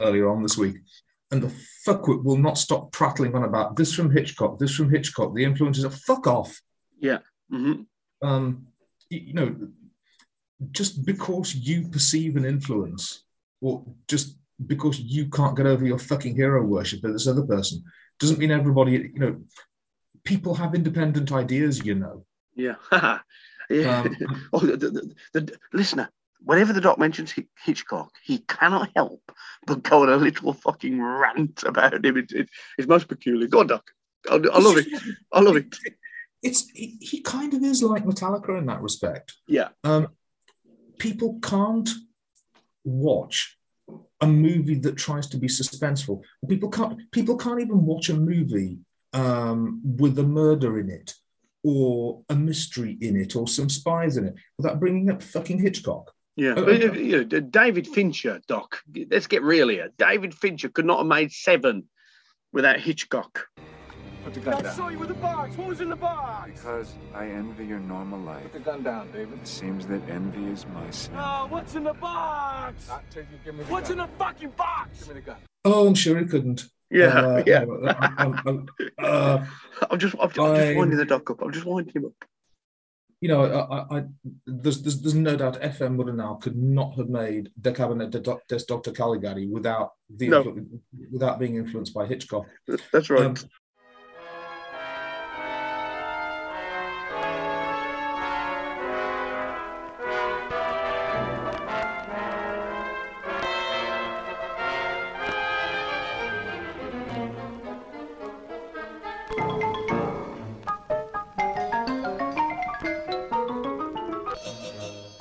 earlier 0.00 0.28
on 0.28 0.42
this 0.42 0.56
week, 0.56 0.76
and 1.30 1.42
the 1.42 1.52
fuckwit 1.86 2.22
will 2.24 2.36
not 2.38 2.56
stop 2.58 2.92
prattling 2.92 3.34
on 3.34 3.44
about 3.44 3.76
this 3.76 3.92
from 3.92 4.10
Hitchcock, 4.10 4.58
this 4.58 4.74
from 4.74 4.90
Hitchcock. 4.90 5.34
The 5.34 5.44
influences 5.44 5.84
are 5.84 5.90
fuck 5.90 6.26
off. 6.26 6.60
Yeah. 6.98 7.18
hmm 7.50 7.82
Um, 8.22 8.66
you 9.10 9.34
know, 9.34 9.56
just 10.70 11.04
because 11.04 11.54
you 11.54 11.88
perceive 11.88 12.36
an 12.36 12.44
influence, 12.44 13.24
or 13.60 13.84
just 14.08 14.36
because 14.66 15.00
you 15.00 15.28
can't 15.28 15.56
get 15.56 15.66
over 15.66 15.84
your 15.84 15.98
fucking 15.98 16.34
hero 16.36 16.62
worship 16.64 17.02
of 17.04 17.12
this 17.12 17.26
other 17.26 17.42
person, 17.42 17.82
doesn't 18.20 18.38
mean 18.38 18.50
everybody. 18.50 18.92
You 18.92 19.18
know, 19.18 19.40
people 20.24 20.54
have 20.54 20.74
independent 20.74 21.32
ideas. 21.32 21.84
You 21.84 21.94
know. 21.96 22.24
Yeah. 22.54 22.76
Yeah. 23.70 24.00
Um, 24.02 24.48
oh, 24.52 24.58
the, 24.60 24.76
the, 24.76 24.90
the, 25.32 25.40
the- 25.40 25.58
listener, 25.72 26.10
whenever 26.44 26.72
the 26.72 26.80
doc 26.80 26.98
mentions 26.98 27.32
Hi- 27.32 27.48
Hitchcock, 27.64 28.12
he 28.22 28.38
cannot 28.38 28.90
help 28.94 29.22
but 29.66 29.82
go 29.82 30.02
on 30.02 30.10
a 30.10 30.16
little 30.16 30.52
fucking 30.52 31.00
rant 31.00 31.62
about 31.64 32.04
him. 32.04 32.16
It, 32.16 32.32
it, 32.32 32.48
it's 32.78 32.88
most 32.88 33.08
peculiar. 33.08 33.48
Go 33.48 33.60
on, 33.60 33.66
Doc. 33.66 33.90
I, 34.30 34.34
I 34.34 34.58
love 34.58 34.76
it. 34.76 34.86
I 35.32 35.40
love 35.40 35.56
it. 35.56 35.74
It's 36.42 36.68
he, 36.70 36.98
he 37.00 37.22
kind 37.22 37.54
of 37.54 37.62
is 37.62 37.82
like 37.82 38.04
Metallica 38.04 38.58
in 38.58 38.66
that 38.66 38.82
respect. 38.82 39.34
Yeah. 39.48 39.68
Um, 39.82 40.08
people 40.98 41.38
can't 41.42 41.88
watch 42.84 43.56
a 44.20 44.26
movie 44.26 44.78
that 44.80 44.96
tries 44.96 45.26
to 45.28 45.38
be 45.38 45.48
suspenseful. 45.48 46.22
People 46.48 46.70
can't. 46.70 47.10
People 47.10 47.36
can't 47.36 47.60
even 47.60 47.84
watch 47.84 48.08
a 48.08 48.14
movie 48.14 48.78
um, 49.12 49.80
with 49.84 50.18
a 50.18 50.22
murder 50.22 50.78
in 50.78 50.90
it, 50.90 51.14
or 51.62 52.22
a 52.28 52.34
mystery 52.34 52.98
in 53.00 53.16
it, 53.16 53.36
or 53.36 53.48
some 53.48 53.68
spies 53.68 54.16
in 54.16 54.26
it, 54.26 54.34
without 54.58 54.80
bringing 54.80 55.10
up 55.10 55.22
fucking 55.22 55.60
Hitchcock. 55.60 56.12
Yeah, 56.36 56.54
Oh, 56.56 56.64
but, 56.64 56.96
you 56.96 57.24
know, 57.24 57.40
David 57.40 57.86
Fincher, 57.86 58.40
Doc. 58.48 58.82
Let's 59.10 59.26
get 59.28 59.42
real 59.42 59.68
here. 59.68 59.90
David 59.98 60.34
Fincher 60.34 60.68
could 60.68 60.84
not 60.84 60.98
have 60.98 61.06
made 61.06 61.30
Seven 61.30 61.84
without 62.52 62.80
Hitchcock. 62.80 63.46
Put 64.24 64.34
the 64.34 64.40
gun 64.40 64.54
I 64.54 64.62
down. 64.62 64.74
saw 64.74 64.88
you 64.88 64.98
with 64.98 65.08
the 65.08 65.14
box. 65.14 65.56
What 65.56 65.68
was 65.68 65.80
in 65.80 65.90
the 65.90 65.96
box? 65.96 66.50
Because 66.52 66.94
I 67.14 67.26
envy 67.26 67.66
your 67.66 67.78
normal 67.78 68.18
life. 68.20 68.42
Put 68.44 68.52
the 68.54 68.58
gun 68.60 68.82
down, 68.82 69.12
David. 69.12 69.38
It 69.42 69.46
seems 69.46 69.86
that 69.86 70.00
envy 70.08 70.46
is 70.46 70.66
my 70.74 70.90
sin. 70.90 71.14
Oh, 71.16 71.46
what's 71.50 71.74
in 71.74 71.84
the 71.84 71.92
box? 71.94 72.88
Not 72.88 73.04
till 73.10 73.22
you 73.22 73.28
give 73.44 73.54
me 73.54 73.64
the 73.64 73.70
what's 73.72 73.90
in 73.90 73.98
the 73.98 74.08
fucking 74.18 74.50
box? 74.56 75.00
Give 75.00 75.08
me 75.08 75.14
the 75.20 75.26
gun. 75.26 75.36
Oh, 75.66 75.86
I'm 75.86 75.94
sure 75.94 76.18
he 76.18 76.24
couldn't. 76.24 76.64
Yeah, 76.90 77.06
Uh, 77.06 77.42
yeah. 77.46 77.64
um, 78.18 78.40
um, 78.46 78.66
uh, 78.98 79.44
I'm 79.90 79.98
just, 79.98 80.14
I'm, 80.18 80.28
just- 80.30 80.38
I'm 80.40 80.56
just 80.56 80.76
winding 80.78 80.98
the 80.98 81.04
Doc 81.04 81.30
up. 81.30 81.42
I'm 81.42 81.52
just 81.52 81.66
winding 81.66 81.94
him 81.94 82.06
up. 82.06 82.28
You 83.24 83.28
know, 83.28 83.40
I, 83.42 83.78
I, 83.78 83.98
I 84.00 84.04
there's, 84.46 84.82
there's 84.82 85.00
there's 85.00 85.14
no 85.14 85.34
doubt 85.34 85.62
FM 85.62 85.96
Murnau 85.96 86.38
could 86.42 86.56
not 86.56 86.94
have 86.98 87.08
made 87.08 87.50
the 87.58 87.72
Cabinet 87.72 88.10
de 88.10 88.20
des 88.20 88.64
Dr. 88.68 88.92
Caligari 88.92 89.46
without 89.46 89.92
the 90.14 90.28
No. 90.28 90.54
without 91.10 91.38
being 91.38 91.54
influenced 91.56 91.94
by 91.94 92.04
Hitchcock. 92.04 92.44
That's 92.92 93.08
right. 93.08 93.22
Um, 93.24 93.34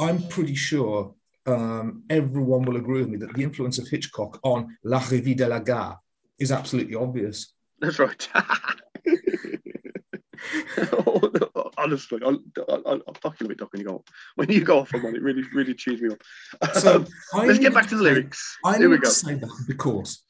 I'm 0.03 0.27
pretty 0.27 0.55
sure 0.55 1.15
um, 1.45 2.03
everyone 2.09 2.63
will 2.63 2.77
agree 2.77 2.99
with 3.01 3.09
me 3.09 3.17
that 3.17 3.33
the 3.33 3.43
influence 3.43 3.79
of 3.79 3.87
Hitchcock 3.87 4.39
on 4.43 4.77
La 4.83 4.99
Revue 4.99 5.35
de 5.35 5.47
la 5.47 5.59
Gare 5.59 5.95
is 6.39 6.51
absolutely 6.51 6.95
obvious. 6.95 7.53
That's 7.79 7.99
right. 7.99 8.27
Honestly, 11.77 12.19
I, 12.25 12.29
I, 12.29 12.75
I, 12.85 12.93
I'm 13.07 13.13
fucking 13.21 13.47
with 13.47 13.57
Doc 13.57 13.71
when 13.73 13.81
you 13.81 13.87
go 13.87 13.95
off. 13.95 14.03
When 14.35 14.49
you 14.49 14.63
go 14.63 14.79
off 14.79 14.93
on 14.93 15.03
one, 15.03 15.15
it 15.15 15.21
really, 15.21 15.43
really 15.53 15.73
cheers 15.73 16.01
me 16.01 16.09
up. 16.11 16.73
So 16.75 17.05
Um, 17.33 17.47
let's 17.47 17.59
get 17.59 17.73
back 17.73 17.87
to 17.89 17.97
the 17.97 18.03
lyrics. 18.03 18.57
I 18.65 18.77
Here 18.77 18.89
we 18.89 18.97
go. 18.97 19.09
to 19.09 19.09
say 19.09 19.35
that 19.35 19.65
because 19.67 20.23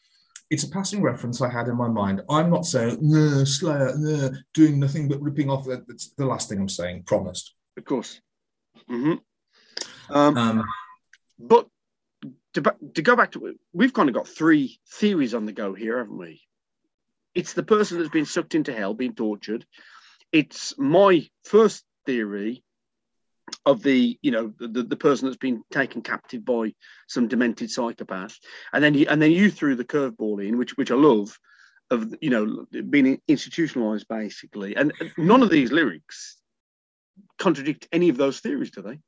it's 0.49 0.63
a 0.63 0.69
passing 0.69 1.01
reference 1.01 1.41
I 1.41 1.49
had 1.49 1.67
in 1.67 1.75
my 1.75 1.87
mind. 1.87 2.21
I'm 2.29 2.49
not 2.49 2.65
saying 2.65 2.97
"Nah, 3.01 3.43
Slayer, 3.43 3.93
nah, 3.97 4.29
doing 4.53 4.79
nothing 4.79 5.07
but 5.07 5.21
ripping 5.21 5.49
off. 5.49 5.65
That's 5.67 6.11
the 6.17 6.25
last 6.25 6.49
thing 6.49 6.59
I'm 6.59 6.69
saying. 6.69 7.03
Promised. 7.03 7.53
Of 7.77 7.85
course. 7.85 8.19
hmm 8.87 9.15
Um, 10.09 10.37
Um, 10.37 10.65
but 11.39 11.67
to, 12.53 12.75
to 12.95 13.01
go 13.01 13.15
back 13.15 13.31
to 13.31 13.55
we've 13.73 13.93
kind 13.93 14.09
of 14.09 14.15
got 14.15 14.27
three 14.27 14.79
theories 14.91 15.33
on 15.33 15.45
the 15.45 15.51
go 15.51 15.73
here, 15.73 15.97
haven't 15.97 16.17
we? 16.17 16.41
It's 17.33 17.53
the 17.53 17.63
person 17.63 17.97
that's 17.97 18.09
been 18.09 18.25
sucked 18.25 18.55
into 18.55 18.73
hell, 18.73 18.93
being 18.93 19.15
tortured. 19.15 19.65
It's 20.31 20.77
my 20.77 21.27
first 21.43 21.83
theory 22.05 22.63
of 23.65 23.83
the 23.83 24.17
you 24.21 24.31
know 24.31 24.53
the, 24.59 24.83
the 24.83 24.95
person 24.95 25.27
that's 25.27 25.37
been 25.37 25.63
taken 25.71 26.01
captive 26.01 26.45
by 26.45 26.73
some 27.07 27.27
demented 27.27 27.69
psychopath, 27.69 28.37
and 28.71 28.83
then 28.83 28.93
you, 28.93 29.07
and 29.09 29.21
then 29.21 29.31
you 29.31 29.49
threw 29.49 29.75
the 29.75 29.85
curveball 29.85 30.45
in, 30.45 30.57
which 30.57 30.77
which 30.77 30.91
I 30.91 30.95
love, 30.95 31.37
of 31.89 32.13
you 32.21 32.29
know 32.29 32.65
being 32.89 33.19
institutionalized 33.27 34.07
basically, 34.07 34.75
and 34.75 34.93
none 35.17 35.43
of 35.43 35.49
these 35.49 35.71
lyrics 35.71 36.37
contradict 37.37 37.87
any 37.91 38.09
of 38.09 38.17
those 38.17 38.39
theories, 38.39 38.71
do 38.71 38.81
they? 38.81 38.99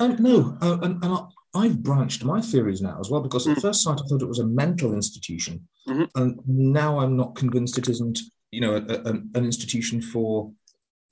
Um, 0.00 0.16
no, 0.18 0.56
uh, 0.60 0.78
and, 0.82 1.02
and 1.04 1.12
I, 1.14 1.26
I've 1.54 1.82
branched 1.82 2.24
my 2.24 2.40
theories 2.40 2.80
now 2.80 2.98
as 3.00 3.10
well 3.10 3.20
because 3.20 3.46
at 3.46 3.58
first 3.60 3.82
sight 3.82 4.00
I 4.00 4.06
thought 4.08 4.22
it 4.22 4.28
was 4.28 4.38
a 4.40 4.46
mental 4.46 4.94
institution, 4.94 5.66
Mhm. 5.88 6.08
and 6.16 6.40
now 6.46 6.98
I'm 7.00 7.16
not 7.16 7.34
convinced 7.36 7.78
it 7.78 7.88
isn't. 7.88 8.18
You 8.52 8.60
know, 8.62 8.74
a, 8.76 8.80
a- 8.82 9.10
an, 9.10 9.30
institution 9.34 10.02
for 10.02 10.52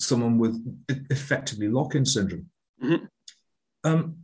someone 0.00 0.38
with 0.38 0.56
effectively 1.10 1.68
lock-in 1.68 2.04
syndrome. 2.04 2.46
Mhm. 2.82 3.08
Um, 3.84 4.16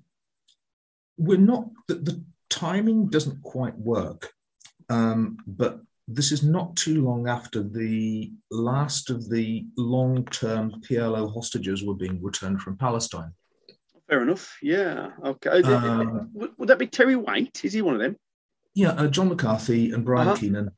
we're 1.17 1.39
not 1.39 1.67
the, 1.87 1.95
the 1.95 2.25
timing 2.51 3.09
doesn't 3.09 3.41
quite 3.43 3.77
work, 3.79 4.33
um, 4.89 5.37
but 5.47 5.81
this 6.09 6.33
is 6.33 6.43
not 6.43 6.75
too 6.77 7.03
long 7.05 7.29
after 7.29 7.62
the 7.62 8.33
last 8.51 9.11
of 9.11 9.29
the 9.31 9.65
long-term 9.77 10.83
PLO 10.83 11.33
hostages 11.33 11.83
were 11.85 11.95
being 11.95 12.21
returned 12.23 12.61
from 12.61 12.77
Palestine. 12.77 13.33
Fair 14.09 14.22
enough. 14.22 14.57
Yeah. 14.62 15.11
Okay. 15.24 15.62
Um, 15.62 16.30
would, 16.34 16.50
would 16.59 16.68
that 16.68 16.78
be 16.78 16.86
Terry 16.86 17.16
Waite? 17.16 17.64
Is 17.64 17.72
he 17.72 17.82
one 17.82 17.94
of 17.94 18.00
them? 18.00 18.16
Yeah, 18.74 18.90
uh, 18.90 19.07
John 19.07 19.28
McCarthy 19.28 19.92
and 19.92 20.05
Brian 20.05 20.28
Uh-huh. 20.28 20.36
Keenan. 20.36 20.70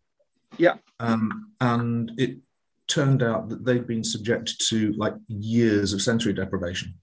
Yeah. 0.58 0.74
Um, 1.00 1.52
and 1.60 2.12
it 2.18 2.38
turned 2.88 3.22
out 3.22 3.48
that 3.48 3.64
they've 3.64 3.86
been 3.86 4.04
subjected 4.04 4.58
to 4.68 4.92
like 4.92 5.14
years 5.26 5.92
of 5.92 6.02
sensory 6.02 6.32
deprivation. 6.32 6.94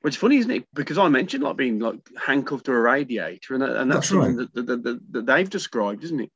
Which 0.00 0.14
is 0.14 0.20
funny, 0.20 0.36
isn't 0.38 0.50
it? 0.50 0.64
Because 0.74 0.96
I 0.96 1.08
mentioned 1.08 1.42
like 1.42 1.56
being 1.56 1.78
like 1.80 1.98
handcuffed 2.16 2.66
to 2.66 2.72
a 2.72 2.80
radiator, 2.80 3.54
and, 3.54 3.62
and 3.64 3.90
that's, 3.90 4.08
That's 4.08 4.12
right. 4.12 4.26
something 4.26 4.48
that, 4.54 4.66
that, 4.66 4.82
that, 4.84 5.12
that 5.12 5.26
they've 5.26 5.50
described, 5.50 6.04
isn't 6.04 6.20
it? 6.20 6.30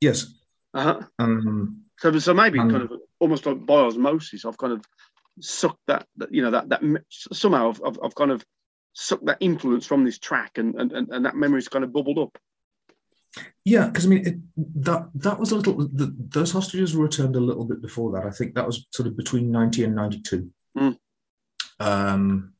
Yes. 0.00 0.26
Uh-huh. 0.74 1.00
Um, 1.18 1.84
So, 1.98 2.18
so 2.18 2.34
maybe 2.34 2.58
Um, 2.58 2.70
kind 2.70 2.82
of 2.82 2.92
almost 3.20 3.46
like 3.46 3.64
by 3.64 3.76
osmosis, 3.76 4.44
I've 4.44 4.58
kind 4.58 4.72
of 4.74 4.84
sucked 5.40 5.80
that, 5.86 6.06
that 6.16 6.32
you 6.32 6.42
know, 6.42 6.50
that 6.50 6.68
that 6.68 6.82
somehow 7.10 7.70
I've, 7.70 7.80
I've, 7.84 7.98
I've 8.02 8.14
kind 8.14 8.30
of 8.30 8.44
sucked 8.92 9.26
that 9.26 9.38
influence 9.40 9.86
from 9.86 10.04
this 10.04 10.18
track, 10.18 10.58
and 10.58 10.74
and, 10.74 10.92
and, 10.92 11.24
that 11.24 11.36
memory's 11.36 11.68
kind 11.68 11.84
of 11.84 11.92
bubbled 11.92 12.18
up. 12.18 12.38
yeah, 13.64 13.86
because 13.86 14.06
I 14.06 14.08
mean, 14.08 14.26
it, 14.26 14.36
that 14.82 15.08
that 15.14 15.38
was 15.38 15.52
a 15.52 15.56
little. 15.56 15.76
The, 15.76 16.14
those 16.18 16.52
hostages 16.52 16.96
were 16.96 17.04
returned 17.04 17.36
a 17.36 17.40
little 17.40 17.64
bit 17.64 17.82
before 17.82 18.12
that. 18.12 18.26
I 18.26 18.30
think 18.30 18.54
that 18.54 18.66
was 18.66 18.86
sort 18.90 19.06
of 19.06 19.16
between 19.16 19.50
ninety 19.50 19.84
and 19.84 19.94
ninety-two. 19.94 20.50
Mm. 20.76 20.98
Um, 21.78 22.54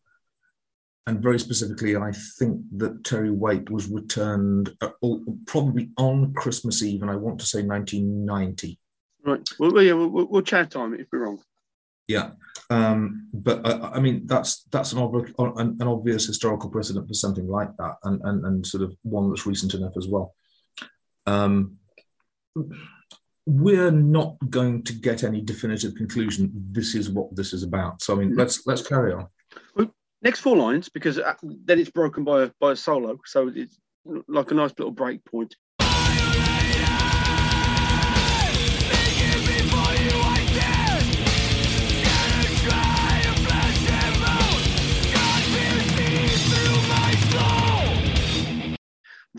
and 1.06 1.22
very 1.22 1.38
specifically, 1.38 1.96
I 1.96 2.12
think 2.38 2.60
that 2.78 3.04
Terry 3.04 3.30
Waite 3.30 3.70
was 3.70 3.88
returned 3.88 4.74
uh, 4.80 4.90
oh, 5.02 5.24
probably 5.46 5.90
on 5.96 6.34
Christmas 6.34 6.82
Eve, 6.82 7.02
and 7.02 7.10
I 7.10 7.16
want 7.16 7.38
to 7.40 7.46
say 7.46 7.62
nineteen 7.62 8.24
ninety. 8.26 8.78
Right. 9.24 9.48
Well, 9.58 9.82
yeah, 9.82 9.94
we'll, 9.94 10.08
we'll, 10.08 10.26
we'll 10.26 10.42
chat 10.42 10.76
on 10.76 10.94
it 10.94 11.00
if 11.00 11.06
we're 11.12 11.24
wrong. 11.24 11.40
Yeah, 12.08 12.30
um, 12.70 13.28
but 13.32 13.66
I, 13.66 13.96
I 13.96 14.00
mean 14.00 14.26
that's 14.26 14.62
that's 14.70 14.92
an, 14.92 14.98
ob- 14.98 15.32
an, 15.38 15.76
an 15.80 15.88
obvious 15.88 16.26
historical 16.26 16.70
precedent 16.70 17.08
for 17.08 17.14
something 17.14 17.48
like 17.48 17.76
that, 17.78 17.96
and, 18.04 18.20
and 18.22 18.44
and 18.44 18.66
sort 18.66 18.84
of 18.84 18.96
one 19.02 19.28
that's 19.28 19.46
recent 19.46 19.74
enough 19.74 19.96
as 19.96 20.06
well. 20.06 20.34
Um, 21.26 21.78
we're 23.46 23.90
not 23.90 24.36
going 24.50 24.82
to 24.84 24.92
get 24.92 25.24
any 25.24 25.40
definitive 25.40 25.94
conclusion. 25.94 26.52
This 26.54 26.94
is 26.94 27.10
what 27.10 27.34
this 27.34 27.52
is 27.52 27.62
about. 27.62 28.02
So 28.02 28.14
I 28.14 28.16
mean, 28.16 28.36
let's 28.36 28.66
let's 28.66 28.86
carry 28.86 29.12
on. 29.12 29.26
Next 30.22 30.40
four 30.40 30.56
lines, 30.56 30.88
because 30.88 31.18
uh, 31.18 31.34
then 31.42 31.78
it's 31.78 31.90
broken 31.90 32.24
by 32.24 32.44
a, 32.44 32.50
by 32.58 32.72
a 32.72 32.76
solo, 32.76 33.20
so 33.26 33.52
it's 33.54 33.78
like 34.26 34.50
a 34.50 34.54
nice 34.54 34.72
little 34.78 34.90
break 34.90 35.24
point. 35.24 35.54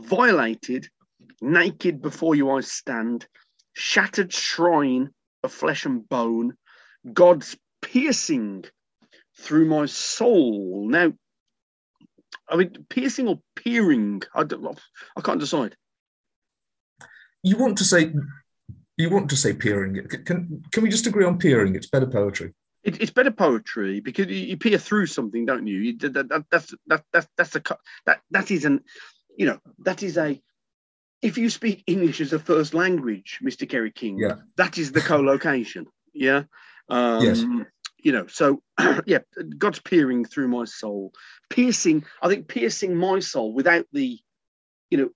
Violated, 0.01 0.87
naked 1.41 2.01
before 2.01 2.35
you 2.35 2.51
I 2.51 2.61
stand, 2.61 3.27
shattered 3.73 4.33
shrine 4.33 5.09
of 5.43 5.51
flesh 5.51 5.85
and 5.85 6.07
bone, 6.07 6.55
God's 7.13 7.57
piercing 7.81 8.65
through 9.39 9.65
my 9.65 9.85
soul. 9.85 10.87
Now, 10.87 11.13
I 12.49 12.55
mean, 12.55 12.85
piercing 12.89 13.27
or 13.27 13.39
peering? 13.55 14.21
I 14.33 14.43
don't. 14.43 14.79
I 15.15 15.21
can't 15.21 15.39
decide. 15.39 15.75
You 17.43 17.57
want 17.57 17.77
to 17.77 17.85
say 17.85 18.13
you 18.97 19.09
want 19.09 19.29
to 19.29 19.37
say 19.37 19.53
peering? 19.53 20.07
Can 20.25 20.63
can 20.71 20.83
we 20.83 20.89
just 20.89 21.07
agree 21.07 21.25
on 21.25 21.37
peering? 21.37 21.75
It's 21.75 21.87
better 21.87 22.07
poetry. 22.07 22.53
it, 22.87 23.01
it's 23.01 23.11
better 23.11 23.31
poetry 23.31 23.99
because 23.99 24.27
you, 24.27 24.35
you 24.35 24.57
peer 24.57 24.77
through 24.77 25.07
something, 25.07 25.45
don't 25.45 25.67
you? 25.67 25.77
you 25.79 25.97
that, 25.97 26.29
that, 26.29 26.43
that's 26.49 26.73
that, 26.87 27.03
that, 27.11 27.27
that's 27.37 27.55
a 27.55 27.61
that 28.05 28.21
that 28.31 28.49
is 28.49 28.63
an 28.65 28.81
you 29.37 29.45
know 29.45 29.59
that 29.79 30.03
is 30.03 30.17
a 30.17 30.41
if 31.21 31.37
you 31.37 31.49
speak 31.49 31.83
English 31.87 32.21
as 32.21 32.33
a 32.33 32.39
first 32.39 32.73
language, 32.73 33.39
Mr. 33.43 33.67
Kerry 33.67 33.91
King, 33.91 34.19
Yeah. 34.19 34.35
that 34.57 34.77
is 34.77 34.91
the 34.91 35.01
collocation. 35.01 35.85
Yeah. 36.13 36.43
Um, 36.89 37.23
Yes. 37.23 37.43
You 38.03 38.11
know, 38.11 38.27
so 38.27 38.61
yeah, 39.05 39.19
God's 39.57 39.79
peering 39.79 40.23
through 40.25 40.47
my 40.47 40.65
soul, 40.65 41.11
piercing. 41.49 42.05
I 42.21 42.27
think 42.29 42.47
piercing 42.47 42.95
my 42.95 43.19
soul 43.19 43.51
without 43.53 43.85
the, 43.91 44.19
you 44.91 44.97
know, 44.97 45.09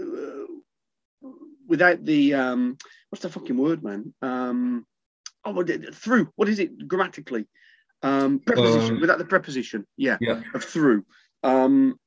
uh, 0.00 1.28
without 1.66 2.04
the 2.04 2.34
um, 2.34 2.76
what's 3.08 3.22
the 3.22 3.30
fucking 3.30 3.56
word, 3.56 3.82
man? 3.82 4.14
Um, 4.22 4.86
oh, 5.44 5.64
through. 5.92 6.30
What 6.36 6.48
is 6.48 6.58
it 6.58 6.86
grammatically? 6.86 7.46
Um, 8.02 8.38
preposition 8.40 8.96
Um, 8.96 9.00
without 9.00 9.18
the 9.18 9.24
preposition. 9.24 9.86
Yeah, 9.96 10.18
Yeah. 10.20 10.42
of 10.54 10.62
through. 10.64 11.04
Um, 11.42 11.98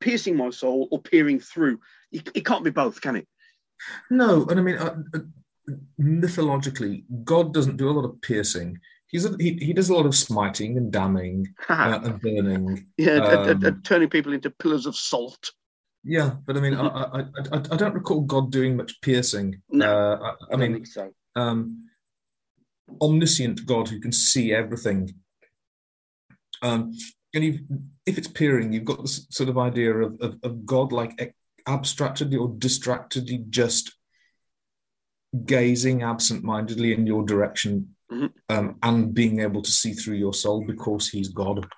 piercing 0.00 0.36
my 0.36 0.50
soul 0.50 0.88
or 0.90 1.00
peering 1.00 1.40
through. 1.40 1.80
It, 2.12 2.28
it 2.34 2.44
can't 2.46 2.64
be 2.64 2.70
both, 2.70 3.00
can 3.00 3.16
it? 3.16 3.28
No, 4.10 4.46
and 4.46 4.58
I 4.60 4.62
mean, 4.62 4.76
uh, 4.76 4.96
uh, 5.14 5.18
mythologically, 5.98 7.04
God 7.24 7.54
doesn't 7.54 7.76
do 7.76 7.88
a 7.88 7.92
lot 7.92 8.04
of 8.04 8.20
piercing. 8.20 8.78
He's 9.06 9.24
a, 9.24 9.34
he, 9.38 9.54
he 9.54 9.72
does 9.72 9.88
a 9.88 9.94
lot 9.94 10.06
of 10.06 10.14
smiting 10.14 10.76
and 10.76 10.92
damning 10.92 11.46
uh, 11.68 12.00
and 12.02 12.20
burning. 12.20 12.86
Yeah, 12.96 13.18
Um, 13.18 13.82
turning 13.82 14.08
people 14.08 14.32
into 14.32 14.50
pillars 14.50 14.86
of 14.86 14.94
salt. 14.94 15.50
Yeah, 16.04 16.36
but 16.46 16.56
I 16.56 16.60
mean, 16.60 16.74
I, 16.74 16.86
I, 16.86 17.20
I, 17.20 17.56
I 17.72 17.76
don't 17.76 17.94
recall 17.94 18.20
God 18.22 18.50
doing 18.52 18.76
much 18.76 19.00
piercing. 19.00 19.60
No, 19.70 19.86
uh, 19.86 20.16
I, 20.22 20.28
I 20.28 20.34
I 20.52 20.56
don't 20.56 20.60
mean, 20.72 20.86
so. 20.86 21.12
um, 21.36 21.88
omniscient 23.00 23.66
God 23.66 23.88
who 23.88 24.00
can 24.00 24.12
see 24.12 24.52
everything. 24.52 25.14
Um, 26.62 26.92
and 27.34 27.44
you, 27.44 27.60
if 28.06 28.18
it's 28.18 28.28
peering, 28.28 28.72
you've 28.72 28.84
got 28.84 29.02
this 29.02 29.26
sort 29.30 29.48
of 29.48 29.58
idea 29.58 29.94
of, 29.96 30.20
of, 30.20 30.38
of 30.42 30.66
God 30.66 30.92
like 30.92 31.20
e- 31.20 31.32
abstractedly 31.66 32.36
or 32.36 32.48
distractedly 32.58 33.44
just 33.50 33.94
gazing 35.44 36.02
absent-mindedly 36.02 36.92
in 36.92 37.06
your 37.06 37.24
direction 37.24 37.94
Mhm. 38.10 38.32
um, 38.48 38.76
and 38.82 39.14
being 39.14 39.38
able 39.40 39.62
to 39.62 39.70
see 39.70 39.92
through 39.92 40.16
your 40.16 40.34
soul 40.34 40.64
because 40.64 41.08
he's 41.08 41.28
God. 41.28 41.68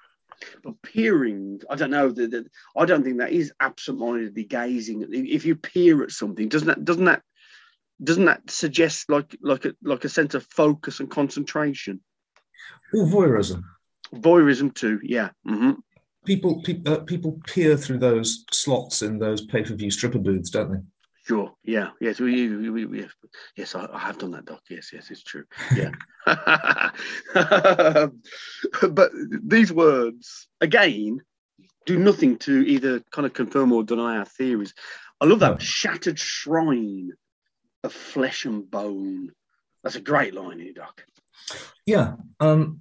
But 0.65 0.81
peering, 0.81 1.61
I 1.69 1.77
don't 1.77 1.91
know. 1.91 2.11
The, 2.11 2.27
the, 2.27 2.47
I 2.75 2.87
don't 2.87 3.05
think 3.05 3.19
that 3.19 3.33
is 3.33 3.53
absent-mindedly 3.61 4.45
gazing. 4.45 5.07
If 5.11 5.45
you 5.45 5.55
peer 5.57 6.03
at 6.03 6.11
something, 6.11 6.49
doesn't 6.49 6.69
that 6.69 6.85
doesn't 6.85 7.05
that 7.05 7.23
doesn't 8.03 8.25
that 8.25 8.51
suggest 8.51 9.11
like 9.11 9.37
like 9.43 9.67
a 9.67 9.75
like 9.83 10.05
a 10.05 10.09
sense 10.09 10.35
of 10.35 10.47
focus 10.51 11.01
and 11.01 11.11
concentration? 11.11 12.01
Or 12.95 13.05
voyeurism. 13.07 13.63
Voyeurism 14.15 14.75
too. 14.75 15.01
Yeah. 15.03 15.31
hmm 15.45 15.73
People, 16.25 16.63
pe- 16.63 16.83
uh, 16.87 17.01
people 17.01 17.41
peer 17.49 17.77
through 17.77 17.99
those 17.99 18.45
slots 18.53 19.03
in 19.03 19.19
those 19.19 19.45
pay-per-view 19.45 19.91
stripper 19.91 20.21
booths, 20.21 20.51
don't 20.51 20.71
they? 20.73 20.79
Sure. 21.25 21.53
Yeah. 21.65 21.89
Yes. 22.01 22.21
We, 22.21 22.49
we, 22.49 22.71
we, 22.71 22.85
we- 22.87 23.09
yes. 23.57 23.75
I, 23.75 23.89
I 23.93 23.99
have 23.99 24.19
done 24.19 24.31
that, 24.33 24.45
Doc. 24.45 24.61
Yes. 24.71 24.91
Yes. 24.93 25.11
It's 25.11 25.23
true. 25.25 25.45
Yeah. 25.75 25.91
but 28.91 29.11
these 29.45 29.73
words 29.73 30.47
again 30.61 31.19
do 31.87 31.99
nothing 31.99 32.39
to 32.39 32.61
either 32.67 33.01
kind 33.11 33.27
of 33.27 33.33
confirm 33.35 33.73
or 33.73 33.83
deny 33.83 34.19
our 34.19 34.25
theories. 34.25 34.75
I 35.21 35.25
love 35.25 35.41
that 35.41 35.61
shattered 35.63 36.19
shrine 36.19 37.11
of 37.83 37.93
flesh 37.93 38.45
and 38.45 38.71
bone. 38.71 39.31
That's 39.83 39.97
a 39.97 40.01
great 40.01 40.35
line 40.35 40.61
here, 40.61 40.73
Doc. 40.73 41.05
Yeah. 41.87 42.15
Um, 42.39 42.81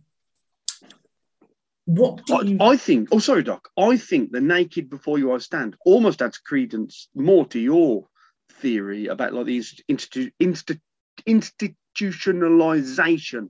what 1.86 2.22
I, 2.32 2.42
you? 2.42 2.58
I 2.60 2.76
think. 2.78 3.10
Oh, 3.12 3.20
sorry, 3.20 3.44
Doc. 3.44 3.70
I 3.78 3.98
think 3.98 4.32
the 4.32 4.42
naked 4.42 4.90
before 4.90 5.20
you 5.20 5.34
I 5.34 5.40
stand 5.40 5.76
almost 5.86 6.22
adds 6.22 6.38
credence 6.38 7.10
more 7.16 7.46
to 7.48 7.60
your 7.60 8.08
theory 8.54 9.08
about 9.08 9.34
like 9.34 9.48
the 9.48 9.60
institu- 9.60 10.32
insti- 10.40 10.80
institutionalization 11.28 13.50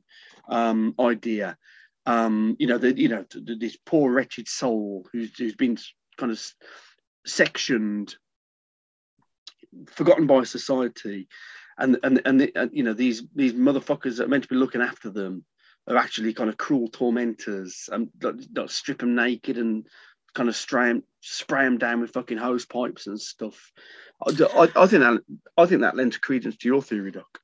um, 0.50 0.96
idea. 1.00 1.58
Um, 2.06 2.56
you 2.58 2.68
know, 2.68 2.78
the, 2.78 2.98
you 2.98 3.10
know, 3.10 3.24
th- 3.24 3.46
th- 3.46 3.60
this 3.60 3.78
poor 3.86 4.10
wretched 4.12 4.48
soul 4.48 5.06
who's, 5.12 5.38
who's 5.38 5.56
been 5.56 5.78
kind 6.18 6.32
of 6.32 6.42
sectioned, 7.26 8.16
forgotten 9.88 10.26
by 10.26 10.44
society, 10.44 11.28
and 11.78 12.00
and 12.04 12.22
and, 12.26 12.42
the, 12.42 12.52
and 12.56 12.72
you 12.74 12.84
know 12.84 12.94
these 12.94 13.24
these 13.36 13.54
motherfuckers 13.54 14.18
that 14.18 14.26
are 14.26 14.30
meant 14.30 14.44
to 14.44 14.50
be 14.50 14.56
looking 14.56 14.82
after 14.82 15.10
them 15.10 15.46
are 15.88 15.98
actually 15.98 16.34
kind 16.34 16.50
of 16.50 16.58
cruel 16.58 16.88
tormentors 16.88 17.90
and 17.92 18.10
like, 18.22 18.70
strip 18.70 19.00
them 19.00 19.16
naked 19.16 19.58
and 19.58 19.88
kind 20.34 20.50
of 20.50 20.56
spray 20.56 20.88
them, 20.88 21.04
spray 21.22 21.66
them 21.66 21.78
down 21.78 22.02
with 22.02 22.12
fucking 22.12 22.38
hose 22.38 22.66
pipes 22.66 23.08
and 23.08 23.20
stuff. 23.20 23.72
I, 24.26 24.32
I, 24.32 24.84
I 24.84 24.88
think 24.88 25.02
that 25.02 25.22
I 25.58 25.66
think 25.66 25.82
that 25.82 25.96
lends 25.96 26.18
credence 26.18 26.58
to 26.58 26.68
your 26.68 26.82
theory, 26.82 27.12
Doc. 27.12 27.40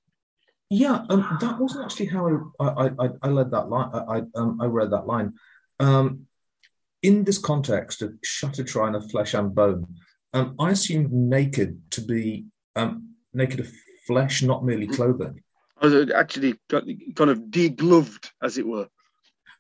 Yeah, 0.70 1.06
um, 1.10 1.38
that 1.42 1.60
wasn't 1.60 1.86
actually 1.86 2.08
how 2.08 2.50
I 2.60 2.66
I, 2.66 2.86
I, 3.00 3.10
I 3.24 3.28
led 3.30 3.52
that 3.52 3.70
line. 3.70 3.90
I 3.94 3.98
I, 3.98 4.22
um, 4.36 4.60
I 4.62 4.66
read 4.66 4.92
that 4.92 5.08
line. 5.08 5.34
Um, 5.80 6.28
in 7.02 7.24
this 7.24 7.38
context 7.38 8.02
of 8.02 8.14
shattered 8.24 8.70
shrine 8.70 8.96
of 8.96 9.10
flesh 9.10 9.34
and 9.34 9.54
bone, 9.54 9.96
um, 10.34 10.56
I 10.60 10.72
assumed 10.72 11.12
naked 11.12 11.82
to 11.92 12.02
be 12.02 12.46
um, 12.76 13.16
naked 13.34 13.60
of 13.60 13.72
flesh, 14.06 14.42
not 14.44 14.66
merely 14.66 14.88
clothing. 14.88 15.42
I 15.82 15.86
was 15.86 16.12
actually 16.12 16.60
kind 16.70 17.30
of 17.30 17.40
degloved, 17.50 18.32
as 18.42 18.58
it 18.58 18.66
were. 18.66 18.88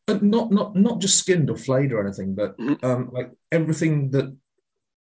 But 0.05 0.23
not 0.23 0.51
not 0.51 0.75
not 0.75 0.99
just 0.99 1.17
skinned 1.17 1.49
or 1.49 1.57
flayed 1.57 1.91
or 1.91 2.01
anything, 2.01 2.33
but 2.33 2.55
um, 2.81 3.09
like 3.11 3.31
everything 3.51 4.11
that 4.11 4.35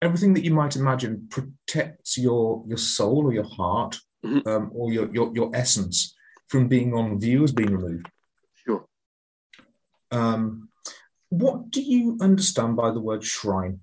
everything 0.02 0.34
that 0.34 0.44
you 0.44 0.52
might 0.52 0.76
imagine 0.76 1.28
protects 1.30 2.18
your 2.18 2.62
your 2.66 2.78
soul 2.78 3.26
or 3.26 3.32
your 3.32 3.48
heart 3.48 3.98
um, 4.24 4.70
or 4.74 4.92
your, 4.92 5.11
your 5.11 5.32
your 5.34 5.50
essence 5.54 6.14
from 6.48 6.68
being 6.68 6.94
on 6.94 7.18
view 7.18 7.44
as 7.44 7.52
being 7.52 7.72
removed. 7.72 8.11
Sure. 8.66 8.84
Um, 10.11 10.68
what 11.28 11.70
do 11.70 11.80
you 11.80 12.18
understand 12.20 12.76
by 12.76 12.90
the 12.90 13.00
word 13.00 13.24
shrine? 13.24 13.80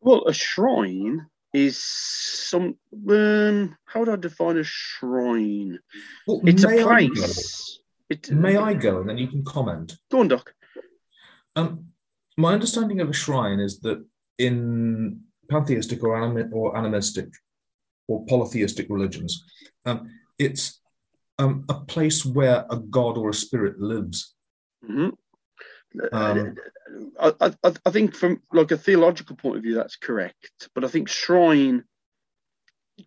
Well, 0.00 0.24
a 0.26 0.32
shrine 0.32 1.26
is 1.54 1.78
some. 1.78 2.76
Um, 3.08 3.76
how 3.86 4.00
would 4.00 4.08
I 4.10 4.16
define 4.16 4.58
a 4.58 4.64
shrine? 4.64 5.78
Well, 6.26 6.40
it's 6.44 6.64
a 6.64 6.68
may 6.68 6.82
I 6.82 7.08
place. 7.08 7.78
It, 8.10 8.30
May 8.30 8.56
I 8.56 8.74
go 8.74 9.00
and 9.00 9.08
then 9.08 9.16
you 9.16 9.28
can 9.28 9.42
comment? 9.44 9.96
Go 10.10 10.20
on, 10.20 10.28
Doc. 10.28 10.52
Um, 11.56 11.86
my 12.36 12.52
understanding 12.52 13.00
of 13.00 13.08
a 13.08 13.14
shrine 13.14 13.60
is 13.60 13.80
that 13.80 14.04
in 14.38 15.20
pantheistic 15.48 16.02
or, 16.02 16.22
anim- 16.22 16.50
or 16.52 16.76
animistic 16.76 17.28
or 18.08 18.26
polytheistic 18.26 18.86
religions, 18.90 19.44
um, 19.86 20.10
it's 20.38 20.80
um, 21.38 21.64
a 21.68 21.74
place 21.74 22.26
where 22.26 22.66
a 22.70 22.76
god 22.76 23.16
or 23.16 23.30
a 23.30 23.34
spirit 23.34 23.80
lives. 23.80 24.34
Mhm. 24.84 25.12
Um, 26.12 26.56
I, 27.20 27.32
I, 27.40 27.72
I 27.86 27.90
think 27.90 28.14
from 28.14 28.42
like 28.52 28.70
a 28.70 28.76
theological 28.76 29.36
point 29.36 29.56
of 29.56 29.62
view, 29.62 29.74
that's 29.74 29.96
correct. 29.96 30.68
But 30.74 30.84
I 30.84 30.88
think 30.88 31.08
shrine 31.08 31.84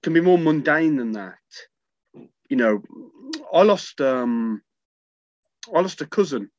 can 0.01 0.13
be 0.13 0.21
more 0.21 0.37
mundane 0.37 0.95
than 0.95 1.13
that. 1.13 1.37
You 2.49 2.57
know, 2.57 2.81
I 3.53 3.63
lost 3.63 3.99
um, 4.01 4.61
I 5.73 5.79
lost 5.81 6.01
a 6.01 6.07
cousin 6.07 6.49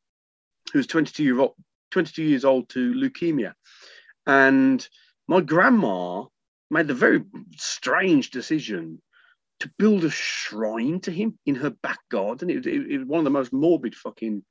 who 0.73 0.79
was 0.79 0.87
22 0.87 1.25
year 1.25 1.41
old, 1.41 1.55
22 1.93 2.23
years 2.23 2.45
old 2.45 2.69
to 2.71 2.93
leukemia, 2.93 3.55
and 4.27 4.87
my 5.27 5.41
grandma 5.41 6.25
made 6.71 6.89
the 6.89 6.95
very 6.95 7.25
strange 7.57 8.31
decision 8.31 9.01
to 9.61 9.71
build 9.79 10.05
a 10.05 10.11
shrine 10.11 11.01
to 11.01 11.11
him 11.11 11.39
in 11.47 11.57
her 11.57 11.71
back 11.71 11.99
garden. 12.11 12.51
It, 12.51 12.67
it, 12.67 12.91
it 12.93 12.99
was 12.99 13.07
one 13.07 13.19
of 13.19 13.25
the 13.25 13.31
most 13.31 13.53
morbid 13.53 13.95
fucking 13.95 14.45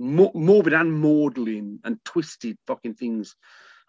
mo- 0.00 0.32
morbid 0.34 0.72
and 0.72 0.92
maudlin 0.92 1.78
and 1.84 2.02
twisted 2.04 2.56
fucking 2.66 2.94
things 2.94 3.36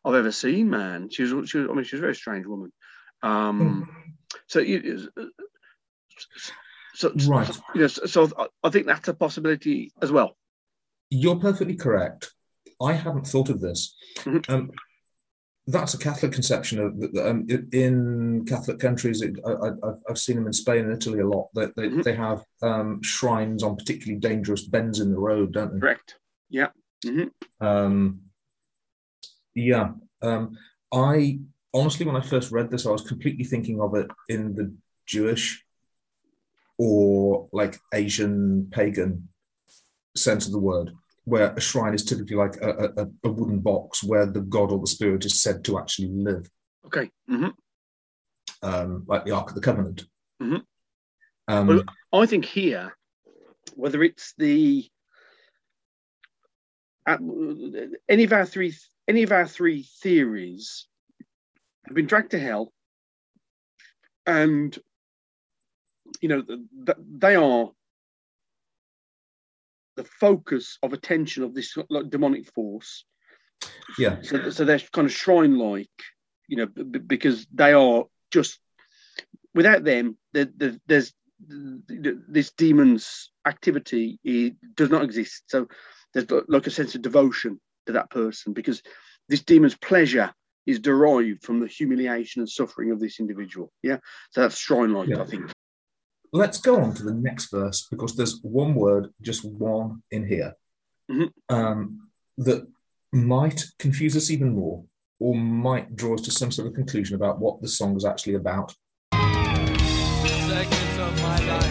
I've 0.05 0.15
ever 0.15 0.31
seen, 0.31 0.69
man. 0.69 1.09
She 1.09 1.23
was, 1.23 1.49
she 1.49 1.57
was 1.59 1.69
I 1.69 1.73
mean, 1.73 1.85
she 1.85 1.95
was 1.95 2.01
a 2.01 2.07
very 2.07 2.15
strange 2.15 2.45
woman. 2.45 2.71
Um, 3.23 3.89
so, 4.47 4.59
you, 4.59 5.09
so, 6.93 7.11
Right. 7.27 7.47
so, 7.47 7.61
you 7.75 7.81
know, 7.81 7.87
so, 7.87 8.05
so 8.05 8.49
I- 8.63 8.69
think 8.69 8.87
that's 8.87 9.07
a 9.07 9.13
possibility 9.13 9.91
as 10.01 10.11
well. 10.11 10.35
You're 11.09 11.35
perfectly 11.39 11.75
correct. 11.75 12.33
I 12.81 12.93
hadn't 12.93 13.27
thought 13.27 13.49
of 13.49 13.61
this. 13.61 13.95
Um, 14.49 14.71
that's 15.67 15.93
a 15.93 15.97
Catholic 15.97 16.31
conception 16.31 16.79
of 16.79 17.25
um, 17.25 17.47
in 17.71 18.45
Catholic 18.45 18.79
countries. 18.79 19.21
It, 19.21 19.35
I, 19.45 19.51
I, 19.51 19.91
I've 20.09 20.17
seen 20.17 20.35
them 20.35 20.47
in 20.47 20.53
Spain 20.53 20.85
and 20.85 20.93
Italy 20.93 21.19
a 21.19 21.27
lot. 21.27 21.49
That 21.53 21.75
they, 21.75 21.89
they, 21.89 22.15
have 22.15 22.43
um, 22.61 23.01
shrines 23.03 23.63
on 23.63 23.75
particularly 23.75 24.19
dangerous 24.19 24.67
bends 24.67 24.99
in 24.99 25.11
the 25.11 25.19
road, 25.19 25.53
don't 25.53 25.73
they? 25.73 25.79
Correct. 25.79 26.15
Yeah. 26.49 26.69
hmm 27.05 27.25
Um, 27.59 28.21
yeah. 29.53 29.91
Um, 30.21 30.57
I 30.91 31.39
honestly, 31.73 32.05
when 32.05 32.15
I 32.15 32.21
first 32.21 32.51
read 32.51 32.71
this, 32.71 32.85
I 32.85 32.91
was 32.91 33.07
completely 33.07 33.43
thinking 33.43 33.79
of 33.81 33.95
it 33.95 34.09
in 34.29 34.55
the 34.55 34.73
Jewish 35.05 35.63
or 36.77 37.47
like 37.51 37.79
Asian 37.93 38.67
pagan 38.71 39.29
sense 40.15 40.45
of 40.45 40.51
the 40.51 40.59
word, 40.59 40.91
where 41.25 41.53
a 41.53 41.61
shrine 41.61 41.93
is 41.93 42.03
typically 42.03 42.35
like 42.35 42.55
a, 42.61 42.91
a, 42.97 43.07
a 43.23 43.31
wooden 43.31 43.59
box 43.59 44.03
where 44.03 44.25
the 44.25 44.41
god 44.41 44.71
or 44.71 44.79
the 44.79 44.87
spirit 44.87 45.25
is 45.25 45.41
said 45.41 45.63
to 45.65 45.77
actually 45.79 46.09
live, 46.09 46.49
Okay. 46.85 47.09
hmm 47.27 47.47
um, 48.63 49.03
like 49.07 49.25
the 49.25 49.31
Ark 49.31 49.49
of 49.49 49.55
the 49.55 49.61
Covenant. 49.61 50.05
Mhm. 50.41 50.63
Um, 51.47 51.67
Well, 51.67 51.83
I 52.13 52.25
think 52.27 52.45
here, 52.45 52.95
whether 53.75 54.03
it's 54.03 54.33
the 54.37 54.87
uh, 57.07 57.17
any 58.07 58.23
of 58.23 58.33
our 58.33 58.45
three 58.45 58.75
any 59.07 59.23
of 59.23 59.31
our 59.31 59.47
three 59.47 59.83
theories 60.01 60.87
have 61.85 61.95
been 61.95 62.05
dragged 62.05 62.31
to 62.31 62.39
hell, 62.39 62.71
and 64.27 64.77
you 66.21 66.29
know 66.29 66.41
th- 66.43 66.59
th- 66.85 66.97
they 67.17 67.35
are 67.35 67.71
the 69.95 70.03
focus 70.03 70.77
of 70.83 70.93
attention 70.93 71.43
of 71.43 71.53
this 71.53 71.75
like, 71.89 72.09
demonic 72.09 72.47
force. 72.53 73.05
yeah, 73.97 74.21
So, 74.21 74.49
so 74.49 74.65
they're 74.65 74.79
kind 74.79 75.05
of 75.07 75.13
shrine 75.13 75.57
like, 75.57 75.89
you 76.47 76.57
know, 76.57 76.65
b- 76.65 76.99
because 76.99 77.45
they 77.53 77.73
are 77.73 78.05
just 78.31 78.59
without 79.53 79.83
them, 79.83 80.17
there, 80.33 80.47
there, 80.55 80.75
there's 80.87 81.13
this 81.39 82.51
demon's 82.51 83.31
activity 83.47 84.19
it 84.23 84.55
does 84.75 84.89
not 84.89 85.03
exist. 85.03 85.43
So 85.47 85.67
there's 86.13 86.27
like 86.47 86.67
a 86.67 86.71
sense 86.71 86.95
of 86.95 87.01
devotion 87.01 87.59
to 87.87 87.93
that 87.93 88.09
person 88.09 88.53
because 88.53 88.81
this 89.27 89.41
demon's 89.41 89.75
pleasure 89.75 90.31
is 90.65 90.79
derived 90.79 91.43
from 91.43 91.59
the 91.59 91.67
humiliation 91.67 92.41
and 92.41 92.49
suffering 92.49 92.91
of 92.91 92.99
this 92.99 93.19
individual. 93.19 93.71
Yeah, 93.81 93.97
so 94.29 94.41
that's 94.41 94.57
shrine 94.57 94.93
like, 94.93 95.09
Yeah. 95.09 95.21
I 95.21 95.25
think. 95.25 95.51
Let's 96.33 96.59
go 96.59 96.81
on 96.81 96.93
to 96.95 97.03
the 97.03 97.13
next 97.13 97.51
verse 97.51 97.87
because 97.89 98.15
there's 98.15 98.39
one 98.41 98.73
word, 98.73 99.09
just 99.21 99.43
one 99.43 100.01
in 100.11 100.25
here, 100.27 100.55
Mhm. 101.09 101.31
um, 101.49 102.09
that 102.37 102.65
might 103.11 103.65
confuse 103.79 104.15
us 104.15 104.29
even 104.31 104.55
more 104.55 104.83
or 105.19 105.35
might 105.35 105.95
draw 105.95 106.13
us 106.15 106.21
to 106.21 106.31
some 106.31 106.51
sort 106.51 106.67
of 106.67 106.73
conclusion 106.73 107.15
about 107.15 107.39
what 107.39 107.61
the 107.61 107.67
song 107.67 107.95
is 107.97 108.05
actually 108.05 108.35
about. 108.35 108.73
Segments 109.13 110.97
of 110.99 111.21
my 111.21 111.37
life, 111.47 111.70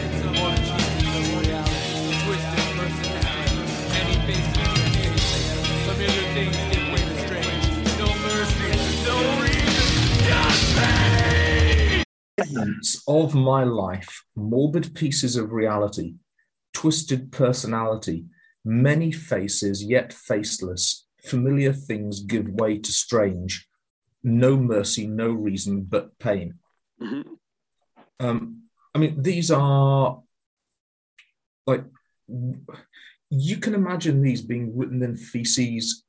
Elements 12.41 13.03
of 13.07 13.35
my 13.35 13.65
life, 13.65 14.25
morbid 14.35 14.95
pieces 14.95 15.37
of 15.37 15.53
reality, 15.53 16.15
twisted 16.73 17.33
personality, 17.33 18.27
many 18.65 19.13
faces 19.13 19.85
yet 19.85 20.13
faceless, 20.13 21.07
familiar 21.25 21.73
things 21.73 22.21
give 22.21 22.49
way 22.49 22.79
to 22.79 22.93
strange, 22.93 23.69
no 24.23 24.57
mercy, 24.57 25.07
no 25.07 25.31
reason 25.31 25.83
but 25.83 26.19
pain. 26.19 26.55
Mhm. 27.01 27.39
Um, 28.19 28.63
I 28.95 28.99
mean, 28.99 29.23
these 29.23 29.51
are 29.51 30.23
like 31.67 31.85
you 33.31 33.57
can 33.59 33.75
imagine 33.75 34.23
these 34.23 34.43
being 34.43 34.77
written 34.77 35.03
in 35.03 35.17
feces 35.17 36.05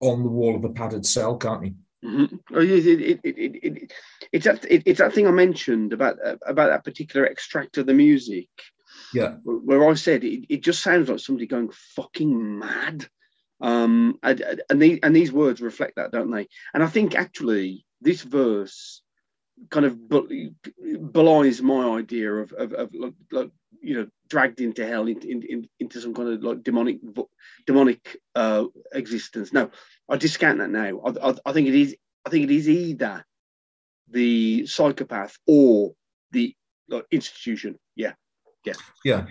on 0.00 0.22
the 0.22 0.28
wall 0.28 0.56
of 0.56 0.64
a 0.64 0.70
padded 0.70 1.06
cell, 1.06 1.36
can't 1.36 1.64
you? 1.64 1.74
Mhm. 2.04 2.40
Oh, 2.52 2.60
it, 2.60 2.86
it, 2.86 3.20
it, 3.24 3.38
it, 3.38 3.64
it, 3.64 3.92
it's 4.30 4.44
that 4.44 4.64
it, 4.70 4.82
it's 4.84 4.98
that 4.98 5.14
thing 5.14 5.26
I 5.26 5.30
mentioned 5.30 5.92
about 5.92 6.18
uh, 6.24 6.36
about 6.46 6.68
that 6.68 6.84
particular 6.84 7.24
extract 7.26 7.78
of 7.78 7.86
the 7.86 7.94
music 7.94 8.48
Yeah, 9.14 9.36
where 9.44 9.88
I 9.88 9.94
said 9.94 10.22
it, 10.22 10.62
just 10.62 10.82
sounds 10.82 11.08
like 11.08 11.20
somebody 11.20 11.46
going 11.46 11.70
fucking 11.96 12.58
mad. 12.58 13.06
Um, 13.60 14.18
and 14.22 14.40
and, 14.40 14.62
and, 14.68 14.82
these, 14.82 14.98
and 15.02 15.16
these 15.16 15.32
words 15.32 15.62
reflect 15.62 15.96
that, 15.96 16.12
don't 16.12 16.30
they? 16.30 16.48
And 16.74 16.82
I 16.82 16.88
think 16.88 17.14
actually 17.14 17.86
this 18.02 18.20
verse 18.22 19.02
kind 19.70 19.86
of 19.86 19.98
belies 20.08 21.62
my 21.62 21.96
idea 21.96 22.34
of, 22.34 22.52
of, 22.52 22.72
of 22.72 22.90
like, 22.94 23.14
like 23.30 23.50
you 23.84 23.94
know 23.94 24.06
dragged 24.28 24.60
into 24.60 24.86
hell 24.86 25.06
into, 25.06 25.28
in, 25.28 25.68
into 25.78 26.00
some 26.00 26.14
kind 26.14 26.28
of 26.30 26.42
like 26.42 26.62
demonic 26.62 26.98
demonic 27.66 28.16
uh, 28.34 28.64
existence. 28.92 29.52
No, 29.52 29.70
I 30.08 30.16
discount 30.16 30.58
that 30.58 30.70
now. 30.70 31.00
I, 31.00 31.30
I, 31.30 31.34
I 31.46 31.52
think 31.52 31.68
it 31.68 31.74
is 31.74 31.96
I 32.26 32.30
think 32.30 32.44
it 32.44 32.50
is 32.50 32.68
either 32.68 33.24
the 34.10 34.66
psychopath 34.66 35.36
or 35.46 35.94
the 36.32 36.54
like, 36.88 37.06
institution. 37.10 37.78
Yeah, 37.94 38.14
yeah. 38.64 38.74
yeah. 39.04 39.26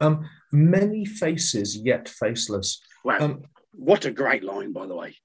Um, 0.00 0.28
many 0.52 1.04
faces 1.04 1.76
yet 1.76 2.08
faceless. 2.08 2.80
Wow, 3.04 3.18
Um, 3.20 3.42
what 3.72 4.04
a 4.04 4.10
great 4.10 4.44
line, 4.44 4.72
by 4.72 4.86
the 4.86 4.94
way. 4.94 5.16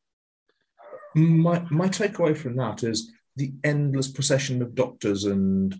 my 1.15 1.65
my 1.69 1.87
takeaway 1.87 2.35
from 2.35 2.55
that 2.57 2.83
is 2.83 3.11
the 3.35 3.53
endless 3.63 4.07
procession 4.07 4.61
of 4.61 4.75
doctors 4.75 5.25
and 5.25 5.75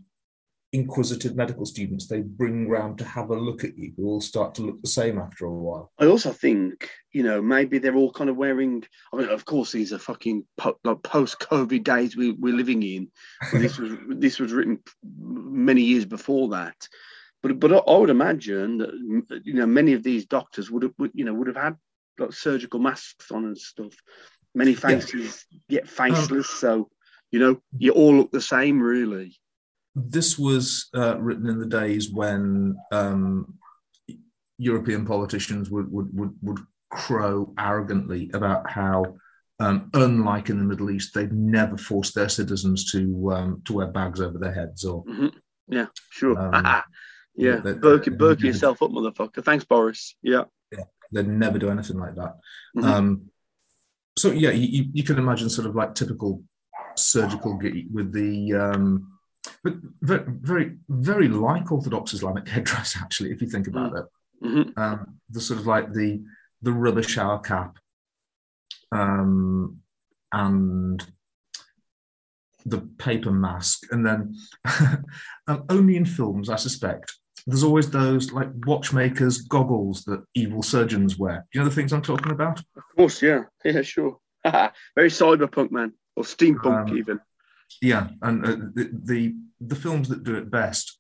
inquisitive 0.74 1.36
medical 1.36 1.68
students 1.68 2.08
they 2.08 2.22
bring 2.22 2.68
round 2.68 2.98
to 2.98 3.06
have 3.06 3.30
a 3.30 3.36
look 3.36 3.64
at 3.64 3.78
you 3.78 3.94
who 3.96 4.08
all 4.08 4.20
start 4.20 4.56
to 4.56 4.64
look 4.64 4.82
the 4.82 4.88
same 4.88 5.20
after 5.20 5.46
a 5.46 5.54
while. 5.54 5.92
I 6.00 6.08
also 6.08 6.32
think, 6.32 6.90
you 7.12 7.22
know, 7.22 7.44
maybe 7.44 7.78
they're 7.78 7.96
all 7.96 8.12
kind 8.12 8.30
of 8.30 8.36
wearing. 8.36 8.84
I 9.14 9.18
mean, 9.18 9.30
of 9.30 9.46
course, 9.46 9.72
these 9.72 9.94
are 9.94 10.00
fucking 10.00 10.46
po- 10.58 10.80
like 10.84 11.04
post-COVID 11.04 11.84
days 11.84 12.18
we, 12.18 12.32
we're 12.32 12.56
living 12.56 12.82
in. 12.82 13.12
This 13.54 13.78
was 13.78 13.92
this 14.10 14.40
was 14.40 14.52
written 14.52 14.80
many 15.04 15.84
years 15.84 16.06
before 16.06 16.50
that. 16.50 16.88
But 17.44 17.60
but 17.60 17.72
I- 17.72 17.98
would 17.98 18.10
imagine 18.10 18.80
that 18.80 19.42
you 19.44 19.54
know 19.54 19.68
many 19.68 19.94
of 19.94 20.02
these 20.02 20.26
doctors 20.26 20.72
would 20.72 20.84
have 20.84 20.94
would, 20.98 21.12
you 21.14 21.24
know 21.24 21.36
would 21.36 21.48
have 21.48 21.56
had 21.58 21.78
like 22.18 22.34
surgical 22.34 22.80
masks 22.80 23.32
on 23.32 23.46
and 23.46 23.58
stuff. 23.58 23.94
Many 24.56 24.74
faces 24.74 25.46
yet 25.68 25.88
faceless, 25.88 26.50
oh. 26.50 26.58
so 26.58 26.90
you 27.32 27.40
know 27.40 27.62
you 27.78 27.92
all 27.92 28.16
look 28.16 28.32
the 28.32 28.42
same, 28.42 28.82
really. 28.82 29.38
This 29.96 30.40
was 30.40 30.90
uh, 30.96 31.20
written 31.20 31.48
in 31.48 31.60
the 31.60 31.66
days 31.68 32.10
when 32.12 32.76
um, 32.92 33.58
European 34.58 35.06
politicians 35.06 35.70
would, 35.70 35.92
would, 35.92 36.10
would, 36.18 36.32
would 36.42 36.60
crow 36.90 37.54
arrogantly 37.60 38.32
about 38.34 38.70
how, 38.70 39.04
um, 39.60 39.90
unlike 39.94 40.50
in 40.50 40.58
the 40.58 40.64
Middle 40.64 40.90
East, 40.90 41.14
they'd 41.14 41.32
never 41.32 41.78
forced 41.78 42.16
their 42.16 42.30
citizens 42.30 42.92
to 42.92 43.32
um, 43.34 43.62
to 43.66 43.74
wear 43.74 43.88
bags 43.88 44.20
over 44.20 44.38
their 44.38 44.54
heads 44.54 44.84
or 44.84 45.04
Mhm. 45.06 45.34
Yeah, 45.68 45.86
sure. 46.10 46.38
Um, 46.40 46.54
yeah, 46.66 46.82
yeah, 47.36 47.56
they- 47.58 47.74
burk, 47.74 48.06
they- 48.06 48.12
they- 48.16 48.48
yourself 48.48 48.82
up, 48.82 48.92
motherfucker. 48.92 49.44
Thanks, 49.44 49.64
Boris. 49.66 50.16
Yeah. 50.22 50.44
they'd 51.12 51.28
never 51.28 51.60
do 51.60 51.70
anything 51.70 52.00
like 52.00 52.16
that. 52.16 52.36
Mhm. 52.76 52.84
Um, 52.84 53.30
so 54.18 54.32
yeah, 54.32 54.50
you, 54.50 54.68
you- 54.68 54.90
you 54.94 55.04
can 55.04 55.20
imagine 55.20 55.48
sort 55.50 55.68
of 55.68 55.76
like 55.76 55.94
typical 55.94 56.44
surgical 56.96 57.60
with 57.92 58.12
the, 58.12 58.54
um, 58.54 59.13
but 59.64 59.74
very, 60.02 60.24
very, 60.28 60.78
very 60.90 61.28
like 61.28 61.72
Orthodox 61.72 62.14
Islamic 62.14 62.48
headdress 62.48 62.96
actually, 63.02 63.32
if 63.32 63.42
you 63.42 63.48
think 63.50 63.68
about 63.68 63.96
it. 63.98 64.06
Mhm. 64.44 64.78
Um, 64.78 65.20
the 65.30 65.40
sort 65.42 65.60
of 65.60 65.68
like 65.68 65.94
the 65.94 66.22
the 66.62 66.72
rubber 66.72 67.04
shower 67.04 67.40
cap, 67.40 67.78
um, 68.92 69.80
and 70.32 71.06
the 72.66 72.80
paper 72.98 73.32
mask, 73.32 73.84
and 73.92 74.06
then 74.06 74.36
um, 75.48 75.64
only 75.70 75.96
in 75.98 76.06
films, 76.06 76.50
I 76.50 76.56
suspect. 76.56 77.14
There's 77.46 77.64
always 77.64 77.90
those 77.90 78.32
like 78.32 78.48
watchmakers 78.66 79.42
goggles 79.42 80.06
that 80.06 80.24
evil 80.34 80.64
surgeons 80.64 81.18
wear. 81.18 81.46
Do 81.52 81.60
you 81.60 81.64
know 81.64 81.70
the 81.70 81.76
things 81.76 81.92
I'm 81.92 82.02
talking 82.02 82.32
about? 82.32 82.60
Of 82.60 82.84
course, 82.96 83.22
yeah, 83.22 83.44
yeah, 83.66 83.82
sure. 83.82 84.18
Very 84.46 85.10
cyberpunk, 85.10 85.72
man, 85.72 85.94
or 86.16 86.24
steampunk, 86.24 86.90
Um, 86.92 86.98
even. 86.98 87.20
Yeah, 87.82 88.08
and 88.22 88.46
uh, 88.46 88.56
the, 88.74 88.90
the 89.04 89.36
the 89.62 89.76
films 89.76 90.10
that 90.10 90.24
do 90.24 90.36
it 90.36 90.50
best 90.52 90.98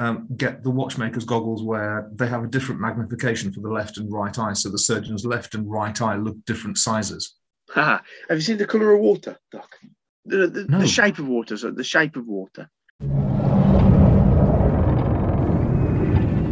um, 0.00 0.26
get 0.36 0.62
the 0.62 0.70
watchmakers 0.70 1.24
goggles 1.24 1.62
where 1.62 2.08
they 2.12 2.26
have 2.26 2.44
a 2.44 2.48
different 2.48 2.80
magnification 2.80 3.52
for 3.52 3.60
the 3.60 3.68
left 3.70 3.96
and 3.98 4.12
right 4.12 4.36
eye, 4.38 4.52
so 4.52 4.68
the 4.70 4.78
surgeon's 4.78 5.24
left 5.24 5.54
and 5.54 5.70
right 5.70 6.00
eye 6.00 6.16
look 6.16 6.36
different 6.46 6.78
sizes. 6.78 7.34
Have 7.74 8.02
you 8.30 8.40
seen 8.40 8.58
the 8.58 8.66
color 8.66 8.92
of 8.92 9.00
water, 9.00 9.36
Doc? 9.50 9.68
The, 10.26 10.46
the, 10.46 10.64
No. 10.68 10.78
the 10.80 10.86
shape 10.86 11.18
of 11.18 11.26
water, 11.28 11.56
so 11.56 11.70
the 11.70 11.84
shape 11.84 12.16
of 12.16 12.26
water. 12.26 12.70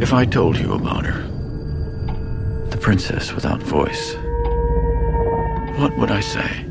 If 0.01 0.11
I 0.11 0.25
told 0.25 0.57
you 0.57 0.73
about 0.73 1.05
her, 1.05 1.21
the 2.69 2.77
princess 2.77 3.31
without 3.33 3.61
voice, 3.63 4.15
what 5.79 5.97
would 5.97 6.11
I 6.11 6.19
say? 6.19 6.65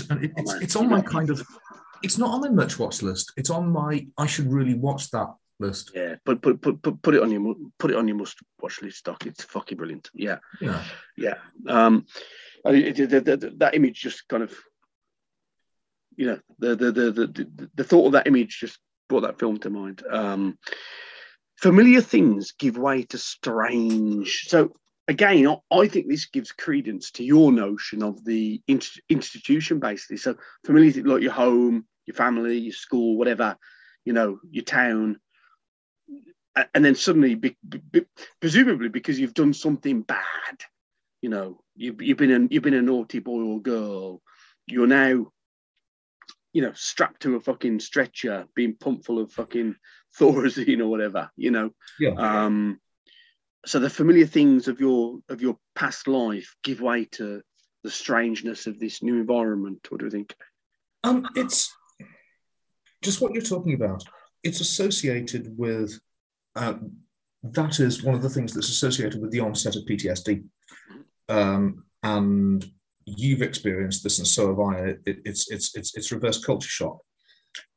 Haven't, 0.00 0.10
and 0.10 0.24
it, 0.24 0.32
it's 0.36 0.52
it's 0.54 0.76
on 0.76 0.88
my 0.88 1.00
kind 1.00 1.30
of. 1.30 1.46
It's 2.02 2.18
not 2.18 2.30
on 2.30 2.40
my 2.40 2.48
much 2.48 2.78
watch 2.78 3.00
list. 3.02 3.32
It's 3.36 3.50
on 3.50 3.70
my 3.70 4.06
I 4.18 4.26
should 4.26 4.50
really 4.50 4.74
watch 4.74 5.10
that 5.12 5.28
list. 5.60 5.92
Yeah, 5.94 6.16
but 6.24 6.42
put 6.42 6.60
put 6.60 6.82
put, 6.82 7.00
put 7.02 7.14
it 7.14 7.22
on 7.22 7.30
your 7.30 7.54
put 7.78 7.90
it 7.90 7.96
on 7.96 8.08
your 8.08 8.16
must 8.16 8.38
watch 8.60 8.82
list, 8.82 9.04
Doc. 9.04 9.24
It's 9.26 9.44
fucking 9.44 9.78
brilliant. 9.78 10.10
Yeah, 10.14 10.38
Yeah. 10.60 10.82
yeah. 11.16 11.34
Um, 11.68 12.06
I 12.66 12.72
mean, 12.72 12.84
it- 12.86 12.98
it- 13.00 13.58
that- 13.58 13.74
image 13.74 14.00
just 14.00 14.26
kind 14.28 14.42
of 14.42 14.52
you 16.16 16.26
know, 16.26 16.38
the 16.58 16.76
the 16.76 16.92
the 16.92 17.10
the, 17.12 17.26
the, 17.26 17.70
the 17.74 17.84
thought 17.84 18.06
of 18.06 18.12
that 18.12 18.26
image 18.26 18.58
just 18.60 18.78
brought 19.08 19.22
that 19.22 19.38
film 19.38 19.58
to 19.58 19.70
mind. 19.70 20.02
Um, 20.10 20.58
familiar 21.56 22.00
things 22.00 22.52
give 22.52 22.76
way 22.76 23.04
to 23.04 23.18
strange. 23.18 24.44
So 24.48 24.72
again, 25.08 25.56
I- 25.70 25.88
think 25.88 26.08
this 26.08 26.26
gives 26.26 26.52
credence 26.52 27.10
to 27.12 27.24
your 27.24 27.52
notion 27.52 28.02
of 28.02 28.24
the 28.24 28.62
inst- 28.68 29.00
institution, 29.08 29.78
basically. 29.78 30.16
So 30.16 30.36
familiar, 30.64 30.92
things 30.92 31.06
like 31.06 31.22
your 31.22 31.32
home, 31.32 31.86
your 32.06 32.14
family, 32.14 32.58
your 32.58 32.72
school, 32.72 33.16
whatever, 33.16 33.56
you 34.04 34.12
know, 34.12 34.40
your 34.50 34.64
town, 34.64 35.18
and 36.74 36.84
then 36.84 36.94
suddenly, 36.94 37.34
be, 37.34 37.56
be, 37.66 38.04
presumably 38.40 38.88
because 38.88 39.18
you've 39.18 39.34
done 39.34 39.54
something 39.54 40.02
bad, 40.02 40.58
you 41.20 41.30
know, 41.30 41.62
you've, 41.74 42.00
you've 42.02 42.18
been 42.18 42.32
a, 42.32 42.48
you've 42.50 42.62
been 42.62 42.74
a 42.74 42.82
naughty 42.82 43.20
boy 43.20 43.40
or 43.40 43.60
girl, 43.60 44.20
you're 44.66 44.86
now, 44.86 45.32
you 46.52 46.62
know, 46.62 46.72
strapped 46.74 47.22
to 47.22 47.36
a 47.36 47.40
fucking 47.40 47.80
stretcher, 47.80 48.46
being 48.54 48.74
pumped 48.74 49.06
full 49.06 49.18
of 49.18 49.32
fucking 49.32 49.74
Thorazine 50.18 50.80
or 50.80 50.88
whatever, 50.88 51.30
you 51.36 51.50
know. 51.50 51.70
Yeah. 51.98 52.10
Um, 52.10 52.78
so 53.64 53.78
the 53.78 53.90
familiar 53.90 54.26
things 54.26 54.68
of 54.68 54.80
your 54.80 55.18
of 55.28 55.40
your 55.40 55.56
past 55.74 56.08
life 56.08 56.54
give 56.62 56.80
way 56.80 57.04
to 57.04 57.42
the 57.84 57.90
strangeness 57.90 58.66
of 58.66 58.78
this 58.78 59.02
new 59.02 59.16
environment. 59.16 59.86
What 59.88 60.00
do 60.00 60.06
you 60.06 60.10
think? 60.10 60.34
Um, 61.04 61.26
it's 61.34 61.74
just 63.02 63.20
what 63.20 63.32
you're 63.32 63.42
talking 63.42 63.74
about. 63.74 64.04
It's 64.42 64.60
associated 64.60 65.56
with 65.56 65.98
um, 66.56 66.92
that 67.42 67.80
is 67.80 68.02
one 68.02 68.14
of 68.14 68.22
the 68.22 68.30
things 68.30 68.52
that's 68.52 68.68
associated 68.68 69.20
with 69.20 69.30
the 69.30 69.40
onset 69.40 69.76
of 69.76 69.84
PTSD, 69.84 70.44
um, 71.28 71.84
and 72.02 72.64
you've 73.04 73.42
experienced 73.42 74.02
this, 74.02 74.18
and 74.18 74.26
so 74.26 74.48
have 74.48 74.60
I. 74.60 74.78
It, 75.06 75.20
it's 75.24 75.50
it's 75.50 75.74
it's 75.76 75.96
it's 75.96 76.12
reverse 76.12 76.44
culture 76.44 76.68
shock, 76.68 76.98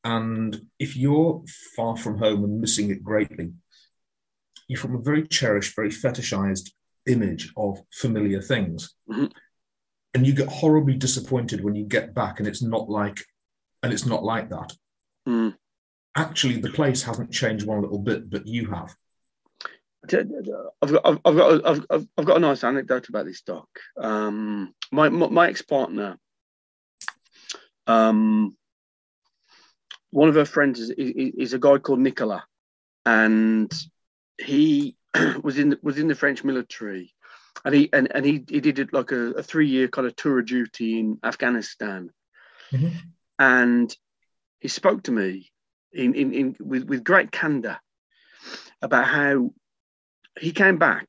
and 0.04 0.60
if 0.80 0.96
you're 0.96 1.44
far 1.76 1.96
from 1.98 2.18
home 2.18 2.44
and 2.44 2.62
missing 2.62 2.92
it 2.92 3.04
greatly, 3.04 3.54
you 4.68 4.78
form 4.78 4.96
a 4.96 5.02
very 5.02 5.28
cherished, 5.28 5.76
very 5.76 5.90
fetishized 5.90 6.72
image 7.08 7.52
of 7.56 7.80
familiar 7.94 8.42
things, 8.42 8.96
and 10.14 10.26
you 10.26 10.34
get 10.34 10.48
horribly 10.48 10.96
disappointed 10.96 11.64
when 11.64 11.76
you 11.76 11.86
get 11.86 12.14
back 12.16 12.40
and 12.40 12.48
it's 12.48 12.62
not 12.64 12.90
like 12.90 13.20
and 13.84 13.94
it's 13.94 14.06
not 14.06 14.24
like 14.24 14.50
that. 14.50 14.74
Mm. 15.28 15.56
Actually, 16.16 16.58
the 16.60 16.70
place 16.72 17.04
hasn't 17.04 17.32
changed 17.32 17.68
one 17.68 17.82
little 17.82 18.00
bit, 18.00 18.30
but 18.30 18.48
you 18.48 18.68
have. 18.72 18.96
I've 20.82 20.92
got, 20.92 21.02
I've, 21.06 21.20
I've 21.26 21.36
got, 21.36 21.66
I've, 21.68 21.86
I've- 21.90 22.08
I've 22.18 22.26
got 22.26 22.38
a 22.38 22.40
nice 22.40 22.64
anecdote 22.64 23.10
about 23.10 23.26
this 23.26 23.42
doc. 23.42 23.68
Um, 23.98 24.74
my, 24.92 25.10
my, 25.10 25.28
my 25.28 25.48
ex-partner, 25.50 26.18
um, 27.88 28.56
one 30.12 30.30
of 30.30 30.36
her 30.36 30.46
friends 30.46 30.80
is, 30.80 30.92
is, 30.92 31.34
is 31.38 31.54
a 31.54 31.60
guy 31.60 31.78
called 31.80 32.00
Nicola, 32.00 32.46
and 33.06 33.72
he 34.38 34.96
was 35.44 35.58
in 35.58 35.70
the, 35.70 35.80
was 35.82 35.98
in 35.98 36.08
the 36.08 36.16
French 36.16 36.44
military, 36.44 37.14
and 37.64 37.76
he 37.76 37.90
and, 37.94 38.12
and 38.14 38.26
he, 38.26 38.44
he 38.48 38.60
did 38.60 38.80
it 38.80 38.94
like 38.94 39.12
a, 39.12 39.32
a 39.32 39.44
three 39.44 39.68
year 39.68 39.88
kind 39.88 40.08
of 40.08 40.16
tour 40.16 40.40
of 40.40 40.46
duty 40.46 41.00
in 41.00 41.20
Afghanistan, 41.24 42.10
and 43.40 43.96
he 44.60 44.68
spoke 44.68 45.04
to 45.04 45.12
me 45.12 45.52
in, 45.94 46.14
in, 46.16 46.34
in 46.34 46.56
with, 46.60 46.84
with 46.84 47.04
great 47.04 47.32
candor 47.32 47.80
about 48.82 49.08
how 49.08 49.52
he 50.40 50.52
came 50.52 50.78
back 50.78 51.08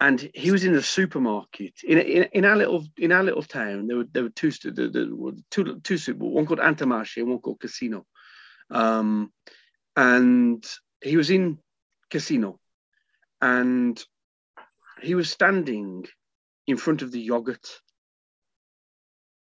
and 0.00 0.28
he 0.34 0.50
was 0.50 0.64
in 0.64 0.72
the 0.72 0.82
supermarket 0.82 1.74
in, 1.84 1.98
in, 1.98 2.24
in 2.32 2.44
our 2.44 2.56
little 2.56 2.84
in 2.98 3.12
our 3.12 3.22
little 3.22 3.42
town. 3.42 3.86
There 3.86 3.98
were 3.98 4.06
there 4.12 4.24
were 4.24 4.28
two 4.30 4.50
there, 4.64 4.90
there 4.90 5.14
were 5.14 5.32
two 5.50 5.80
two 5.80 5.98
super 5.98 6.24
one 6.24 6.46
called 6.46 6.58
Intermarché 6.58 7.18
and 7.18 7.30
one 7.30 7.38
called 7.38 7.60
Casino, 7.60 8.04
um, 8.70 9.32
and 9.96 10.64
he 11.02 11.16
was 11.16 11.30
in 11.30 11.58
Casino, 12.10 12.58
and 13.40 14.02
he 15.02 15.14
was 15.14 15.30
standing 15.30 16.06
in 16.66 16.76
front 16.76 17.02
of 17.02 17.12
the 17.12 17.20
yogurt, 17.20 17.80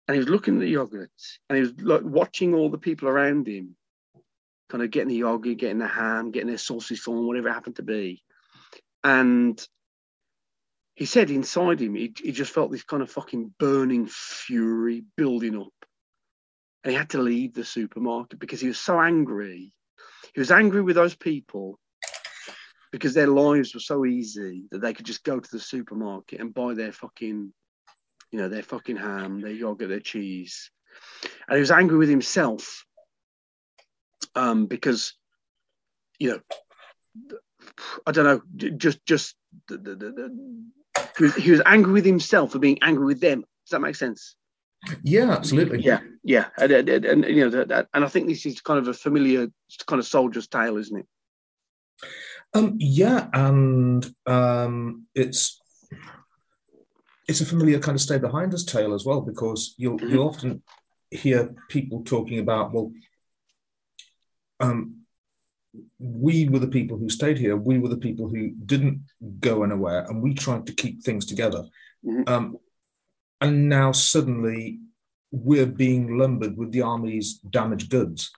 and 0.06 0.14
he 0.14 0.18
was 0.18 0.28
looking 0.28 0.54
at 0.54 0.60
the 0.60 0.68
yogurt, 0.68 1.10
and 1.48 1.56
he 1.56 1.62
was 1.62 1.72
like 1.80 2.02
watching 2.04 2.54
all 2.54 2.70
the 2.70 2.78
people 2.78 3.08
around 3.08 3.46
him, 3.46 3.76
kind 4.70 4.82
of 4.82 4.90
getting 4.90 5.08
the 5.08 5.16
yogurt, 5.16 5.58
getting 5.58 5.78
the 5.78 5.86
ham, 5.86 6.30
getting 6.30 6.48
their 6.48 6.58
sausage 6.58 7.00
form, 7.00 7.26
whatever 7.26 7.48
it 7.48 7.52
happened 7.52 7.76
to 7.76 7.82
be, 7.82 8.22
and 9.04 9.64
he 10.94 11.06
said 11.06 11.30
inside 11.30 11.80
him, 11.80 11.94
he, 11.94 12.12
he 12.22 12.32
just 12.32 12.52
felt 12.52 12.70
this 12.70 12.84
kind 12.84 13.02
of 13.02 13.10
fucking 13.10 13.54
burning 13.58 14.06
fury 14.06 15.04
building 15.16 15.58
up. 15.58 15.72
And 16.84 16.92
he 16.92 16.98
had 16.98 17.10
to 17.10 17.22
leave 17.22 17.54
the 17.54 17.64
supermarket 17.64 18.38
because 18.38 18.60
he 18.60 18.68
was 18.68 18.78
so 18.78 19.00
angry. 19.00 19.72
He 20.34 20.40
was 20.40 20.50
angry 20.50 20.82
with 20.82 20.96
those 20.96 21.14
people 21.14 21.78
because 22.92 23.14
their 23.14 23.26
lives 23.26 23.74
were 23.74 23.80
so 23.80 24.04
easy 24.04 24.64
that 24.70 24.80
they 24.80 24.92
could 24.92 25.06
just 25.06 25.24
go 25.24 25.40
to 25.40 25.50
the 25.50 25.58
supermarket 25.58 26.40
and 26.40 26.54
buy 26.54 26.74
their 26.74 26.92
fucking, 26.92 27.52
you 28.30 28.38
know, 28.38 28.48
their 28.48 28.62
fucking 28.62 28.96
ham, 28.96 29.40
their 29.40 29.50
yogurt, 29.50 29.88
their 29.88 29.98
cheese. 29.98 30.70
And 31.48 31.56
he 31.56 31.60
was 31.60 31.70
angry 31.70 31.96
with 31.96 32.10
himself 32.10 32.84
um, 34.34 34.66
because, 34.66 35.14
you 36.18 36.30
know, 36.30 36.40
I 38.06 38.12
don't 38.12 38.24
know, 38.24 38.70
just 38.76 39.04
just 39.06 39.34
the, 39.68 39.78
the, 39.78 39.94
the, 39.94 40.10
the, 41.18 41.40
he, 41.40 41.50
was, 41.50 41.62
angry 41.64 41.92
with 41.92 42.04
himself 42.04 42.52
for 42.52 42.58
being 42.58 42.78
angry 42.82 43.06
with 43.06 43.20
them. 43.20 43.40
Does 43.40 43.70
that 43.70 43.80
make 43.80 43.96
sense? 43.96 44.36
Yeah, 45.02 45.30
absolutely. 45.30 45.80
Yeah, 45.80 46.00
yeah, 46.24 46.46
and, 46.58 46.72
and, 46.72 46.88
and, 46.88 47.04
and, 47.04 47.24
you 47.24 47.44
know, 47.44 47.50
that, 47.50 47.68
that, 47.68 47.88
and 47.94 48.04
I 48.04 48.08
think 48.08 48.28
this 48.28 48.44
is 48.44 48.60
kind 48.60 48.78
of 48.78 48.88
a 48.88 48.94
familiar 48.94 49.48
kind 49.86 50.00
of 50.00 50.06
soldier's 50.06 50.48
tale, 50.48 50.76
isn't 50.76 50.98
it? 50.98 51.06
Um, 52.54 52.76
yeah, 52.78 53.28
and 53.32 54.06
um, 54.26 55.06
it's 55.14 55.60
it's 57.28 57.40
a 57.40 57.46
familiar 57.46 57.78
kind 57.78 57.94
of 57.94 58.02
stay 58.02 58.18
behind 58.18 58.52
us 58.52 58.64
tale 58.64 58.94
as 58.94 59.04
well 59.04 59.20
because 59.20 59.74
you'll 59.78 60.00
you'll 60.02 60.28
often 60.28 60.62
hear 61.10 61.54
people 61.68 62.02
talking 62.04 62.38
about 62.38 62.72
well, 62.72 62.92
um, 64.60 65.02
we 65.98 66.48
were 66.48 66.58
the 66.58 66.66
people 66.66 66.98
who 66.98 67.08
stayed 67.08 67.38
here, 67.38 67.56
we 67.56 67.78
were 67.78 67.88
the 67.88 67.96
people 67.96 68.28
who 68.28 68.50
didn't 68.66 69.02
go 69.40 69.62
anywhere, 69.62 70.04
and 70.08 70.22
we 70.22 70.34
tried 70.34 70.66
to 70.66 70.74
keep 70.74 71.02
things 71.02 71.24
together. 71.24 71.64
Um, 72.26 72.56
and 73.40 73.68
now 73.68 73.92
suddenly 73.92 74.80
we're 75.30 75.66
being 75.66 76.18
lumbered 76.18 76.56
with 76.56 76.72
the 76.72 76.82
army's 76.82 77.34
damaged 77.34 77.90
goods. 77.90 78.30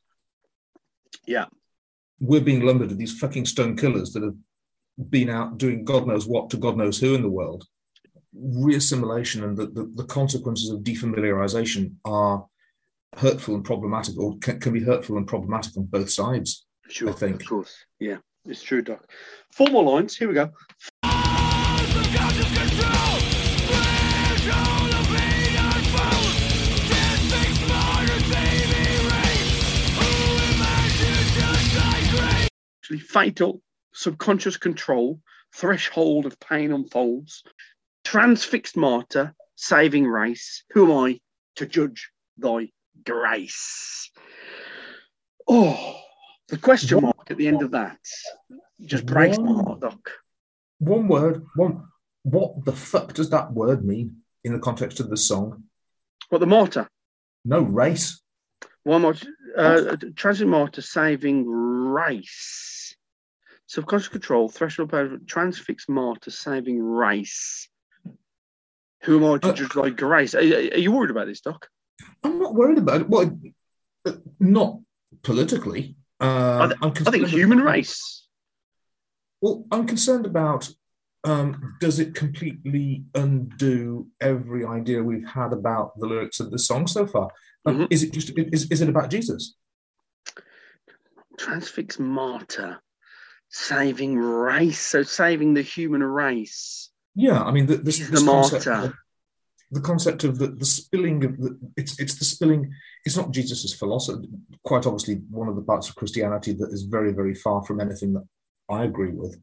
Yeah. 1.27 1.47
We're 2.21 2.41
being 2.41 2.65
lumbered 2.65 2.89
with 2.89 2.99
these 2.99 3.19
fucking 3.19 3.47
stone 3.47 3.77
killers 3.77 4.13
that 4.13 4.23
have 4.23 4.37
been 5.11 5.29
out 5.29 5.59
doing 5.59 5.85
God 5.85 6.07
knows 6.07 6.27
what 6.27 6.51
to 6.51 6.57
God 6.57 6.77
knows 6.77 6.99
who 6.99 7.15
in 7.15 7.23
the 7.23 7.29
world. 7.29 7.67
Reassimilation 8.37 9.45
and 9.45 9.57
the, 9.57 9.67
the, 9.67 9.93
the 9.95 10.05
consequences 10.05 10.71
of 10.71 10.81
defamiliarization 10.81 11.95
are 12.05 12.47
hurtful 13.17 13.55
and 13.55 13.65
problematic, 13.65 14.19
or 14.19 14.37
can, 14.39 14.61
can 14.61 14.73
be 14.73 14.83
hurtful 14.83 15.17
and 15.17 15.27
problematic 15.27 15.77
on 15.77 15.85
both 15.85 16.11
sides. 16.11 16.67
Sure, 16.89 17.11
I 17.11 17.13
think. 17.13 17.43
of 17.43 17.49
course. 17.49 17.75
Yeah, 17.99 18.19
it's 18.45 18.63
true, 18.63 18.83
Doc. 18.83 19.09
Four 19.53 19.69
more 19.69 19.85
lines. 19.85 20.17
Here 20.17 20.29
we 20.29 20.35
go. 20.35 20.51
Actually, 32.85 32.99
fatal, 32.99 33.63
subconscious 33.95 34.59
control, 34.59 35.19
threshold 35.55 36.27
of 36.27 36.39
pain 36.39 36.71
unfolds, 36.71 37.43
transfixed 38.05 38.77
martyr, 38.77 39.35
saving 39.55 40.07
race. 40.07 40.65
Who 40.73 40.85
am 40.85 40.99
I 41.07 41.21
to 41.57 41.65
judge 41.65 42.11
thy 42.37 42.69
grace? 43.03 44.11
Oh, 45.49 45.99
the 46.49 46.59
question 46.59 47.01
mark 47.01 47.31
at 47.31 47.39
the 47.39 47.49
end 47.49 47.63
of 47.63 47.71
that 47.71 47.97
just 48.83 49.07
breaks 49.07 49.39
my 49.39 49.63
heart, 49.63 49.81
Doc. 49.81 50.11
One 50.79 51.09
word, 51.09 51.43
one. 51.57 51.87
What 52.25 52.67
the 52.67 52.73
fuck 52.73 53.15
does 53.15 53.31
that 53.31 53.51
word 53.55 53.83
mean 53.83 54.19
in 54.45 54.53
the 54.53 54.59
context 54.59 55.01
of 55.01 55.09
the 55.09 55.17
song? 55.17 55.63
What 56.29 56.41
the 56.41 56.47
martyr? 56.47 56.87
No 57.47 57.61
race. 57.61 58.21
One 58.85 59.03
more. 59.03 59.15
Uh, 59.57 59.97
transient 60.15 60.51
martyr 60.51 60.83
saving 60.83 61.49
race. 61.49 62.95
Subconscious 63.67 64.09
control, 64.09 64.49
threshold 64.49 64.91
power, 64.91 65.19
transfixed 65.27 65.89
martyr 65.89 66.31
saving 66.31 66.83
race. 66.83 67.69
Who 69.03 69.25
am 69.25 69.33
I 69.33 69.39
to 69.39 69.53
judge 69.53 69.73
thy 69.73 69.91
grace? 69.91 70.35
Are, 70.35 70.39
are 70.39 70.43
you 70.79 70.93
worried 70.93 71.11
about 71.11 71.27
this, 71.27 71.41
Doc? 71.41 71.69
I'm 72.23 72.39
not 72.39 72.55
worried 72.55 72.79
about 72.79 73.03
it. 73.03 73.09
Well, 73.09 73.39
uh, 74.07 74.13
not 74.41 74.81
politically. 75.23 75.97
Um, 76.21 76.29
I, 76.31 76.67
th- 76.67 76.79
I'm 76.83 76.91
I 77.07 77.11
think 77.11 77.29
human 77.29 77.61
race. 77.61 78.27
Well, 79.41 79.65
I'm 79.71 79.87
concerned 79.87 80.27
about 80.27 80.71
um, 81.25 81.77
does 81.81 81.99
it 81.99 82.15
completely 82.15 83.05
undo 83.15 84.09
every 84.21 84.65
idea 84.65 85.03
we've 85.03 85.27
had 85.27 85.53
about 85.53 85.99
the 85.99 86.07
lyrics 86.07 86.39
of 86.41 86.51
the 86.51 86.59
song 86.59 86.87
so 86.87 87.07
far? 87.07 87.31
Um, 87.67 87.87
Is 87.91 88.03
it 88.03 88.13
just 88.13 88.31
is, 88.37 88.71
is 88.71 88.83
it 88.83 88.91
about 88.91 89.11
Jesus? 89.11 89.55
Transfix 91.39 91.99
martyr, 91.99 92.79
saving 93.49 94.19
race, 94.19 94.81
so 94.81 95.03
saving 95.03 95.55
the 95.55 95.63
human 95.63 96.03
race. 96.03 96.91
Yeah, 97.15 97.43
I 97.43 97.53
mean, 97.53 97.67
the, 97.67 97.77
this, 97.77 97.99
this 97.99 98.21
the 98.21 98.27
concept, 98.27 98.67
martyr. 98.67 98.99
the 99.71 99.81
concept 99.81 100.25
of 100.25 100.39
the, 100.39 100.49
the 100.49 100.67
spilling 100.67 101.25
of 101.25 101.39
the 101.39 101.59
it's 101.79 101.99
it's 101.99 102.19
the 102.19 102.25
spilling. 102.27 102.71
It's 103.07 103.17
not 103.17 103.31
Jesus's 103.31 103.73
philosophy. 103.75 104.29
Quite 104.63 104.85
obviously, 104.85 105.23
one 105.31 105.49
of 105.49 105.57
the 105.57 105.63
parts 105.63 105.89
of 105.89 105.95
Christianity 105.95 106.53
that 106.53 106.71
is 106.71 106.83
very 106.83 107.13
very 107.13 107.35
far 107.35 107.65
from 107.65 107.81
anything 107.81 108.13
that 108.13 108.27
I 108.69 108.85
agree 108.85 109.13
with. 109.13 109.41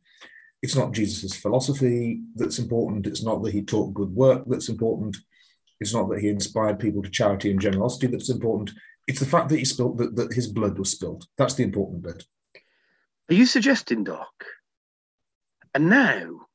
It's 0.61 0.75
not 0.75 0.91
Jesus's 0.91 1.35
philosophy 1.35 2.21
that's 2.35 2.59
important. 2.59 3.07
It's 3.07 3.23
not 3.23 3.41
that 3.43 3.53
he 3.53 3.63
taught 3.63 3.93
good 3.93 4.13
work 4.13 4.43
that's 4.45 4.69
important. 4.69 5.17
It's 5.79 5.93
not 5.93 6.09
that 6.09 6.19
he 6.19 6.29
inspired 6.29 6.79
people 6.79 7.01
to 7.01 7.09
charity 7.09 7.49
and 7.49 7.59
generosity 7.59 8.07
that's 8.07 8.29
important. 8.29 8.71
It's 9.07 9.19
the 9.19 9.25
fact 9.25 9.49
that 9.49 9.57
he 9.57 9.65
spilled 9.65 9.97
that, 9.97 10.15
that 10.15 10.33
his 10.33 10.47
blood 10.47 10.77
was 10.77 10.91
spilled. 10.91 11.25
That's 11.37 11.55
the 11.55 11.63
important 11.63 12.03
bit. 12.03 12.23
Are 13.29 13.33
you 13.33 13.47
suggesting, 13.47 14.03
Doc? 14.03 14.29
And 15.73 15.89
now, 15.89 16.47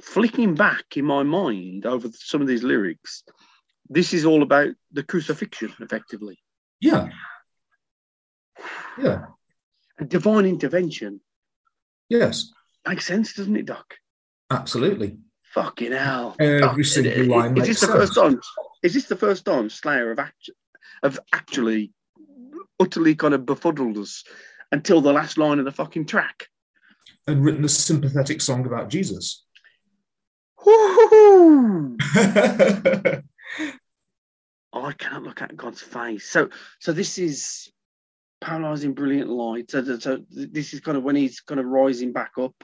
flicking 0.00 0.54
back 0.54 0.96
in 0.96 1.04
my 1.04 1.24
mind 1.24 1.86
over 1.86 2.08
some 2.12 2.40
of 2.40 2.46
these 2.46 2.62
lyrics, 2.62 3.24
this 3.88 4.14
is 4.14 4.24
all 4.24 4.42
about 4.42 4.74
the 4.92 5.02
crucifixion, 5.02 5.72
effectively. 5.80 6.38
Yeah. 6.80 7.08
Yeah. 8.98 9.26
And 9.98 10.08
divine 10.08 10.46
intervention. 10.46 11.20
Yes. 12.08 12.52
Makes 12.86 13.06
sense, 13.06 13.34
doesn't 13.34 13.56
it, 13.56 13.66
Doc? 13.66 13.94
Absolutely. 14.50 15.18
Fucking 15.54 15.92
hell. 15.92 16.34
Every 16.40 16.84
single 16.84 17.26
line 17.26 17.52
Is 17.52 17.54
makes 17.54 17.68
this 17.68 17.80
the 17.80 17.86
sense. 17.86 17.98
first 17.98 18.14
time? 18.14 18.40
Is 18.82 18.94
this 18.94 19.04
the 19.06 19.16
first 19.16 19.44
time 19.44 19.68
Slayer 19.70 20.08
have, 20.08 20.18
actu- 20.18 20.52
have 21.02 21.18
actually 21.32 21.92
utterly 22.80 23.14
kind 23.14 23.34
of 23.34 23.46
befuddled 23.46 23.96
us 23.98 24.24
until 24.72 25.00
the 25.00 25.12
last 25.12 25.38
line 25.38 25.58
of 25.58 25.64
the 25.64 25.70
fucking 25.72 26.06
track? 26.06 26.48
And 27.26 27.44
written 27.44 27.64
a 27.64 27.68
sympathetic 27.68 28.40
song 28.40 28.66
about 28.66 28.88
Jesus. 28.90 29.44
Woo-hoo-hoo. 30.64 31.96
Oh, 34.74 34.86
I 34.86 34.92
cannot 34.94 35.22
look 35.24 35.42
at 35.42 35.54
God's 35.54 35.82
face. 35.82 36.30
So, 36.30 36.48
so 36.78 36.92
this 36.94 37.18
is 37.18 37.70
paralyzing 38.42 38.92
brilliant 38.92 39.30
light. 39.30 39.70
So, 39.70 39.98
so- 39.98 40.24
this 40.28 40.74
is 40.74 40.80
kind 40.80 40.98
of 40.98 41.04
when 41.04 41.16
he's 41.16 41.40
kind 41.40 41.60
of 41.60 41.66
rising 41.66 42.12
back 42.12 42.32
up. 42.38 42.54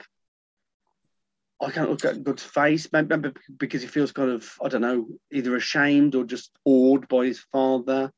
I 1.61 1.71
can't 1.71 1.89
look 1.89 2.05
at 2.05 2.23
God's 2.23 2.43
face, 2.43 2.87
maybe 2.93 3.31
because 3.57 3.81
he 3.81 3.87
feels 3.87 4.13
kind 4.13 4.31
of, 4.31 4.49
I 4.63 4.69
don't 4.69 4.81
know, 4.81 5.07
either 5.31 5.55
ashamed 5.55 6.15
or 6.15 6.23
just 6.23 6.51
awed 6.63 7.07
by 7.09 7.25
his 7.25 7.39
father. 7.51 8.11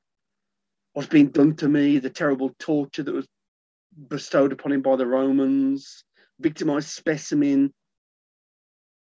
What's 0.94 1.10
being 1.10 1.30
done 1.30 1.56
to 1.56 1.68
me, 1.68 1.98
the 1.98 2.12
terrible 2.12 2.54
torture 2.60 3.02
that 3.02 3.14
was 3.14 3.28
bestowed 4.08 4.52
upon 4.52 4.74
him 4.74 4.82
by 4.82 4.96
the 4.96 5.08
Romans, 5.08 6.04
victimized 6.40 6.90
specimen, 6.90 7.74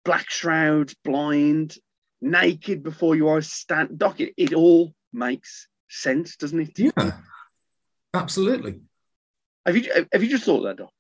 black 0.05 0.29
shroud, 0.29 0.93
blind, 1.05 1.77
naked 2.21 2.83
before 2.83 3.15
you 3.15 3.29
I 3.29 3.41
stand. 3.41 3.97
Doc, 3.97 4.21
it, 4.21 4.35
it 4.37 4.55
all 4.55 4.93
makes 5.13 5.69
sense, 5.89 6.37
doesn't 6.37 6.61
it? 6.61 6.79
Yeah, 6.79 7.13
absolutely. 8.17 8.81
Have 9.65 9.77
you 9.77 10.07
have 10.13 10.23
you 10.23 10.29
just 10.29 10.45
thought 10.45 10.63
that, 10.63 10.77
Doc? 10.77 10.91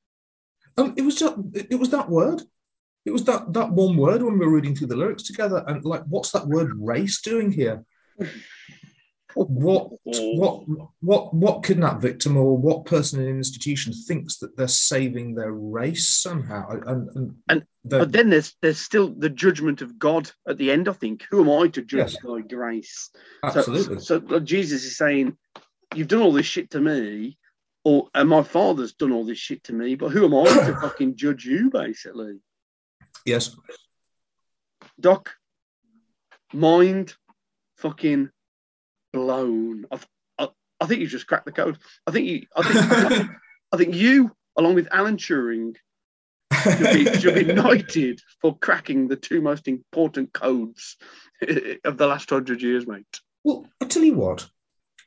Um, 0.76 0.94
it 0.97 1.02
was 1.02 1.14
just 1.16 1.36
it 1.55 1.78
was 1.78 1.90
that 1.90 2.09
word. 2.09 2.43
It 3.05 3.12
was 3.12 3.24
that 3.24 3.52
that 3.52 3.70
one 3.70 3.97
word 3.97 4.22
when 4.22 4.38
we 4.38 4.47
were 4.47 4.52
reading 4.52 4.74
through 4.74 4.88
the 4.88 4.97
lyrics 4.97 5.22
together, 5.22 5.64
and 5.66 5.84
like, 5.84 6.02
what's 6.06 6.32
that 6.32 6.47
word 6.47 6.72
race 6.76 7.20
doing 7.20 7.52
here? 7.52 7.84
What 9.34 9.90
what 10.05 10.64
what 11.01 11.34
what 11.34 11.62
kidnap 11.62 12.01
victim 12.01 12.36
or 12.36 12.56
what 12.56 12.86
person 12.86 13.20
in 13.20 13.28
an 13.28 13.36
institution 13.36 13.93
thinks 13.93 14.38
that 14.38 14.56
they're 14.56 14.66
saving 14.66 15.34
their 15.34 15.52
race 15.52 16.09
somehow? 16.09 16.70
And 16.70 17.09
and, 17.14 17.34
And 17.48 17.66
but 17.84 18.12
then 18.12 18.30
there's 18.30 18.56
there's 18.62 18.80
still 18.80 19.14
the 19.14 19.30
judgment 19.30 19.82
of 19.82 19.98
God 19.98 20.30
at 20.48 20.56
the 20.56 20.70
end. 20.72 20.88
I 20.88 20.93
think. 20.93 21.24
Who 21.30 21.43
am 21.43 21.62
I 21.62 21.68
to 21.68 21.82
judge 21.82 22.12
Yes. 22.12 22.16
thy 22.24 22.40
grace? 22.40 23.10
Absolutely. 23.43 24.01
So, 24.01 24.22
so 24.26 24.40
Jesus 24.40 24.84
is 24.84 24.97
saying, 24.97 25.36
"You've 25.97 26.09
done 26.09 26.23
all 26.23 26.32
this 26.32 26.47
shit 26.47 26.70
to 26.70 26.81
me, 26.81 27.39
or 27.85 28.09
and 28.14 28.28
my 28.28 28.43
father's 28.43 28.94
done 28.94 29.12
all 29.12 29.24
this 29.24 29.39
shit 29.39 29.64
to 29.64 29.73
me. 29.73 29.94
But 29.94 30.10
who 30.10 30.24
am 30.24 30.35
I 30.35 30.44
to 30.44 30.77
fucking 30.81 31.16
judge 31.16 31.44
you?" 31.44 31.70
Basically, 31.70 32.40
yes, 33.24 33.56
Doc. 35.01 35.35
Mind, 36.52 37.14
fucking 37.78 38.31
blown. 39.12 39.85
I've, 39.90 40.06
I, 40.39 40.48
I 40.81 40.86
think 40.86 41.01
you 41.01 41.09
just 41.09 41.27
cracked 41.27 41.47
the 41.47 41.52
code. 41.52 41.78
I 42.06 42.10
think 42.12 42.27
you. 42.27 42.47
I 42.55 42.62
think. 42.62 43.31
I 43.73 43.77
think 43.77 43.94
you, 43.94 44.31
along 44.56 44.77
with 44.77 44.89
Alan 44.93 45.16
Turing, 45.16 45.74
should 46.62 46.78
be, 46.78 47.18
should 47.18 47.35
be 47.35 47.52
knighted 47.52 48.20
for 48.40 48.56
cracking 48.56 49.09
the 49.09 49.16
two 49.16 49.40
most 49.40 49.68
important 49.68 50.32
codes 50.32 50.97
of 51.85 51.97
the 51.97 52.06
last 52.06 52.31
hundred 52.31 52.62
years, 52.62 52.86
mate. 52.86 53.20
Well, 53.44 53.66
I 53.81 53.86
tell 53.86 54.05
you 54.05 54.14
what, 54.14 54.48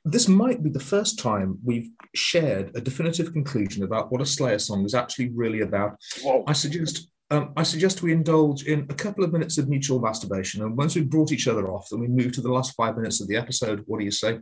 this 0.06 0.28
might 0.28 0.64
be 0.64 0.70
the 0.70 0.80
first 0.80 1.20
time 1.20 1.58
we've 1.64 1.90
shared 2.16 2.72
a 2.76 2.82
definitive 2.82 3.34
conclusion 3.34 3.84
about 3.84 4.12
what 4.12 4.22
a 4.22 4.26
Slayer 4.26 4.60
song 4.60 4.86
is 4.86 4.96
actually 4.96 5.30
really 5.30 5.62
about. 5.62 5.98
Whoa. 6.22 6.44
I 6.48 6.54
suggest 6.54 7.10
um, 7.32 7.54
I 7.56 7.62
suggest 7.62 8.02
we 8.02 8.12
indulge 8.12 8.64
in 8.64 8.88
a 8.90 8.94
couple 8.94 9.24
of 9.24 9.32
minutes 9.32 9.60
of 9.60 9.70
mutual 9.70 10.00
masturbation, 10.00 10.64
and 10.64 10.76
once 10.76 10.96
we've 10.96 11.10
brought 11.10 11.32
each 11.32 11.48
other 11.48 11.70
off, 11.70 11.88
then 11.90 12.00
we 12.00 12.08
move 12.08 12.32
to 12.34 12.42
the 12.42 12.52
last 12.52 12.74
five 12.76 12.96
minutes 12.96 13.22
of 13.22 13.28
the 13.28 13.36
episode. 13.36 13.84
What 13.86 14.00
do 14.00 14.06
you 14.06 14.12
say? 14.12 14.40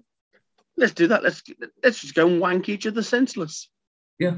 Let's 0.77 0.93
do 0.93 1.07
that. 1.07 1.21
Let's 1.21 1.43
let's 1.83 1.99
just 1.99 2.15
go 2.15 2.27
and 2.27 2.39
wank 2.39 2.69
each 2.69 2.87
other 2.87 3.03
senseless. 3.03 3.69
Yeah. 4.19 4.37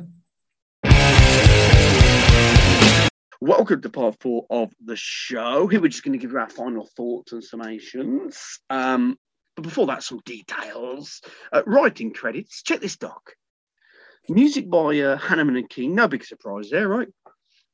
Welcome 3.41 3.81
to 3.81 3.89
part 3.89 4.17
four 4.19 4.47
of 4.49 4.73
the 4.83 4.95
show. 4.95 5.67
Here 5.67 5.79
we're 5.79 5.89
just 5.89 6.03
going 6.03 6.13
to 6.13 6.19
give 6.19 6.31
you 6.31 6.39
our 6.39 6.49
final 6.49 6.89
thoughts 6.97 7.31
and 7.31 7.43
summations. 7.43 8.35
Um, 8.69 9.17
but 9.59 9.67
before 9.67 9.87
that, 9.87 10.03
some 10.03 10.21
details. 10.23 11.21
Uh, 11.51 11.63
writing 11.65 12.13
credits. 12.13 12.63
Check 12.63 12.79
this 12.79 12.95
doc. 12.95 13.33
Music 14.29 14.69
by 14.69 14.99
uh, 14.99 15.17
Hanneman 15.17 15.57
and 15.57 15.69
King. 15.69 15.95
No 15.95 16.07
big 16.07 16.23
surprise 16.23 16.69
there, 16.69 16.87
right? 16.87 17.09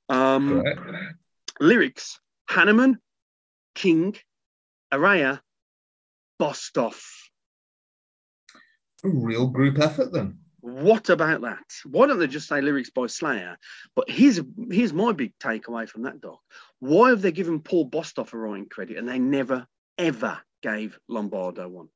Um, 0.09 0.63
Correct. 0.63 0.81
lyrics: 1.59 2.19
Hanneman, 2.49 2.95
King, 3.75 4.15
Araya, 4.91 5.41
Bostaph. 6.41 7.03
A 9.03 9.09
real 9.09 9.47
group 9.47 9.77
effort, 9.79 10.11
then. 10.11 10.39
What 10.61 11.09
about 11.09 11.41
that? 11.41 11.65
Why 11.83 12.07
don't 12.07 12.17
they 12.17 12.25
just 12.25 12.47
say 12.47 12.61
lyrics 12.61 12.89
by 12.89 13.05
Slayer? 13.05 13.57
But 13.95 14.09
here's 14.09 14.41
here's 14.71 14.93
my 14.93 15.11
big 15.11 15.37
takeaway 15.37 15.87
from 15.87 16.03
that 16.03 16.19
doc. 16.19 16.39
Why 16.79 17.09
have 17.09 17.21
they 17.21 17.31
given 17.31 17.59
Paul 17.59 17.87
Bostaph 17.87 18.33
a 18.33 18.37
writing 18.37 18.67
credit 18.67 18.97
and 18.97 19.07
they 19.07 19.19
never 19.19 19.67
ever 19.99 20.39
gave 20.65 20.97
Lombardo 21.07 21.67
one? 21.67 21.87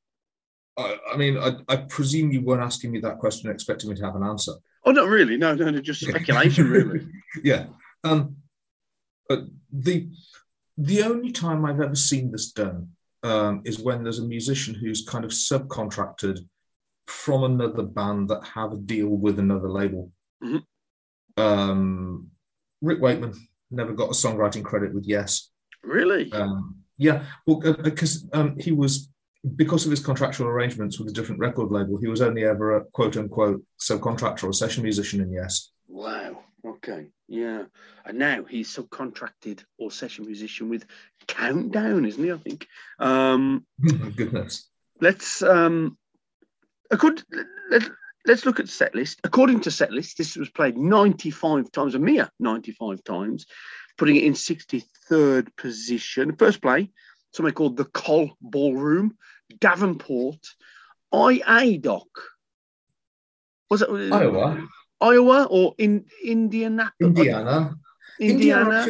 I, 0.77 0.97
I 1.13 1.17
mean, 1.17 1.37
I, 1.37 1.51
I 1.67 1.77
presume 1.77 2.31
you 2.31 2.41
weren't 2.41 2.61
asking 2.61 2.91
me 2.91 2.99
that 2.99 3.17
question 3.17 3.49
expecting 3.49 3.89
me 3.89 3.95
to 3.95 4.05
have 4.05 4.15
an 4.15 4.23
answer. 4.23 4.53
Oh, 4.85 4.91
not 4.91 5.09
really. 5.09 5.37
No, 5.37 5.55
no, 5.55 5.69
no. 5.69 5.81
Just 5.81 6.01
speculation, 6.01 6.69
really. 6.69 7.07
yeah. 7.43 7.65
Um, 8.03 8.37
but 9.27 9.41
the 9.71 10.09
the 10.77 11.03
only 11.03 11.31
time 11.31 11.65
I've 11.65 11.81
ever 11.81 11.95
seen 11.95 12.31
this 12.31 12.51
done 12.51 12.91
um, 13.23 13.61
is 13.65 13.79
when 13.79 14.03
there's 14.03 14.19
a 14.19 14.25
musician 14.25 14.73
who's 14.73 15.05
kind 15.05 15.25
of 15.25 15.31
subcontracted 15.31 16.39
from 17.07 17.43
another 17.43 17.83
band 17.83 18.29
that 18.29 18.45
have 18.55 18.71
a 18.71 18.77
deal 18.77 19.09
with 19.09 19.39
another 19.39 19.69
label. 19.69 20.11
Mhm. 20.41 20.63
Um, 21.35 22.31
Rick 22.81 23.01
Wakeman 23.01 23.33
never 23.71 23.93
got 23.93 24.09
a 24.09 24.13
songwriting 24.13 24.63
credit 24.63 24.93
with 24.93 25.05
Yes. 25.05 25.49
Really? 25.83 26.31
Um, 26.31 26.78
yeah, 26.99 27.23
well, 27.47 27.61
uh, 27.65 27.81
because 27.81 28.27
um, 28.33 28.59
he 28.59 28.73
was 28.73 29.09
because 29.55 29.85
of 29.85 29.91
his 29.91 30.01
contractual 30.01 30.47
arrangements 30.47 30.99
with 30.99 31.07
a 31.07 31.13
different 31.13 31.39
record 31.39 31.71
label, 31.71 31.97
he 31.97 32.07
was 32.07 32.21
only 32.21 32.43
ever 32.43 32.75
a 32.75 32.83
quote 32.85 33.15
unquote 33.15 33.63
subcontractor 33.79 34.43
or 34.43 34.53
session 34.53 34.83
musician 34.83 35.21
in 35.21 35.31
Yes. 35.31 35.71
Wow. 35.87 36.43
Okay. 36.65 37.07
Yeah. 37.29 37.63
And 38.05 38.19
now 38.19 38.43
he's 38.43 38.75
subcontracted 38.75 39.63
or 39.77 39.91
session 39.91 40.25
musician 40.25 40.67
with 40.69 40.85
Countdown, 41.27 42.05
isn't 42.05 42.23
he? 42.23 42.31
I 42.33 42.37
think. 42.37 42.67
Um, 42.99 43.65
goodness. 44.15 44.67
let's 44.99 45.41
um 45.41 45.97
according, 46.91 47.23
let, 47.71 47.89
let's 48.27 48.45
look 48.45 48.59
at 48.59 48.67
set 48.67 48.93
list 48.93 49.21
according 49.23 49.61
to 49.61 49.71
set 49.71 49.91
list 49.91 50.17
this 50.17 50.35
was 50.35 50.49
played 50.49 50.77
95 50.77 51.71
times 51.71 51.95
a 51.95 51.99
mere 51.99 52.29
95 52.39 53.01
times 53.05 53.45
putting 53.99 54.15
it 54.15 54.23
in 54.23 54.33
63rd 54.33 55.55
position 55.55 56.35
first 56.35 56.61
play 56.61 56.89
something 57.31 57.53
called 57.53 57.77
the 57.77 57.85
Col 57.85 58.31
Ballroom 58.41 59.15
Davenport 59.59 60.43
IA 61.13 61.77
doc 61.77 62.07
was 63.69 63.83
it 63.83 63.89
Iowa. 63.89 64.67
Iowa 65.01 65.47
or 65.49 65.75
in 65.77 66.05
Indiana 66.23 66.91
Indiana. 66.99 67.75
Indiana 68.19 68.87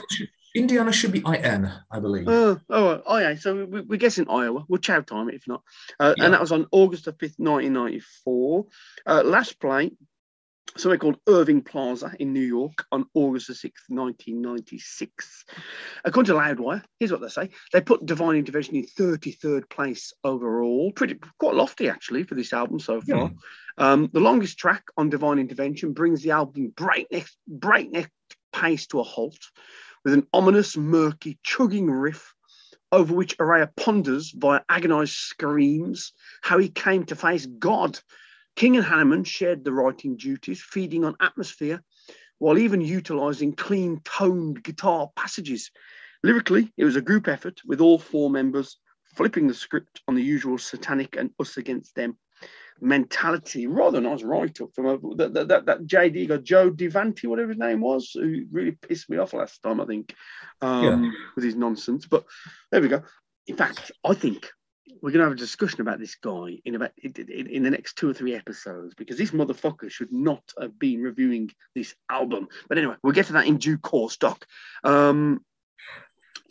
Indiana 0.56 0.92
should 0.92 1.12
be 1.12 1.20
IN, 1.26 1.72
I 1.92 2.00
believe. 2.00 2.28
Uh, 2.28 2.56
oh, 2.70 3.02
oh, 3.06 3.18
yeah. 3.18 3.36
So 3.36 3.66
we, 3.66 3.82
we're 3.82 3.98
guessing 3.98 4.30
Iowa. 4.30 4.66
We'll 4.68 4.80
chow 4.80 5.02
time 5.02 5.30
it 5.30 5.36
if 5.36 5.48
not. 5.48 5.62
Uh, 6.00 6.16
Yeah. 6.18 6.26
And 6.26 6.34
that 6.34 6.42
was 6.42 6.52
on 6.52 6.68
August 6.72 7.06
the 7.06 7.14
5th, 7.14 7.38
1994. 7.38 8.66
Uh, 9.06 9.24
last 9.24 9.60
play, 9.60 9.92
somewhere 10.80 10.98
called 10.98 11.20
Irving 11.28 11.62
Plaza 11.62 12.14
in 12.20 12.34
New 12.34 12.40
York 12.40 12.86
on 12.92 13.06
August 13.14 13.48
the 13.48 13.54
6th, 13.54 13.90
1996. 13.90 15.46
According 16.06 16.34
to 16.34 16.40
Loudwire, 16.40 16.84
here's 17.00 17.12
what 17.12 17.22
they 17.22 17.28
say. 17.28 17.50
They 17.74 17.82
put 17.82 18.06
Divine 18.06 18.38
Intervention 18.38 18.76
in 18.76 18.86
33rd 18.86 19.70
place 19.70 20.14
overall. 20.24 20.92
Pretty 20.92 21.18
quite 21.40 21.56
lofty, 21.56 21.90
actually, 21.90 22.24
for 22.24 22.36
this 22.36 22.54
album 22.54 22.80
so 22.80 23.02
far. 23.02 23.32
Um, 23.78 24.10
the 24.12 24.20
longest 24.20 24.58
track 24.58 24.84
on 24.98 25.10
Divine 25.10 25.40
Intervention 25.40 25.94
brings 25.94 26.22
the 26.22 26.32
album 26.32 26.74
breakneck, 26.76 27.28
breakneck 27.48 28.12
pace 28.52 28.88
to 28.88 29.00
a 29.00 29.04
halt 29.04 29.38
with 30.04 30.14
an 30.14 30.28
ominous, 30.34 30.76
murky, 30.76 31.40
chugging 31.44 31.90
riff 31.90 32.34
over 32.92 33.14
which 33.14 33.38
Araya 33.38 33.70
ponders 33.76 34.32
via 34.32 34.62
agonized 34.68 35.14
screams 35.14 36.14
how 36.42 36.58
he 36.58 36.70
came 36.70 37.06
to 37.06 37.16
face 37.16 37.46
God. 37.46 38.00
King 38.60 38.76
and 38.76 38.86
Hanneman 38.86 39.26
shared 39.26 39.64
the 39.64 39.72
writing 39.72 40.18
duties, 40.18 40.62
feeding 40.62 41.06
on 41.06 41.16
atmosphere 41.22 41.82
while 42.40 42.58
even 42.58 42.82
utilizing 42.82 43.54
clean 43.54 44.02
toned 44.04 44.62
guitar 44.62 45.10
passages. 45.16 45.72
Lyrically, 46.24 46.70
it 46.76 46.84
was 46.84 46.98
a 46.98 47.02
group 47.02 47.30
effort 47.30 47.62
with 47.66 47.80
all 47.80 47.98
four 47.98 48.30
members 48.30 48.76
flipping 49.16 49.48
the 49.48 49.54
script 49.54 50.02
on 50.10 50.16
the 50.16 50.22
usual 50.22 50.58
satanic 50.58 51.16
and 51.16 51.30
us 51.40 51.56
against 51.56 51.96
them 51.96 52.18
mentality. 52.82 53.66
Rather 53.66 54.02
nice 54.02 54.24
write 54.24 54.60
up 54.60 54.74
from 54.76 54.88
a, 54.88 55.16
that, 55.16 55.34
that, 55.36 55.48
that, 55.48 55.66
that 55.66 55.88
JD 55.88 56.28
got 56.28 56.44
Joe 56.44 56.70
Devanti, 56.70 57.28
whatever 57.28 57.52
his 57.52 57.58
name 57.58 57.80
was, 57.80 58.12
who 58.14 58.44
really 58.52 58.72
pissed 58.72 59.10
me 59.10 59.16
off 59.16 59.34
last 59.34 59.64
time, 59.64 59.80
I 59.80 59.86
think, 59.86 60.14
um, 60.62 60.84
Yeah. 61.06 61.12
with 61.38 61.46
his 61.46 61.56
nonsense. 61.56 62.08
But 62.08 62.26
there 62.74 62.82
we 62.82 62.90
go. 62.90 63.04
In 63.48 63.56
fact, 63.56 63.94
I 64.04 64.14
think 64.16 64.52
we're 65.02 65.12
going 65.12 65.20
to 65.20 65.26
have 65.26 65.34
a 65.34 65.36
discussion 65.36 65.82
about 65.82 66.00
this 66.00 66.16
guy 66.16 66.60
in 66.66 66.76
about 66.76 66.92
in, 67.02 67.48
in, 67.48 67.64
the 67.64 67.70
next 67.70 67.96
two 67.96 68.10
or 68.10 68.14
three 68.14 68.36
episodes 68.36 68.94
because 68.96 69.18
this 69.18 69.32
motherfucker 69.32 69.90
should 69.90 70.12
not 70.12 70.44
have 70.60 70.78
been 70.78 71.02
reviewing 71.02 71.50
this 71.76 71.96
album. 72.10 72.48
But 72.68 72.78
anyway, 72.78 72.96
we'll 73.04 73.14
get 73.14 73.28
to 73.28 73.34
that 73.34 73.48
in 73.48 73.58
due 73.58 73.78
course, 73.78 74.18
Doc. 74.18 74.46
Um, 74.84 75.44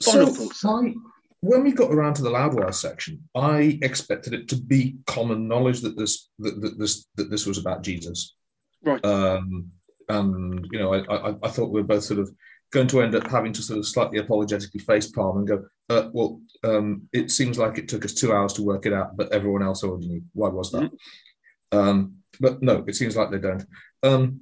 So. 0.01 0.32
I, 0.65 0.94
when 1.40 1.62
we 1.62 1.73
got 1.73 1.93
around 1.93 2.15
to 2.15 2.23
the 2.23 2.31
Loudwire 2.31 2.74
section, 2.74 3.28
I 3.35 3.78
expected 3.82 4.35
it 4.35 4.48
to 4.48 4.56
be 4.56 4.97
common 5.06 5.47
knowledge 5.47 5.81
that 5.82 5.97
this 5.97 6.28
that, 6.39 6.60
that 6.60 6.78
this 6.78 7.06
that 7.16 7.31
this 7.31 7.47
was 7.47 7.59
about 7.59 7.82
Jesus. 7.82 8.35
Right. 8.82 9.05
Um, 9.05 9.70
and 10.09 10.66
you 10.73 10.78
know, 10.78 10.94
I, 10.94 11.31
I 11.31 11.35
I 11.43 11.48
thought 11.48 11.70
we 11.70 11.81
were 11.81 11.86
both 11.86 12.05
sort 12.05 12.20
of 12.20 12.31
going 12.70 12.86
to 12.89 13.01
end 13.01 13.15
up 13.15 13.27
having 13.27 13.53
to 13.53 13.62
sort 13.62 13.78
of 13.78 13.86
slightly 13.86 14.19
apologetically 14.19 14.81
face 14.81 15.11
palm 15.11 15.39
and 15.39 15.49
go, 15.49 15.65
uh, 15.89 16.09
well, 16.12 16.40
um, 16.65 17.09
it 17.12 17.31
seems 17.31 17.59
like 17.59 17.78
it 17.78 17.89
took 17.89 18.05
us 18.05 18.12
two 18.12 18.32
hours 18.32 18.53
to 18.55 18.62
work 18.62 18.85
it 18.85 18.93
out, 18.93 19.16
but 19.16 19.32
everyone 19.32 19.62
else 19.62 19.82
already 19.82 20.09
knew. 20.09 20.23
Why 20.35 20.49
was 20.49 20.70
that? 20.73 20.90
Um, 21.73 22.19
but 22.40 22.62
no, 22.62 22.85
it 22.86 22.95
seems 22.95 23.16
like 23.16 23.31
they 23.31 23.39
don't. 23.39 23.65
Um, 24.03 24.40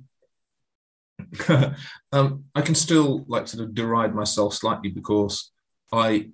um, 2.12 2.44
I 2.54 2.62
can 2.62 2.74
still 2.74 3.24
like 3.28 3.48
sort 3.48 3.64
of 3.64 3.74
deride 3.74 4.14
myself 4.14 4.54
slightly 4.54 4.90
because 4.90 5.50
I 5.92 6.30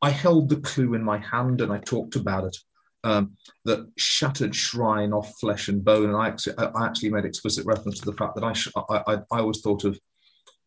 I 0.00 0.10
held 0.10 0.48
the 0.48 0.56
clue 0.60 0.94
in 0.94 1.02
my 1.02 1.18
hand 1.18 1.60
and 1.60 1.72
I 1.72 1.78
talked 1.78 2.16
about 2.16 2.44
it. 2.44 2.56
Um, 3.04 3.36
that 3.64 3.88
shattered 3.96 4.54
shrine 4.54 5.12
of 5.12 5.32
flesh 5.36 5.68
and 5.68 5.84
bone, 5.84 6.08
and 6.08 6.16
I 6.16 6.28
actually, 6.28 6.58
I 6.58 6.84
actually 6.84 7.10
made 7.10 7.24
explicit 7.24 7.64
reference 7.64 8.00
to 8.00 8.04
the 8.04 8.16
fact 8.16 8.34
that 8.34 8.44
I, 8.44 8.52
sh- 8.52 8.72
I, 8.76 9.02
I, 9.06 9.14
I 9.32 9.38
always 9.38 9.60
thought 9.60 9.84
of 9.84 9.98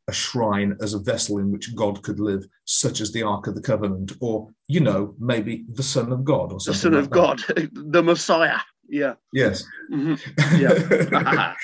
a 0.07 0.13
shrine 0.13 0.75
as 0.81 0.93
a 0.93 0.99
vessel 0.99 1.37
in 1.37 1.51
which 1.51 1.75
God 1.75 2.01
could 2.03 2.19
live, 2.19 2.45
such 2.65 3.01
as 3.01 3.11
the 3.11 3.23
Ark 3.23 3.47
of 3.47 3.55
the 3.55 3.61
Covenant, 3.61 4.13
or 4.19 4.49
you 4.67 4.79
know, 4.79 5.15
maybe 5.19 5.65
the 5.69 5.83
Son 5.83 6.11
of 6.11 6.23
God, 6.23 6.51
or 6.51 6.59
something. 6.59 6.91
The. 6.91 7.07
Son 7.07 7.11
like 7.11 7.35
of 7.37 7.45
that. 7.47 7.73
God, 7.73 7.91
the 7.91 8.03
Messiah. 8.03 8.59
Yeah. 8.89 9.13
Yes. 9.33 9.63
Mhm. 9.91 10.19
Yeah. 10.59 11.55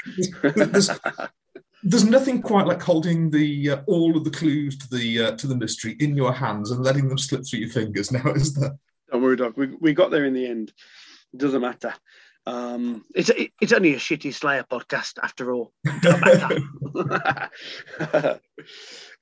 there's, 0.56 0.90
there's 1.84 2.06
nothing 2.06 2.42
quite 2.42 2.68
like 2.68 2.82
holding 2.82 3.30
the 3.30 3.72
uh, 3.72 3.82
all 3.88 4.16
of 4.16 4.24
the 4.24 4.32
clues 4.32 4.78
to 4.78 4.90
the 4.90 5.22
uh, 5.24 5.32
to 5.36 5.48
the 5.48 5.56
mystery 5.56 5.96
in 6.00 6.16
your 6.16 6.32
hands 6.34 6.72
and 6.72 6.84
letting 6.84 7.08
them 7.08 7.18
slip 7.18 7.46
through 7.46 7.60
your 7.60 7.70
fingers. 7.70 8.12
Now, 8.18 8.32
is 8.34 8.54
there? 8.54 8.78
Don't 9.12 9.22
worry, 9.22 9.36
Doc. 9.36 9.56
We, 9.58 9.68
we 9.80 9.94
got 9.94 10.12
there 10.12 10.26
in 10.26 10.34
the 10.34 10.46
end. 10.48 10.74
It 11.34 11.40
doesn't 11.40 11.62
matter. 11.62 11.94
Um, 12.48 13.04
it's 13.14 13.30
it's 13.62 13.74
only 13.74 13.94
a 13.94 13.98
shitty 13.98 14.34
Slayer 14.34 14.64
podcast 14.64 15.20
after 15.22 15.54
all. 15.54 15.74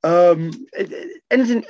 Um, 0.03 0.51
anything 1.31 1.65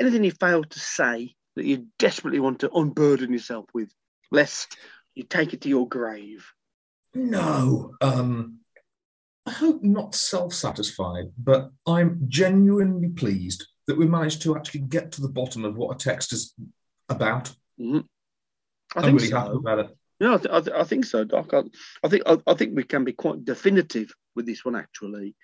anything 0.00 0.24
you 0.24 0.32
failed 0.32 0.70
to 0.70 0.80
say 0.80 1.36
that 1.54 1.64
you 1.64 1.86
desperately 2.00 2.40
want 2.40 2.58
to 2.60 2.70
unburden 2.72 3.32
yourself 3.32 3.66
with, 3.72 3.92
lest 4.32 4.76
you 5.14 5.22
take 5.22 5.54
it 5.54 5.60
to 5.60 5.68
your 5.68 5.86
grave. 5.86 6.44
No. 7.14 7.94
Um, 8.00 8.58
I 9.46 9.52
hope 9.52 9.84
not 9.84 10.16
self-satisfied, 10.16 11.26
but 11.38 11.70
I'm 11.86 12.24
genuinely 12.26 13.10
pleased 13.10 13.64
that 13.86 13.96
we 13.96 14.08
managed 14.08 14.42
to 14.42 14.56
actually 14.56 14.80
get 14.80 15.12
to 15.12 15.22
the 15.22 15.28
bottom 15.28 15.64
of 15.64 15.76
what 15.76 15.94
a 15.94 15.98
text 15.98 16.32
is 16.32 16.54
about. 17.08 17.54
Mhm. 17.80 18.04
I 18.96 18.98
I'm 18.98 19.04
think 19.04 19.20
really 19.20 19.28
so. 19.28 19.38
happy 19.38 19.54
about 19.54 19.78
it. 19.78 19.96
Yeah, 20.20 20.34
I, 20.34 20.36
th- 20.38 20.50
I, 20.52 20.60
th- 20.60 20.76
I 20.76 20.84
think 20.84 21.04
so, 21.04 21.24
Doc. 21.24 21.52
I, 21.54 21.62
I 22.02 22.08
think 22.08 22.22
I, 22.26 22.38
I 22.46 22.54
think 22.54 22.74
we 22.74 22.82
can 22.84 23.04
be 23.04 23.12
quite 23.12 23.44
definitive 23.44 24.10
with 24.34 24.46
this 24.46 24.64
one, 24.64 24.74
actually. 24.76 25.34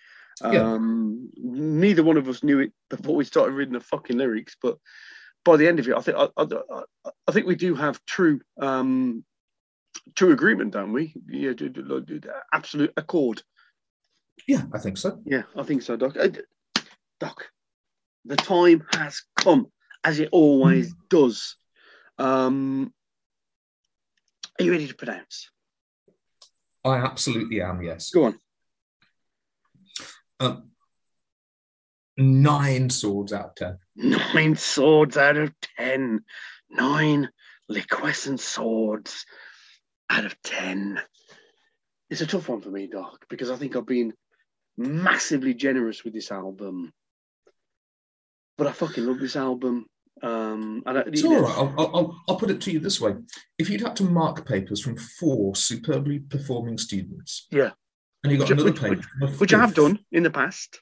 Yeah. 0.42 0.72
Um, 0.72 1.30
Neither 1.36 2.02
one 2.02 2.16
of 2.16 2.28
us 2.28 2.42
knew 2.42 2.58
it 2.58 2.72
before 2.90 3.14
we 3.14 3.24
started 3.24 3.52
reading 3.52 3.74
the 3.74 3.80
fucking 3.80 4.16
lyrics, 4.18 4.56
but 4.60 4.78
by 5.44 5.56
the 5.56 5.68
end 5.68 5.78
of 5.78 5.86
it, 5.86 5.94
I 5.96 6.00
think 6.00 6.16
I, 6.18 6.28
I, 6.36 6.42
I- 7.04 7.10
I 7.28 7.32
think 7.32 7.46
we 7.46 7.54
do 7.54 7.74
have 7.76 8.04
true 8.04 8.40
um, 8.60 9.24
true 10.16 10.32
agreement, 10.32 10.72
don't 10.72 10.92
we? 10.92 11.14
Yeah, 11.28 11.52
absolute 12.52 12.92
accord. 12.96 13.42
Yeah, 14.48 14.62
I 14.72 14.78
think 14.78 14.98
so. 14.98 15.20
Yeah, 15.24 15.42
I 15.56 15.62
think 15.62 15.82
so, 15.82 15.96
Doc. 15.96 16.16
Uh, 16.18 16.28
Doc, 17.20 17.48
the 18.24 18.36
time 18.36 18.84
has 18.92 19.22
come, 19.36 19.68
as 20.02 20.18
it 20.18 20.30
always 20.32 20.92
does. 21.08 21.56
Um, 22.18 22.92
are 24.58 24.64
you 24.64 24.72
ready 24.72 24.86
to 24.86 24.94
pronounce? 24.94 25.50
I 26.84 26.96
absolutely 26.96 27.60
am. 27.62 27.82
Yes. 27.82 28.10
Go 28.10 28.24
on. 28.24 28.38
Um, 30.40 30.70
nine 32.16 32.90
swords 32.90 33.32
out 33.32 33.46
of 33.46 33.54
ten. 33.54 33.78
Nine 33.96 34.56
swords 34.56 35.16
out 35.16 35.36
of 35.36 35.52
ten. 35.78 36.20
Nine 36.70 37.30
liquescent 37.68 38.40
swords 38.40 39.24
out 40.10 40.24
of 40.24 40.40
ten. 40.42 41.00
It's 42.10 42.20
a 42.20 42.26
tough 42.26 42.48
one 42.48 42.60
for 42.60 42.70
me, 42.70 42.86
Doc, 42.86 43.24
because 43.28 43.50
I 43.50 43.56
think 43.56 43.76
I've 43.76 43.86
been 43.86 44.12
massively 44.76 45.54
generous 45.54 46.04
with 46.04 46.12
this 46.12 46.30
album. 46.30 46.92
But 48.58 48.66
I 48.66 48.72
fucking 48.72 49.04
love 49.04 49.18
this 49.18 49.36
album. 49.36 49.86
Um, 50.22 50.82
I, 50.86 50.98
It's 51.06 51.24
all 51.24 51.40
right. 51.40 51.54
I'll, 51.56 51.74
I'll, 51.78 52.22
I'll, 52.28 52.36
put 52.36 52.50
it 52.50 52.60
to 52.62 52.70
you 52.70 52.78
this 52.78 53.00
way: 53.00 53.14
if 53.58 53.68
you'd 53.68 53.80
had 53.80 53.96
to 53.96 54.04
mark 54.04 54.46
papers 54.46 54.80
from 54.80 54.96
four 54.96 55.54
superbly 55.56 56.20
performing 56.20 56.78
students, 56.78 57.46
Yeah. 57.50 57.72
and 58.22 58.32
you 58.32 58.38
got 58.38 58.48
Which- 58.48 58.58
another 58.58 58.72
which- 58.72 58.80
paper, 58.80 59.02
from 59.02 59.22
a 59.28 59.30
which 59.32 59.52
I 59.54 59.58
have 59.60 59.74
done 59.74 59.98
in 60.12 60.22
the 60.22 60.30
past. 60.30 60.80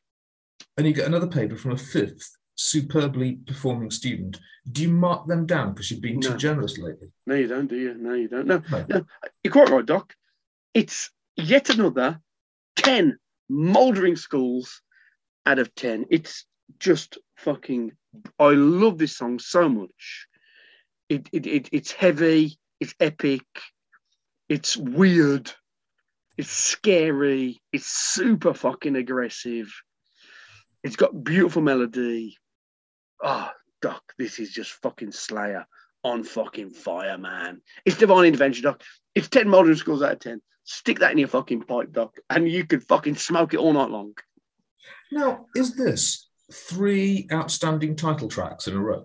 and 0.77 0.87
you 0.87 0.93
get 0.93 1.07
another 1.07 1.27
paper 1.27 1.57
from 1.57 1.73
a 1.73 1.77
fifth 1.77 2.37
superbly 2.55 3.39
performing 3.47 3.91
student, 3.91 4.39
do 4.71 4.83
you 4.83 4.89
mark 4.91 5.27
them 5.27 5.47
down 5.47 5.73
because 5.73 5.91
you've 5.91 6.03
been 6.03 6.21
No. 6.21 6.31
too 6.33 6.37
generous 6.37 6.79
lately? 6.79 7.09
No, 7.27 7.35
you 7.35 7.49
don't, 7.49 7.67
do 7.67 7.77
you? 7.77 7.95
No, 7.95 8.13
you 8.15 8.29
don't. 8.29 8.47
No, 8.47 8.63
No. 8.71 8.85
no. 8.89 9.07
You're 9.43 9.53
quite 9.53 9.71
right, 9.71 9.85
Doc. 9.87 10.15
It's 10.75 11.11
yet 11.37 11.71
another 11.71 12.21
10 12.77 13.19
mouldering 13.51 14.17
schools 14.17 14.83
out 15.47 15.59
of 15.59 15.75
10. 15.75 16.07
It's 16.11 16.45
just 16.79 17.19
fucking. 17.39 17.93
I 18.39 18.51
love 18.51 18.99
this 18.99 19.17
song 19.17 19.39
so 19.39 19.69
much. 19.69 20.27
It, 21.09 21.29
it, 21.33 21.47
it 21.47 21.69
It's 21.73 21.93
heavy, 21.93 22.59
it's 22.81 22.95
epic, 23.01 23.45
it's 24.49 24.77
weird, 24.77 25.51
it's 26.37 26.51
scary, 26.51 27.63
it's 27.73 27.87
super 27.87 28.55
fucking 28.55 28.97
aggressive. 28.97 29.73
It's 30.83 30.97
got 30.97 31.23
beautiful 31.23 31.63
melody. 31.63 32.37
Oh, 33.23 33.51
Doc, 33.81 34.03
this 34.19 34.39
is 34.39 34.53
just 34.53 34.73
fucking 34.83 35.13
Slayer 35.13 35.67
on 36.03 36.25
fucking 36.25 36.71
fire, 36.71 37.19
man. 37.19 37.61
It's 37.85 37.99
divine 37.99 38.25
intervention, 38.27 38.65
Doc. 38.65 38.83
It's 39.15 39.29
10 39.29 39.49
modern 39.49 39.77
schools 39.77 40.03
out 40.03 40.13
of 40.13 40.19
10. 40.21 40.43
Stick 40.65 41.01
that 41.01 41.13
in 41.13 41.19
your 41.19 41.29
fucking 41.29 41.63
pipe, 41.63 41.93
Doc, 41.93 42.17
and 42.31 42.49
you 42.49 42.65
could 42.65 42.85
fucking 42.85 43.17
smoke 43.17 43.55
it 43.55 43.59
all 43.59 43.73
night 43.73 43.91
long. 43.91 44.15
Now, 45.11 45.47
is 45.55 45.77
this 45.77 46.29
three 46.53 47.27
outstanding 47.33 47.97
title 47.97 48.29
tracks 48.29 48.67
in 48.69 48.75
a 48.77 48.81
row? 48.81 49.05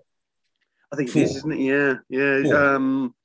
I 0.91 0.95
think 0.95 1.09
Four. 1.09 1.21
it 1.21 1.25
is, 1.25 1.35
isn't 1.37 1.51
it? 1.51 1.59
Yeah, 1.59 1.95
yeah. 2.09 2.43
Four. 2.43 2.55
Um, 2.75 3.15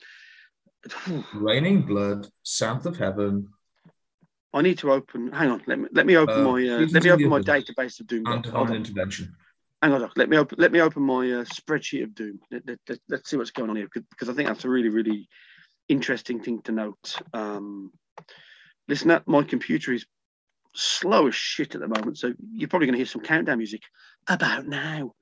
Raining 1.35 1.83
Blood, 1.83 2.27
South 2.43 2.87
of 2.87 2.97
Heaven, 2.97 3.49
I 4.55 4.63
need 4.63 4.79
to 4.79 4.93
open. 4.93 5.33
Hang 5.33 5.51
on. 5.51 5.63
Let 5.67 5.79
me 5.79 5.89
let 5.93 6.07
me 6.07 6.17
open 6.17 6.41
Uh, 6.41 6.51
my 6.53 6.69
uh, 6.69 6.87
let 6.91 7.05
me 7.05 7.11
open 7.11 7.29
my 7.29 7.41
database 7.41 8.01
of 8.01 8.07
Doom. 8.07 8.27
and. 8.27 8.43
Divine 8.43 8.69
on. 8.69 8.75
Intervention. 8.75 9.33
hang 9.81 9.93
on. 9.93 10.11
Let 10.17 10.29
me 10.29 10.37
open. 10.37 10.59
Let 10.61 10.73
me 10.73 10.81
open 10.81 11.03
my 11.03 11.21
uh, 11.33 11.45
spreadsheet 11.45 12.03
of 12.05 12.15
doom. 12.15 12.39
Let, 12.51 12.67
let, 12.67 12.79
let, 12.89 12.99
let's 13.09 13.31
see 13.31 13.37
what's 13.37 13.51
going 13.51 13.71
on 13.71 13.77
here 13.77 13.89
because 13.93 14.29
I 14.29 14.35
think 14.35 14.49
that's 14.49 14.65
a 14.65 14.69
really, 14.69 14.91
really 14.91 15.29
interesting 15.89 16.41
thing 16.43 16.61
to 16.63 16.73
note. 16.73 17.21
Um, 17.33 17.93
listen, 18.89 19.19
my 19.27 19.43
computer 19.43 19.93
is 19.93 20.05
slow 20.75 21.29
as 21.29 21.35
shit 21.35 21.75
at 21.75 21.81
the 21.81 21.89
moment, 21.89 22.19
so 22.19 22.33
you're 22.53 22.69
probably 22.69 22.87
going 22.87 22.95
to 22.95 22.99
hear 22.99 23.07
some 23.07 23.23
countdown 23.23 23.59
music 23.59 23.83
about 24.29 24.67
now. 24.67 25.13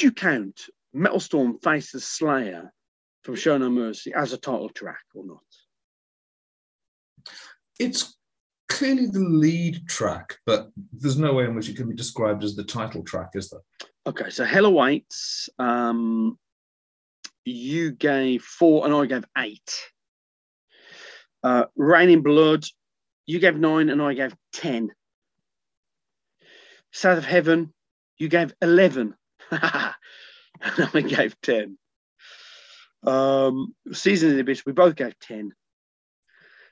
Would 0.00 0.04
you 0.04 0.12
count 0.12 0.62
Metal 0.94 1.20
Storm 1.20 1.58
Faces 1.58 2.06
Slayer 2.06 2.72
from 3.22 3.36
Show 3.36 3.58
No 3.58 3.68
Mercy 3.68 4.14
as 4.14 4.32
a 4.32 4.38
title 4.38 4.70
track 4.70 5.04
or 5.14 5.26
not? 5.26 5.44
It's 7.78 8.16
clearly 8.70 9.08
the 9.08 9.18
lead 9.18 9.86
track, 9.88 10.38
but 10.46 10.70
there's 10.90 11.18
no 11.18 11.34
way 11.34 11.44
in 11.44 11.54
which 11.54 11.68
it 11.68 11.76
can 11.76 11.86
be 11.86 11.94
described 11.94 12.44
as 12.44 12.56
the 12.56 12.64
title 12.64 13.02
track, 13.02 13.32
is 13.34 13.50
there? 13.50 13.60
Okay, 14.06 14.30
so 14.30 14.42
Hell 14.42 14.64
Awaits, 14.64 15.50
um, 15.58 16.38
you 17.44 17.92
gave 17.92 18.42
four 18.42 18.86
and 18.86 18.94
I 18.94 19.04
gave 19.04 19.26
eight. 19.36 19.82
Uh, 21.42 21.66
Raining 21.76 22.22
Blood, 22.22 22.64
you 23.26 23.38
gave 23.38 23.58
nine 23.58 23.90
and 23.90 24.00
I 24.00 24.14
gave 24.14 24.34
10. 24.54 24.92
South 26.90 27.18
of 27.18 27.26
Heaven, 27.26 27.74
you 28.16 28.30
gave 28.30 28.54
11. 28.62 29.14
and 30.60 30.90
I 30.94 31.00
gave 31.00 31.40
10. 31.40 31.78
Um, 33.04 33.74
Season 33.92 34.30
of 34.30 34.34
the 34.36 34.40
Abyss, 34.42 34.66
we 34.66 34.72
both 34.72 34.96
gave 34.96 35.18
10. 35.20 35.52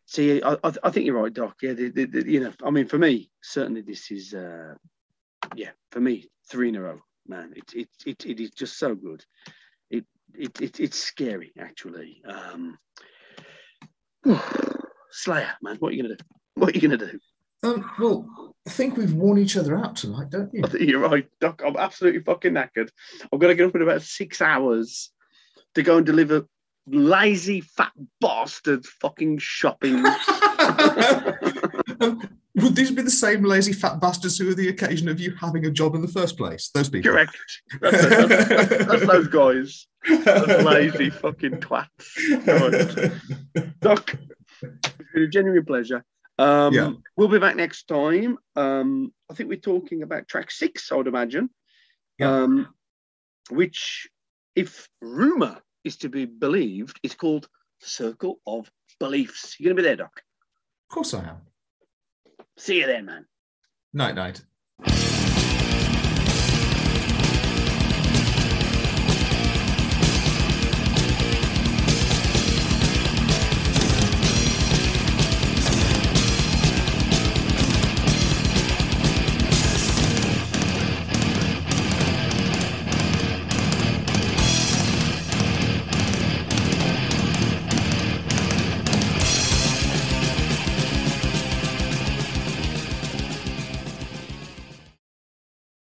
See, 0.07 0.43
I, 0.43 0.53
I, 0.65 0.73
I 0.83 0.91
think 0.91 1.07
you're 1.07 1.21
right, 1.21 1.33
Doc. 1.33 1.57
Yeah, 1.63 1.75
the, 1.75 1.91
the, 1.91 2.07
the, 2.07 2.31
you 2.31 2.41
know, 2.41 2.53
I 2.65 2.71
mean, 2.71 2.87
for 2.87 2.99
me, 2.99 3.31
certainly 3.43 3.83
this 3.83 4.11
is, 4.11 4.33
uh, 4.33 4.75
yeah, 5.55 5.71
for 5.93 6.01
me, 6.01 6.31
three 6.51 6.71
in 6.71 6.77
a 6.77 6.81
row, 6.81 7.01
man. 7.27 7.53
It, 7.55 7.75
it, 7.75 7.89
it, 8.07 8.27
it 8.27 8.41
is 8.41 8.51
just 8.51 8.79
so 8.79 8.95
good. 8.95 9.25
It, 9.91 10.07
it, 10.35 10.61
it, 10.61 10.81
it's 10.81 10.99
scary, 10.99 11.53
actually. 11.59 12.23
Um, 12.27 12.79
Slayer, 15.11 15.55
man, 15.63 15.77
what 15.77 15.93
are 15.93 15.95
you 15.95 16.03
gonna 16.03 16.17
do? 16.17 16.25
What 16.55 16.71
are 16.71 16.79
you 16.79 16.89
gonna 16.89 16.97
do? 16.97 17.19
Um, 17.63 17.91
well, 17.99 18.55
I 18.67 18.71
think 18.71 18.97
we've 18.97 19.13
worn 19.13 19.39
each 19.39 19.57
other 19.57 19.77
out 19.77 19.97
tonight, 19.97 20.31
don't 20.31 20.53
you? 20.53 20.63
I 20.65 20.69
think 20.71 20.89
you're 20.89 21.01
right, 21.01 21.27
Doc. 21.41 21.63
I'm 21.65 21.77
absolutely 21.77 22.21
fucking 22.21 22.53
knackered. 22.53 22.91
I've 23.33 23.41
got 23.41 23.49
to 23.49 23.55
get 23.55 23.67
up 23.67 23.75
in 23.75 23.83
about 23.83 24.03
six 24.03 24.41
hours 24.41 25.11
to 25.75 25.83
go 25.83 25.97
and 25.97 26.07
deliver 26.07 26.47
lazy 26.87 27.61
fat 27.61 27.93
bastards 28.21 28.89
fucking 29.01 29.39
shopping. 29.39 30.03
Would 32.55 32.75
these 32.75 32.91
be 32.91 33.03
the 33.03 33.11
same 33.11 33.45
lazy 33.45 33.73
fat 33.73 34.01
bastards 34.01 34.39
who 34.39 34.51
are 34.51 34.55
the 34.55 34.69
occasion 34.69 35.09
of 35.09 35.21
you 35.21 35.35
having 35.41 35.65
a 35.67 35.71
job 35.71 35.95
in 35.95 36.03
the 36.03 36.09
first 36.09 36.37
place? 36.37 36.71
Those 36.75 36.89
people. 36.89 37.11
Correct. 37.11 37.37
That's, 37.81 38.09
that's, 38.09 38.87
that's 38.87 39.07
those 39.07 39.29
guys. 39.29 39.87
Those 40.09 40.65
lazy 40.65 41.11
fucking 41.11 41.61
twats. 41.61 42.17
Right. 42.47 43.71
Doc, 43.81 44.15
it's 44.63 45.13
been 45.15 45.23
a 45.23 45.29
genuine 45.29 45.65
pleasure. 45.65 46.05
Um, 46.39 46.73
Yeah. 46.73 46.93
We'll 47.17 47.29
be 47.29 47.39
back 47.39 47.57
next 47.57 47.89
time. 47.89 48.39
Um, 48.55 49.13
I 49.31 49.35
think 49.35 49.49
we're 49.49 49.59
talking 49.59 50.03
about 50.03 50.29
track 50.29 50.51
six, 50.51 50.93
I 50.93 50.97
would 50.97 51.09
imagine. 51.09 51.51
Yeah. 52.19 52.33
Um, 52.33 52.75
which, 53.51 54.09
if 54.55 54.89
rumor 55.01 55.61
is 55.85 55.97
to 55.99 56.09
be 56.09 56.27
believed, 56.27 56.99
is 57.03 57.15
called 57.15 57.49
Circle 57.81 58.41
of 58.47 58.71
Beliefs. 59.01 59.57
You're 59.59 59.71
going 59.71 59.77
to 59.77 59.83
be 59.83 59.89
there, 59.89 59.97
Doc. 59.97 60.23
Of 60.91 60.95
course 60.95 61.15
I 61.15 61.29
am. 61.29 61.37
See 62.57 62.81
you 62.81 62.87
then, 62.87 63.07
man. 63.07 63.27
Night, 63.93 64.15
night. 64.15 64.43